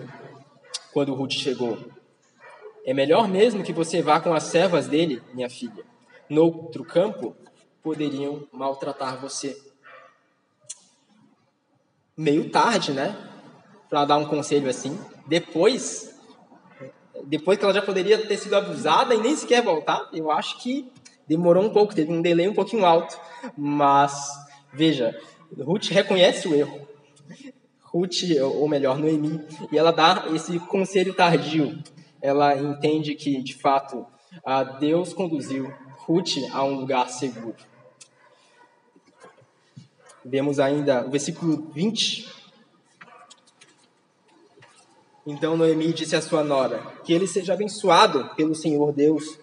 quando 0.93 1.13
Ruth 1.13 1.33
chegou: 1.33 2.00
É 2.91 2.93
melhor 2.93 3.29
mesmo 3.29 3.63
que 3.63 3.73
você 3.73 4.03
vá 4.03 4.19
com 4.19 4.35
as 4.35 4.43
servas 4.43 4.89
dele, 4.89 5.23
minha 5.33 5.49
filha. 5.49 5.85
No 6.29 6.43
outro 6.43 6.85
campo, 6.85 7.37
poderiam 7.85 8.49
maltratar 8.53 9.17
você. 9.21 9.57
meio 12.17 12.51
tarde, 12.51 12.91
né? 12.91 13.17
Para 13.89 14.05
dar 14.05 14.17
um 14.17 14.25
conselho 14.25 14.69
assim. 14.69 14.99
Depois, 15.25 16.19
depois 17.27 17.57
que 17.57 17.65
ela 17.65 17.73
já 17.73 17.81
poderia 17.81 18.27
ter 18.27 18.37
sido 18.37 18.57
abusada 18.57 19.15
e 19.15 19.19
nem 19.19 19.37
sequer 19.37 19.63
voltar, 19.63 20.11
eu 20.13 20.29
acho 20.29 20.59
que 20.61 20.91
demorou 21.29 21.63
um 21.63 21.71
pouco, 21.71 21.95
teve 21.95 22.13
um 22.13 22.21
delay 22.21 22.49
um 22.49 22.55
pouquinho 22.55 22.85
alto. 22.85 23.17
Mas, 23.57 24.33
veja, 24.73 25.17
Ruth 25.57 25.91
reconhece 25.91 26.49
o 26.49 26.57
erro. 26.57 26.89
Ruth, 27.83 28.25
ou 28.43 28.67
melhor, 28.67 28.99
Noemi, 28.99 29.47
e 29.71 29.79
ela 29.79 29.93
dá 29.93 30.25
esse 30.35 30.59
conselho 30.59 31.15
tardio. 31.15 31.81
Ela 32.21 32.57
entende 32.57 33.15
que, 33.15 33.43
de 33.43 33.55
fato, 33.55 34.07
Deus 34.79 35.13
conduziu 35.13 35.73
Ruth 35.99 36.37
a 36.53 36.65
um 36.65 36.81
lugar 36.81 37.09
seguro. 37.09 37.57
Vemos 40.25 40.61
ainda 40.61 41.07
o 41.07 41.11
versículo 41.11 41.71
20. 41.73 42.29
Então 45.27 45.57
Noemi 45.57 45.93
disse 45.93 46.15
à 46.15 46.21
sua 46.21 46.45
nora: 46.45 46.81
Que 47.05 47.13
ele 47.13 47.27
seja 47.27 47.55
abençoado 47.55 48.31
pelo 48.35 48.55
Senhor 48.55 48.93
Deus, 48.93 49.39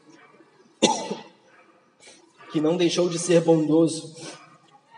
que 2.52 2.62
não 2.62 2.78
deixou 2.78 3.10
de 3.10 3.18
ser 3.18 3.42
bondoso, 3.42 4.16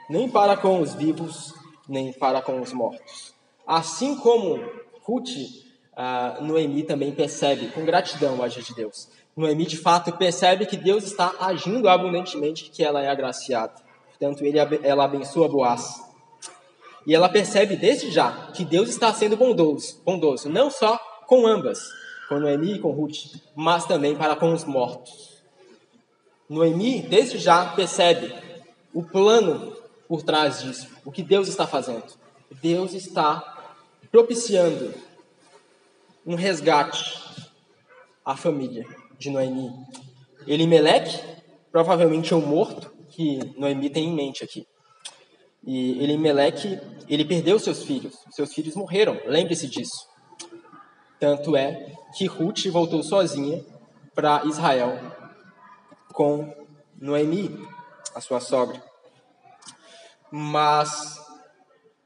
nem 0.10 0.30
para 0.30 0.58
com 0.58 0.82
os 0.82 0.94
vivos, 0.94 1.54
nem 1.88 2.12
para 2.12 2.42
com 2.42 2.60
os 2.62 2.74
mortos. 2.74 3.34
Assim 3.66 4.16
como 4.18 4.60
Ruth, 5.04 5.30
uh, 6.00 6.44
Noemi 6.44 6.84
também 6.84 7.12
percebe 7.12 7.68
com 7.68 7.84
gratidão 7.84 8.38
o 8.38 8.44
agir 8.44 8.64
de 8.64 8.74
Deus. 8.74 9.10
Noemi, 9.36 9.66
de 9.66 9.78
fato, 9.78 10.12
percebe 10.14 10.66
que 10.66 10.78
Deus 10.78 11.04
está 11.04 11.34
agindo 11.40 11.88
abundantemente, 11.90 12.70
que 12.70 12.84
ela 12.84 13.02
é 13.04 13.10
agraciada. 13.10 13.74
Portanto, 14.10 14.44
ele, 14.44 14.58
ela 14.84 15.06
abençoa 15.06 15.48
Boaz. 15.48 16.04
E 17.06 17.16
ela 17.16 17.30
percebe 17.30 17.76
desde 17.76 18.12
já 18.12 18.52
que 18.54 18.66
Deus 18.66 18.90
está 18.90 19.14
sendo 19.14 19.38
bondoso, 19.38 20.02
bondoso 20.06 20.50
não 20.50 20.70
só 20.70 20.98
com 21.26 21.48
ambas, 21.48 21.80
com 22.28 22.40
Noemi 22.40 22.74
e 22.74 22.80
com 22.80 22.92
Ruth, 22.92 23.36
mas 23.56 23.86
também 23.86 24.16
para 24.16 24.36
com 24.36 24.52
os 24.54 24.66
mortos. 24.66 25.42
Noemi, 26.50 27.02
desde 27.02 27.38
já, 27.38 27.68
percebe 27.68 28.34
o 28.94 29.04
plano 29.04 29.74
por 30.08 30.24
trás 30.24 30.62
disso, 30.62 30.88
o 31.06 31.12
que 31.12 31.24
Deus 31.24 31.48
está 31.48 31.66
fazendo. 31.66 32.04
Deus 32.62 32.94
está 32.94 33.74
propiciando 34.12 34.94
um 36.30 36.36
resgate 36.36 37.20
à 38.24 38.38
família 38.38 38.86
de 39.18 39.32
Noemi. 39.32 39.74
Elimeleque, 40.46 41.20
provavelmente 41.72 42.32
é 42.32 42.36
um 42.36 42.46
morto, 42.46 42.94
que 43.10 43.40
Noemi 43.58 43.90
tem 43.90 44.10
em 44.10 44.14
mente 44.14 44.44
aqui. 44.44 44.68
E 45.66 46.04
Elimeleque, 46.04 46.80
ele 47.10 47.26
perdeu 47.26 47.58
seus 47.58 47.84
filhos. 47.84 48.16
Seus 48.30 48.54
filhos 48.54 48.76
morreram, 48.76 49.20
lembre-se 49.26 49.68
disso. 49.68 50.08
Tanto 51.20 51.58
é 51.58 51.94
que 52.16 52.28
Ruth 52.28 52.68
voltou 52.68 53.02
sozinha 53.02 53.66
para 54.14 54.46
Israel 54.46 55.00
com 56.14 56.54
Noemi, 56.96 57.68
a 58.14 58.22
sua 58.22 58.40
sogra. 58.40 58.80
Mas 60.32 61.20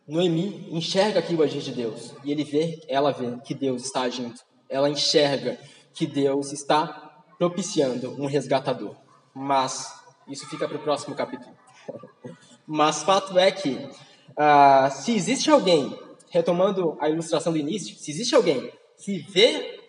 Noemi 0.08 0.68
enxerga 0.72 1.20
aqui 1.20 1.34
o 1.34 1.42
agir 1.42 1.62
de 1.62 1.72
Deus 1.72 2.14
e 2.24 2.32
ele 2.32 2.44
vê, 2.44 2.82
ela 2.88 3.12
vê 3.12 3.38
que 3.44 3.54
Deus 3.54 3.86
está 3.86 4.02
agindo. 4.02 4.36
Ela 4.70 4.90
enxerga 4.90 5.58
que 5.94 6.06
Deus 6.06 6.52
está 6.52 7.24
propiciando 7.38 8.12
um 8.22 8.26
resgatador. 8.26 8.96
Mas 9.34 9.94
isso 10.28 10.48
fica 10.48 10.68
para 10.68 10.78
o 10.78 10.82
próximo 10.82 11.16
capítulo. 11.16 11.56
Mas 12.68 13.04
fato 13.04 13.38
é 13.38 13.52
que, 13.52 13.74
uh, 13.76 14.92
se 14.92 15.14
existe 15.14 15.50
alguém, 15.50 15.98
retomando 16.30 16.98
a 17.00 17.10
ilustração 17.10 17.54
do 17.54 17.60
início, 17.60 17.96
se 17.96 18.12
existe 18.12 18.36
alguém 18.36 18.72
que 18.98 19.20
vê 19.20 19.80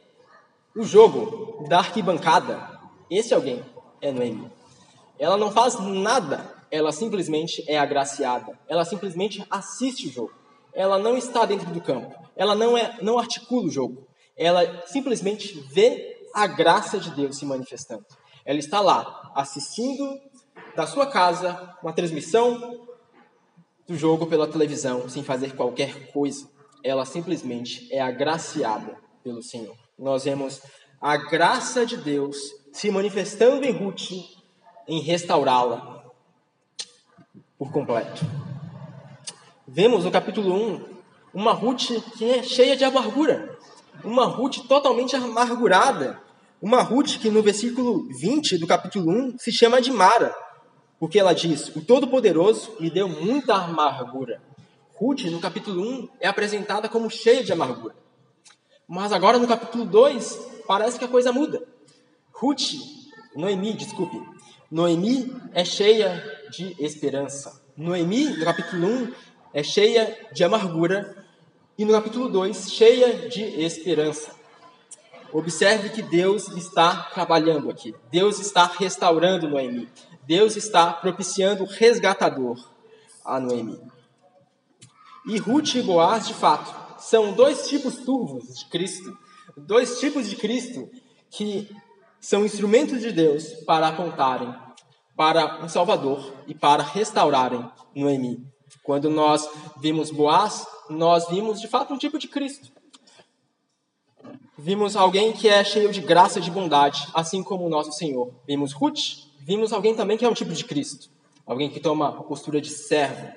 o 0.76 0.82
jogo 0.82 1.66
da 1.68 1.78
arquibancada, 1.78 2.80
esse 3.10 3.32
alguém 3.32 3.64
é 4.00 4.10
Noemi. 4.10 4.50
Ela 5.18 5.36
não 5.36 5.50
faz 5.50 5.78
nada, 5.78 6.53
ela 6.70 6.92
simplesmente 6.92 7.64
é 7.68 7.78
agraciada. 7.78 8.58
Ela 8.68 8.84
simplesmente 8.84 9.44
assiste 9.50 10.08
o 10.08 10.12
jogo. 10.12 10.32
Ela 10.72 10.98
não 10.98 11.16
está 11.16 11.44
dentro 11.44 11.70
do 11.70 11.80
campo. 11.80 12.14
Ela 12.36 12.54
não, 12.54 12.76
é, 12.76 12.98
não 13.00 13.18
articula 13.18 13.66
o 13.66 13.70
jogo. 13.70 14.06
Ela 14.36 14.82
simplesmente 14.86 15.58
vê 15.72 16.28
a 16.34 16.46
graça 16.46 16.98
de 16.98 17.10
Deus 17.10 17.38
se 17.38 17.46
manifestando. 17.46 18.04
Ela 18.44 18.58
está 18.58 18.80
lá, 18.80 19.32
assistindo 19.34 20.18
da 20.74 20.86
sua 20.86 21.06
casa 21.06 21.76
uma 21.82 21.92
transmissão 21.92 22.84
do 23.86 23.96
jogo 23.96 24.26
pela 24.26 24.48
televisão, 24.48 25.08
sem 25.08 25.22
fazer 25.22 25.54
qualquer 25.54 26.12
coisa. 26.12 26.50
Ela 26.82 27.04
simplesmente 27.04 27.88
é 27.92 28.00
agraciada 28.00 28.98
pelo 29.22 29.42
Senhor. 29.42 29.76
Nós 29.98 30.24
vemos 30.24 30.60
a 31.00 31.16
graça 31.16 31.86
de 31.86 31.96
Deus 31.96 32.36
se 32.72 32.90
manifestando 32.90 33.64
em 33.64 33.70
Ruth, 33.70 34.10
em 34.88 35.00
restaurá-la 35.00 36.03
por 37.64 37.72
completo. 37.72 38.26
Vemos 39.66 40.04
no 40.04 40.10
capítulo 40.10 40.54
1 40.54 40.94
uma 41.32 41.52
Ruth 41.52 41.86
que 42.16 42.30
é 42.30 42.42
cheia 42.42 42.76
de 42.76 42.84
amargura, 42.84 43.58
uma 44.04 44.26
Ruth 44.26 44.58
totalmente 44.68 45.16
amargurada, 45.16 46.20
uma 46.60 46.82
Ruth 46.82 47.18
que 47.18 47.30
no 47.30 47.42
versículo 47.42 48.06
20 48.20 48.58
do 48.58 48.66
capítulo 48.66 49.10
1 49.10 49.38
se 49.38 49.50
chama 49.50 49.80
de 49.80 49.90
Mara, 49.90 50.34
porque 51.00 51.18
ela 51.18 51.34
diz: 51.34 51.74
O 51.74 51.80
Todo-Poderoso 51.80 52.76
me 52.78 52.90
deu 52.90 53.08
muita 53.08 53.54
amargura. 53.54 54.42
Ruth, 54.94 55.24
no 55.24 55.40
capítulo 55.40 55.82
1, 55.82 56.08
é 56.20 56.28
apresentada 56.28 56.88
como 56.88 57.10
cheia 57.10 57.42
de 57.42 57.52
amargura. 57.52 57.96
Mas 58.86 59.12
agora 59.12 59.38
no 59.38 59.48
capítulo 59.48 59.84
2, 59.84 60.62
parece 60.66 60.98
que 60.98 61.04
a 61.04 61.08
coisa 61.08 61.32
muda. 61.32 61.62
Ruth, 62.32 62.74
Noemi, 63.34 63.72
desculpe, 63.72 64.20
Noemi 64.74 65.32
é 65.52 65.64
cheia 65.64 66.20
de 66.50 66.74
esperança. 66.84 67.62
Noemi, 67.76 68.24
no 68.30 68.44
capítulo 68.44 68.88
1, 68.88 69.12
é 69.52 69.62
cheia 69.62 70.18
de 70.32 70.42
amargura. 70.42 71.24
E 71.78 71.84
no 71.84 71.92
capítulo 71.92 72.28
2, 72.28 72.72
cheia 72.72 73.28
de 73.28 73.40
esperança. 73.62 74.32
Observe 75.32 75.90
que 75.90 76.02
Deus 76.02 76.48
está 76.48 77.04
trabalhando 77.14 77.70
aqui. 77.70 77.94
Deus 78.10 78.40
está 78.40 78.66
restaurando 78.66 79.48
Noemi. 79.48 79.88
Deus 80.26 80.56
está 80.56 80.92
propiciando 80.92 81.62
o 81.62 81.68
resgatador 81.68 82.58
a 83.24 83.38
Noemi. 83.38 83.80
E 85.24 85.38
Ruth 85.38 85.76
e 85.76 85.82
Boaz, 85.82 86.26
de 86.26 86.34
fato, 86.34 87.00
são 87.00 87.32
dois 87.32 87.68
tipos 87.68 87.98
turvos 87.98 88.52
de 88.58 88.64
Cristo. 88.64 89.16
Dois 89.56 90.00
tipos 90.00 90.28
de 90.28 90.34
Cristo 90.34 90.90
que 91.30 91.70
são 92.20 92.44
instrumentos 92.44 93.00
de 93.00 93.12
Deus 93.12 93.44
para 93.64 93.86
apontarem 93.86 94.63
para 95.16 95.62
um 95.64 95.68
Salvador 95.68 96.32
e 96.46 96.54
para 96.54 96.82
restaurarem 96.82 97.68
Noemi. 97.94 98.46
Quando 98.82 99.08
nós 99.08 99.48
vimos 99.78 100.10
Boaz, 100.10 100.66
nós 100.90 101.28
vimos 101.28 101.60
de 101.60 101.68
fato 101.68 101.94
um 101.94 101.98
tipo 101.98 102.18
de 102.18 102.28
Cristo 102.28 102.72
Vimos 104.56 104.94
alguém 104.94 105.32
que 105.32 105.48
é 105.48 105.64
cheio 105.64 105.90
de 105.90 106.00
graça 106.00 106.38
e 106.38 106.42
de 106.42 106.50
bondade, 106.50 107.08
assim 107.12 107.42
como 107.42 107.66
o 107.66 107.68
nosso 107.68 107.90
Senhor. 107.92 108.32
Vimos 108.46 108.72
Ruth, 108.72 109.26
vimos 109.40 109.72
alguém 109.72 109.96
também 109.96 110.16
que 110.16 110.24
é 110.24 110.28
um 110.28 110.32
tipo 110.32 110.52
de 110.52 110.64
Cristo, 110.64 111.10
alguém 111.44 111.68
que 111.68 111.80
toma 111.80 112.08
a 112.08 112.22
postura 112.22 112.60
de 112.60 112.70
servo. 112.70 113.28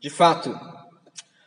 De 0.00 0.08
fato, 0.08 0.58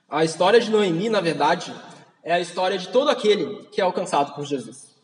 a 0.08 0.24
história 0.24 0.60
de 0.60 0.70
Noemi, 0.70 1.10
na 1.10 1.20
verdade, 1.20 1.76
é 2.24 2.32
a 2.34 2.40
história 2.40 2.78
de 2.78 2.90
todo 2.90 3.10
aquele 3.10 3.66
que 3.70 3.82
é 3.82 3.84
alcançado 3.84 4.36
por 4.36 4.46
Jesus. 4.46 4.96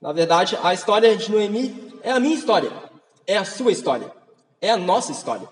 Na 0.00 0.12
verdade, 0.12 0.58
a 0.62 0.72
história 0.72 1.14
de 1.14 1.30
Noemi 1.30 1.92
é 2.02 2.12
a 2.12 2.18
minha 2.18 2.34
história, 2.34 2.72
é 3.26 3.36
a 3.36 3.44
sua 3.44 3.72
história, 3.72 4.12
é 4.60 4.70
a 4.70 4.76
nossa 4.76 5.12
história 5.12 5.48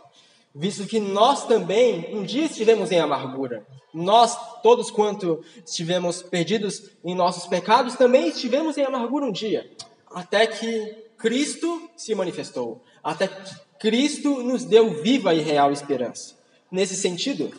visto 0.55 0.87
que 0.87 0.99
nós 0.99 1.47
também 1.47 2.15
um 2.15 2.23
dia 2.25 2.45
estivemos 2.45 2.91
em 2.91 2.99
amargura. 2.99 3.67
Nós, 3.93 4.37
todos 4.63 4.91
quanto 4.91 5.43
estivemos 5.65 6.23
perdidos 6.23 6.91
em 7.05 7.15
nossos 7.15 7.47
pecados, 7.47 7.97
também 7.97 8.29
estivemos 8.29 8.77
em 8.77 8.85
amargura 8.85 9.27
um 9.27 9.33
dia, 9.33 9.71
até 10.13 10.47
que 10.47 10.97
Cristo 11.19 11.91
se 11.97 12.15
manifestou, 12.15 12.83
até 13.03 13.27
que 13.27 13.55
Cristo 13.79 14.43
nos 14.43 14.65
deu 14.65 15.03
viva 15.03 15.35
e 15.35 15.41
real 15.41 15.73
esperança. 15.73 16.37
Nesse 16.71 16.95
sentido, 16.95 17.51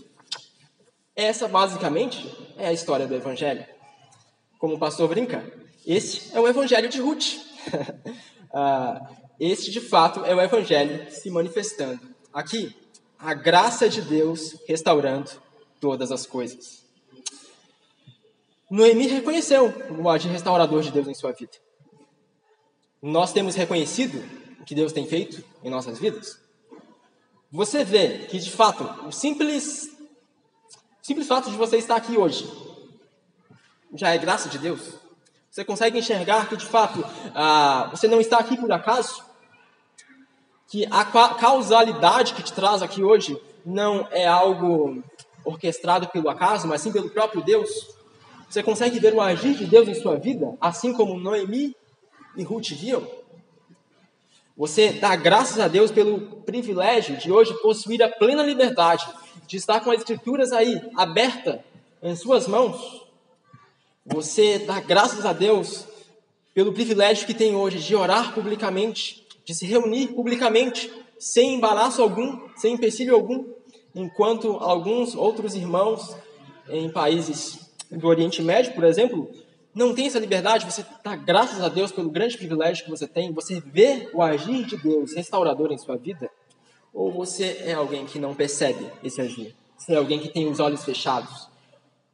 essa 1.16 1.47
basicamente 1.47 2.34
é 2.57 2.68
a 2.68 2.74
história 2.74 3.07
do 3.07 3.16
Evangelho. 3.16 3.66
Como 4.57 4.76
o 4.76 4.80
pastor 4.80 5.09
brinca, 5.09 5.43
esse 5.86 6.36
é 6.36 6.39
o 6.39 6.47
Evangelho 6.47 6.89
de 6.89 6.99
Ruth. 6.99 7.39
Ah, 8.53 9.09
este, 9.43 9.71
de 9.71 9.81
fato, 9.81 10.23
é 10.23 10.35
o 10.35 10.39
Evangelho 10.39 11.11
se 11.11 11.31
manifestando 11.31 11.99
aqui 12.31 12.75
a 13.17 13.33
graça 13.33 13.89
de 13.89 13.99
Deus 13.99 14.55
restaurando 14.67 15.31
todas 15.79 16.11
as 16.11 16.27
coisas. 16.27 16.85
Noemi 18.69 19.07
reconheceu 19.07 19.73
o 19.99 20.07
agir 20.11 20.29
restaurador 20.29 20.83
de 20.83 20.91
Deus 20.91 21.07
em 21.07 21.15
sua 21.15 21.31
vida. 21.31 21.53
Nós 23.01 23.33
temos 23.33 23.55
reconhecido 23.55 24.23
o 24.59 24.63
que 24.63 24.75
Deus 24.75 24.93
tem 24.93 25.07
feito 25.07 25.43
em 25.63 25.71
nossas 25.71 25.97
vidas? 25.97 26.39
Você 27.51 27.83
vê 27.83 28.27
que, 28.29 28.37
de 28.37 28.51
fato, 28.51 28.83
o 29.07 29.11
simples 29.11 29.89
simples 31.01 31.27
fato 31.27 31.49
de 31.49 31.57
você 31.57 31.77
estar 31.77 31.95
aqui 31.95 32.15
hoje 32.15 32.47
já 33.95 34.13
é 34.13 34.19
graça 34.19 34.47
de 34.47 34.59
Deus. 34.59 35.01
Você 35.49 35.65
consegue 35.65 35.99
enxergar 35.99 36.47
que 36.47 36.55
de 36.55 36.65
fato 36.65 37.03
ah, 37.35 37.89
você 37.91 38.07
não 38.07 38.21
está 38.21 38.37
aqui 38.37 38.55
por 38.55 38.71
acaso? 38.71 39.30
Que 40.72 40.88
a 40.89 41.03
causalidade 41.03 42.34
que 42.34 42.41
te 42.41 42.53
traz 42.53 42.82
aqui 42.82 43.03
hoje 43.03 43.38
não 43.65 44.07
é 44.09 44.26
algo 44.26 45.03
orquestrado 45.43 46.07
pelo 46.07 46.30
acaso, 46.30 46.65
mas 46.65 46.80
sim 46.80 46.93
pelo 46.93 47.09
próprio 47.09 47.43
Deus? 47.43 47.69
Você 48.49 48.63
consegue 48.63 48.97
ver 48.97 49.13
o 49.13 49.19
agir 49.19 49.53
de 49.53 49.65
Deus 49.65 49.89
em 49.89 49.93
sua 49.93 50.15
vida, 50.15 50.55
assim 50.61 50.93
como 50.93 51.19
Noemi 51.19 51.76
e 52.38 52.43
Ruth 52.43 52.69
viam? 52.69 53.05
Você 54.55 54.93
dá 54.93 55.13
graças 55.17 55.59
a 55.59 55.67
Deus 55.67 55.91
pelo 55.91 56.38
privilégio 56.43 57.17
de 57.17 57.30
hoje 57.34 57.53
possuir 57.61 58.01
a 58.01 58.07
plena 58.07 58.41
liberdade 58.41 59.05
de 59.45 59.57
estar 59.57 59.82
com 59.82 59.91
as 59.91 59.97
escrituras 59.97 60.53
aí 60.53 60.82
aberta 60.95 61.65
em 62.01 62.15
suas 62.15 62.47
mãos. 62.47 63.05
Você 64.05 64.59
dá 64.59 64.80
graças 64.80 65.26
a 65.26 65.34
Deus 65.34 65.86
pelo 66.53 66.72
privilégio 66.72 67.28
que 67.28 67.34
tem 67.34 67.57
hoje 67.57 67.80
de 67.80 67.93
orar 67.93 68.34
publicamente, 68.34 69.20
de 69.43 69.55
se 69.55 69.65
reunir 69.65 70.09
publicamente, 70.09 70.91
sem 71.19 71.55
embaraço 71.55 72.01
algum, 72.01 72.47
sem 72.55 72.73
empecilho 72.73 73.15
algum, 73.15 73.45
enquanto 73.93 74.57
alguns 74.57 75.15
outros 75.15 75.55
irmãos 75.55 76.15
em 76.69 76.89
países 76.89 77.71
do 77.89 78.07
Oriente 78.07 78.41
Médio, 78.41 78.73
por 78.73 78.83
exemplo, 78.83 79.29
não 79.73 79.93
tem 79.93 80.07
essa 80.07 80.19
liberdade, 80.19 80.65
você 80.65 80.85
dá 81.03 81.15
graças 81.15 81.61
a 81.61 81.69
Deus 81.69 81.91
pelo 81.91 82.09
grande 82.09 82.37
privilégio 82.37 82.83
que 82.83 82.89
você 82.89 83.07
tem, 83.07 83.31
você 83.31 83.59
vê 83.59 84.09
o 84.13 84.21
agir 84.21 84.65
de 84.65 84.77
Deus 84.77 85.13
restaurador 85.13 85.71
em 85.71 85.77
sua 85.77 85.97
vida, 85.97 86.29
ou 86.93 87.11
você 87.11 87.61
é 87.65 87.73
alguém 87.73 88.05
que 88.05 88.19
não 88.19 88.35
percebe 88.35 88.85
esse 89.03 89.21
agir? 89.21 89.55
Você 89.77 89.93
é 89.93 89.97
alguém 89.97 90.19
que 90.19 90.29
tem 90.29 90.49
os 90.49 90.59
olhos 90.59 90.83
fechados? 90.83 91.49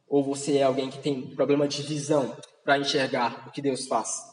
Ou 0.07 0.23
você 0.23 0.57
é 0.57 0.63
alguém 0.63 0.89
que 0.89 0.99
tem 0.99 1.21
problema 1.21 1.67
de 1.67 1.81
visão 1.81 2.35
para 2.63 2.77
enxergar 2.77 3.45
o 3.47 3.51
que 3.51 3.61
Deus 3.61 3.87
faz? 3.87 4.26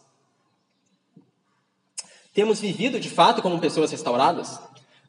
Temos 2.35 2.59
vivido 2.59 2.99
de 2.99 3.09
fato 3.09 3.41
como 3.41 3.61
pessoas 3.61 3.93
restauradas? 3.93 4.61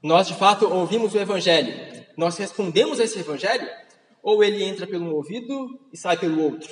Nós 0.01 0.27
de 0.27 0.35
fato 0.35 0.71
ouvimos 0.71 1.15
o 1.15 1.17
Evangelho? 1.17 1.73
Nós 2.15 2.37
respondemos 2.37 2.99
a 2.99 3.03
esse 3.03 3.17
Evangelho? 3.17 3.67
Ou 4.21 4.43
ele 4.43 4.63
entra 4.63 4.85
pelo 4.85 5.05
um 5.05 5.15
ouvido 5.15 5.79
e 5.91 5.97
sai 5.97 6.17
pelo 6.17 6.39
outro? 6.39 6.71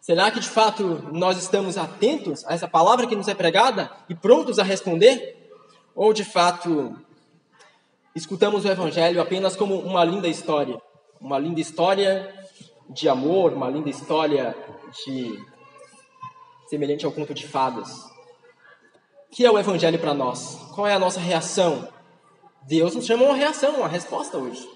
Será 0.00 0.28
que 0.32 0.40
de 0.40 0.48
fato 0.48 1.08
nós 1.12 1.38
estamos 1.38 1.78
atentos 1.78 2.44
a 2.46 2.54
essa 2.54 2.66
palavra 2.66 3.06
que 3.06 3.14
nos 3.14 3.28
é 3.28 3.34
pregada 3.34 3.88
e 4.08 4.14
prontos 4.14 4.58
a 4.58 4.64
responder? 4.64 5.52
Ou 5.94 6.12
de 6.12 6.24
fato 6.24 6.98
escutamos 8.16 8.64
o 8.64 8.68
Evangelho 8.68 9.22
apenas 9.22 9.54
como 9.54 9.78
uma 9.78 10.04
linda 10.04 10.26
história? 10.26 10.82
Uma 11.20 11.38
linda 11.38 11.60
história 11.60 12.34
de 12.90 13.08
amor, 13.08 13.52
uma 13.52 13.70
linda 13.70 13.88
história 13.88 14.56
de 14.92 15.38
semelhante 16.66 17.06
ao 17.06 17.12
conto 17.12 17.32
de 17.32 17.46
fadas. 17.46 18.17
Que 19.30 19.44
é 19.44 19.50
o 19.50 19.58
Evangelho 19.58 19.98
para 19.98 20.14
nós? 20.14 20.58
Qual 20.74 20.86
é 20.86 20.94
a 20.94 20.98
nossa 20.98 21.20
reação? 21.20 21.88
Deus 22.66 22.94
nos 22.94 23.06
chama 23.06 23.24
uma 23.24 23.34
reação, 23.34 23.76
uma 23.76 23.88
resposta 23.88 24.36
hoje. 24.38 24.68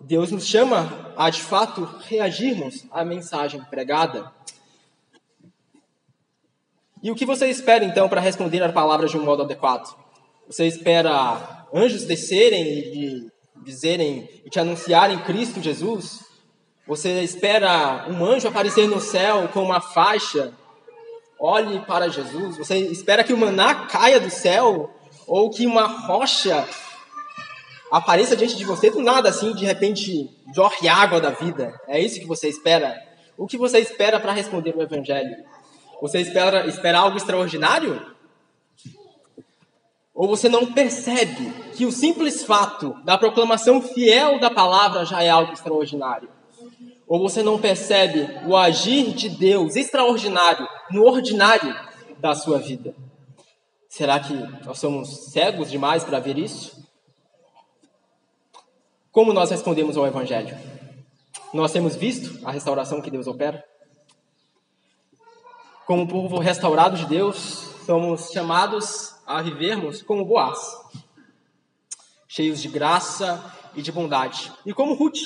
Deus 0.00 0.30
nos 0.30 0.46
chama 0.46 1.12
a, 1.16 1.30
de 1.30 1.40
fato, 1.40 1.84
reagirmos 2.08 2.84
à 2.90 3.04
mensagem 3.04 3.62
pregada. 3.64 4.32
E 7.02 7.10
o 7.10 7.14
que 7.14 7.26
você 7.26 7.48
espera, 7.48 7.84
então, 7.84 8.08
para 8.08 8.20
responder 8.20 8.62
a 8.62 8.72
palavra 8.72 9.08
de 9.08 9.16
um 9.16 9.24
modo 9.24 9.42
adequado? 9.42 9.96
Você 10.46 10.66
espera 10.66 11.66
anjos 11.72 12.04
descerem 12.04 12.62
e 12.62 13.30
dizerem 13.62 14.28
e 14.44 14.50
te 14.50 14.60
anunciarem 14.60 15.22
Cristo 15.22 15.60
Jesus? 15.60 16.24
Você 16.86 17.22
espera 17.22 18.06
um 18.08 18.24
anjo 18.24 18.48
aparecer 18.48 18.88
no 18.88 19.00
céu 19.00 19.48
com 19.48 19.62
uma 19.62 19.80
faixa? 19.80 20.52
Olhe 21.44 21.80
para 21.80 22.08
Jesus. 22.08 22.56
Você 22.56 22.78
espera 22.78 23.24
que 23.24 23.32
o 23.32 23.36
maná 23.36 23.86
caia 23.86 24.20
do 24.20 24.30
céu? 24.30 24.94
Ou 25.26 25.50
que 25.50 25.66
uma 25.66 25.86
rocha 25.86 26.64
apareça 27.90 28.36
diante 28.36 28.56
de 28.56 28.64
você 28.64 28.90
do 28.90 29.00
nada, 29.02 29.28
assim, 29.28 29.52
de 29.52 29.64
repente, 29.64 30.30
jorre 30.54 30.86
água 30.86 31.20
da 31.20 31.30
vida. 31.30 31.74
É 31.88 32.00
isso 32.00 32.20
que 32.20 32.26
você 32.28 32.48
espera? 32.48 32.96
O 33.36 33.48
que 33.48 33.58
você 33.58 33.80
espera 33.80 34.20
para 34.20 34.30
responder 34.30 34.72
o 34.76 34.82
Evangelho? 34.82 35.34
Você 36.00 36.20
espera, 36.20 36.64
espera 36.68 37.00
algo 37.00 37.16
extraordinário? 37.16 38.00
Ou 40.14 40.28
você 40.28 40.48
não 40.48 40.72
percebe 40.72 41.52
que 41.76 41.84
o 41.84 41.90
simples 41.90 42.44
fato 42.44 42.94
da 43.02 43.18
proclamação 43.18 43.82
fiel 43.82 44.38
da 44.38 44.48
palavra 44.48 45.04
já 45.04 45.24
é 45.24 45.28
algo 45.28 45.52
extraordinário? 45.52 46.28
Ou 47.12 47.20
você 47.20 47.42
não 47.42 47.60
percebe 47.60 48.26
o 48.46 48.56
agir 48.56 49.12
de 49.12 49.28
Deus 49.28 49.76
extraordinário 49.76 50.66
no 50.90 51.04
ordinário 51.04 51.78
da 52.18 52.34
sua 52.34 52.58
vida? 52.58 52.94
Será 53.86 54.18
que 54.18 54.32
nós 54.64 54.78
somos 54.78 55.30
cegos 55.30 55.70
demais 55.70 56.04
para 56.04 56.18
ver 56.18 56.38
isso? 56.38 56.88
Como 59.10 59.34
nós 59.34 59.50
respondemos 59.50 59.98
ao 59.98 60.06
Evangelho? 60.06 60.56
Nós 61.52 61.70
temos 61.70 61.94
visto 61.94 62.40
a 62.46 62.50
restauração 62.50 63.02
que 63.02 63.10
Deus 63.10 63.26
opera? 63.26 63.62
Como 65.86 66.08
povo 66.08 66.38
restaurado 66.38 66.96
de 66.96 67.04
Deus, 67.04 67.36
somos 67.84 68.30
chamados 68.30 69.14
a 69.26 69.42
vivermos 69.42 70.00
como 70.00 70.24
Boaz, 70.24 70.58
cheios 72.26 72.62
de 72.62 72.68
graça 72.68 73.54
e 73.74 73.82
de 73.82 73.92
bondade. 73.92 74.50
E 74.64 74.72
como 74.72 74.94
Ruth, 74.94 75.18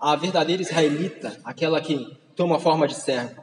a 0.00 0.16
verdadeira 0.16 0.62
israelita, 0.62 1.38
aquela 1.44 1.80
que 1.80 2.16
toma 2.34 2.58
forma 2.58 2.88
de 2.88 2.94
servo, 2.94 3.42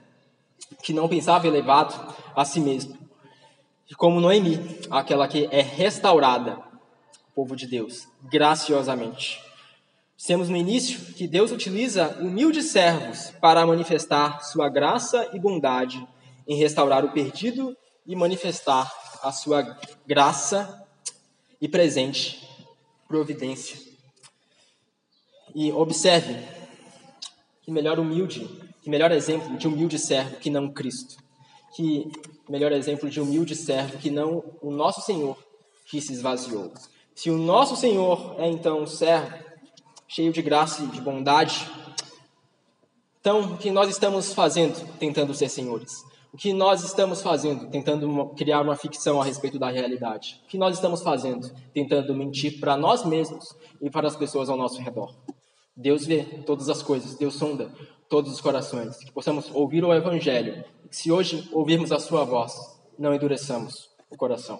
que 0.82 0.91
não 0.91 1.08
pensava 1.08 1.47
elevado 1.47 2.16
a 2.36 2.43
si 2.43 2.60
mesmo. 2.60 2.97
E 3.89 3.95
como 3.95 4.20
Noemi, 4.20 4.80
aquela 4.89 5.28
que 5.28 5.47
é 5.51 5.62
restaurada, 5.62 6.60
povo 7.36 7.55
de 7.55 7.68
Deus, 7.68 8.08
graciosamente. 8.24 9.39
Dissemos 10.18 10.49
no 10.49 10.58
início 10.58 11.14
que 11.14 11.28
Deus 11.28 11.51
utiliza 11.51 12.18
humildes 12.20 12.72
servos 12.72 13.32
para 13.39 13.66
manifestar 13.66 14.43
sua 14.43 14.68
graça 14.68 15.30
e 15.32 15.39
bondade 15.39 16.05
em 16.47 16.58
restaurar 16.58 17.05
o 17.05 17.12
perdido 17.12 17.78
e 18.05 18.16
manifestar 18.16 18.91
a 19.22 19.32
sua 19.32 19.78
graça 20.08 20.84
e 21.62 21.68
presente 21.68 22.41
providência. 23.08 23.87
E 25.54 25.72
observe 25.72 26.38
que 27.64 27.72
melhor 27.72 28.00
humilde, 28.00 28.48
que 28.82 28.89
melhor 28.89 29.12
exemplo 29.12 29.58
de 29.58 29.68
humilde 29.68 29.98
servo 30.00 30.38
que 30.38 30.50
não 30.50 30.70
Cristo. 30.70 31.18
Que 31.76 32.12
melhor 32.50 32.72
exemplo 32.72 33.10
de 33.10 33.20
humilde 33.20 33.56
servo 33.56 33.98
que 33.98 34.10
não 34.10 34.43
o 34.62 34.72
nosso 34.72 35.02
Senhor 35.02 35.38
que 35.86 36.02
se 36.02 36.14
esvaziou. 36.14 36.72
Se 37.16 37.30
o 37.30 37.38
nosso 37.38 37.76
Senhor 37.76 38.36
é 38.38 38.48
então 38.48 38.82
um 38.82 38.88
servo 38.88 39.48
cheio 40.08 40.32
de 40.32 40.41
graça 40.41 40.84
e 40.84 40.88
de 40.88 41.02
bondade. 41.02 41.70
Então, 43.20 43.54
o 43.54 43.58
que 43.58 43.70
nós 43.70 43.89
estamos 43.89 44.34
fazendo 44.34 44.88
tentando 44.98 45.34
ser 45.34 45.50
senhores? 45.50 45.91
O 46.34 46.38
que 46.38 46.53
nós 46.53 46.84
estamos 46.84 47.21
fazendo 47.21 47.69
tentando 47.69 48.28
criar 48.36 48.61
uma 48.61 48.75
ficção 48.75 49.21
a 49.21 49.25
respeito 49.25 49.57
da 49.57 49.69
realidade? 49.69 50.41
O 50.45 50.47
que 50.47 50.57
nós 50.57 50.75
estamos 50.75 51.01
fazendo 51.01 51.49
tentando 51.73 52.13
mentir 52.13 52.59
para 52.59 52.78
nós 52.78 53.05
mesmos 53.05 53.55
e 53.82 53.89
para 53.89 54.07
as 54.07 54.15
pessoas 54.15 54.49
ao 54.49 54.57
nosso 54.57 54.82
redor? 54.82 55.15
Deus 55.75 56.05
vê 56.05 56.23
todas 56.45 56.69
as 56.69 56.82
coisas, 56.82 57.15
Deus 57.15 57.36
sonda 57.36 57.71
todos 58.09 58.32
os 58.32 58.41
corações. 58.41 58.97
Que 58.97 59.11
possamos 59.11 59.49
ouvir 59.53 59.84
o 59.84 59.93
Evangelho. 59.93 60.63
Se 60.89 61.11
hoje 61.11 61.47
ouvirmos 61.53 61.91
a 61.91 61.99
Sua 61.99 62.23
voz, 62.23 62.53
não 62.97 63.13
endureçamos 63.13 63.89
o 64.09 64.17
coração. 64.17 64.59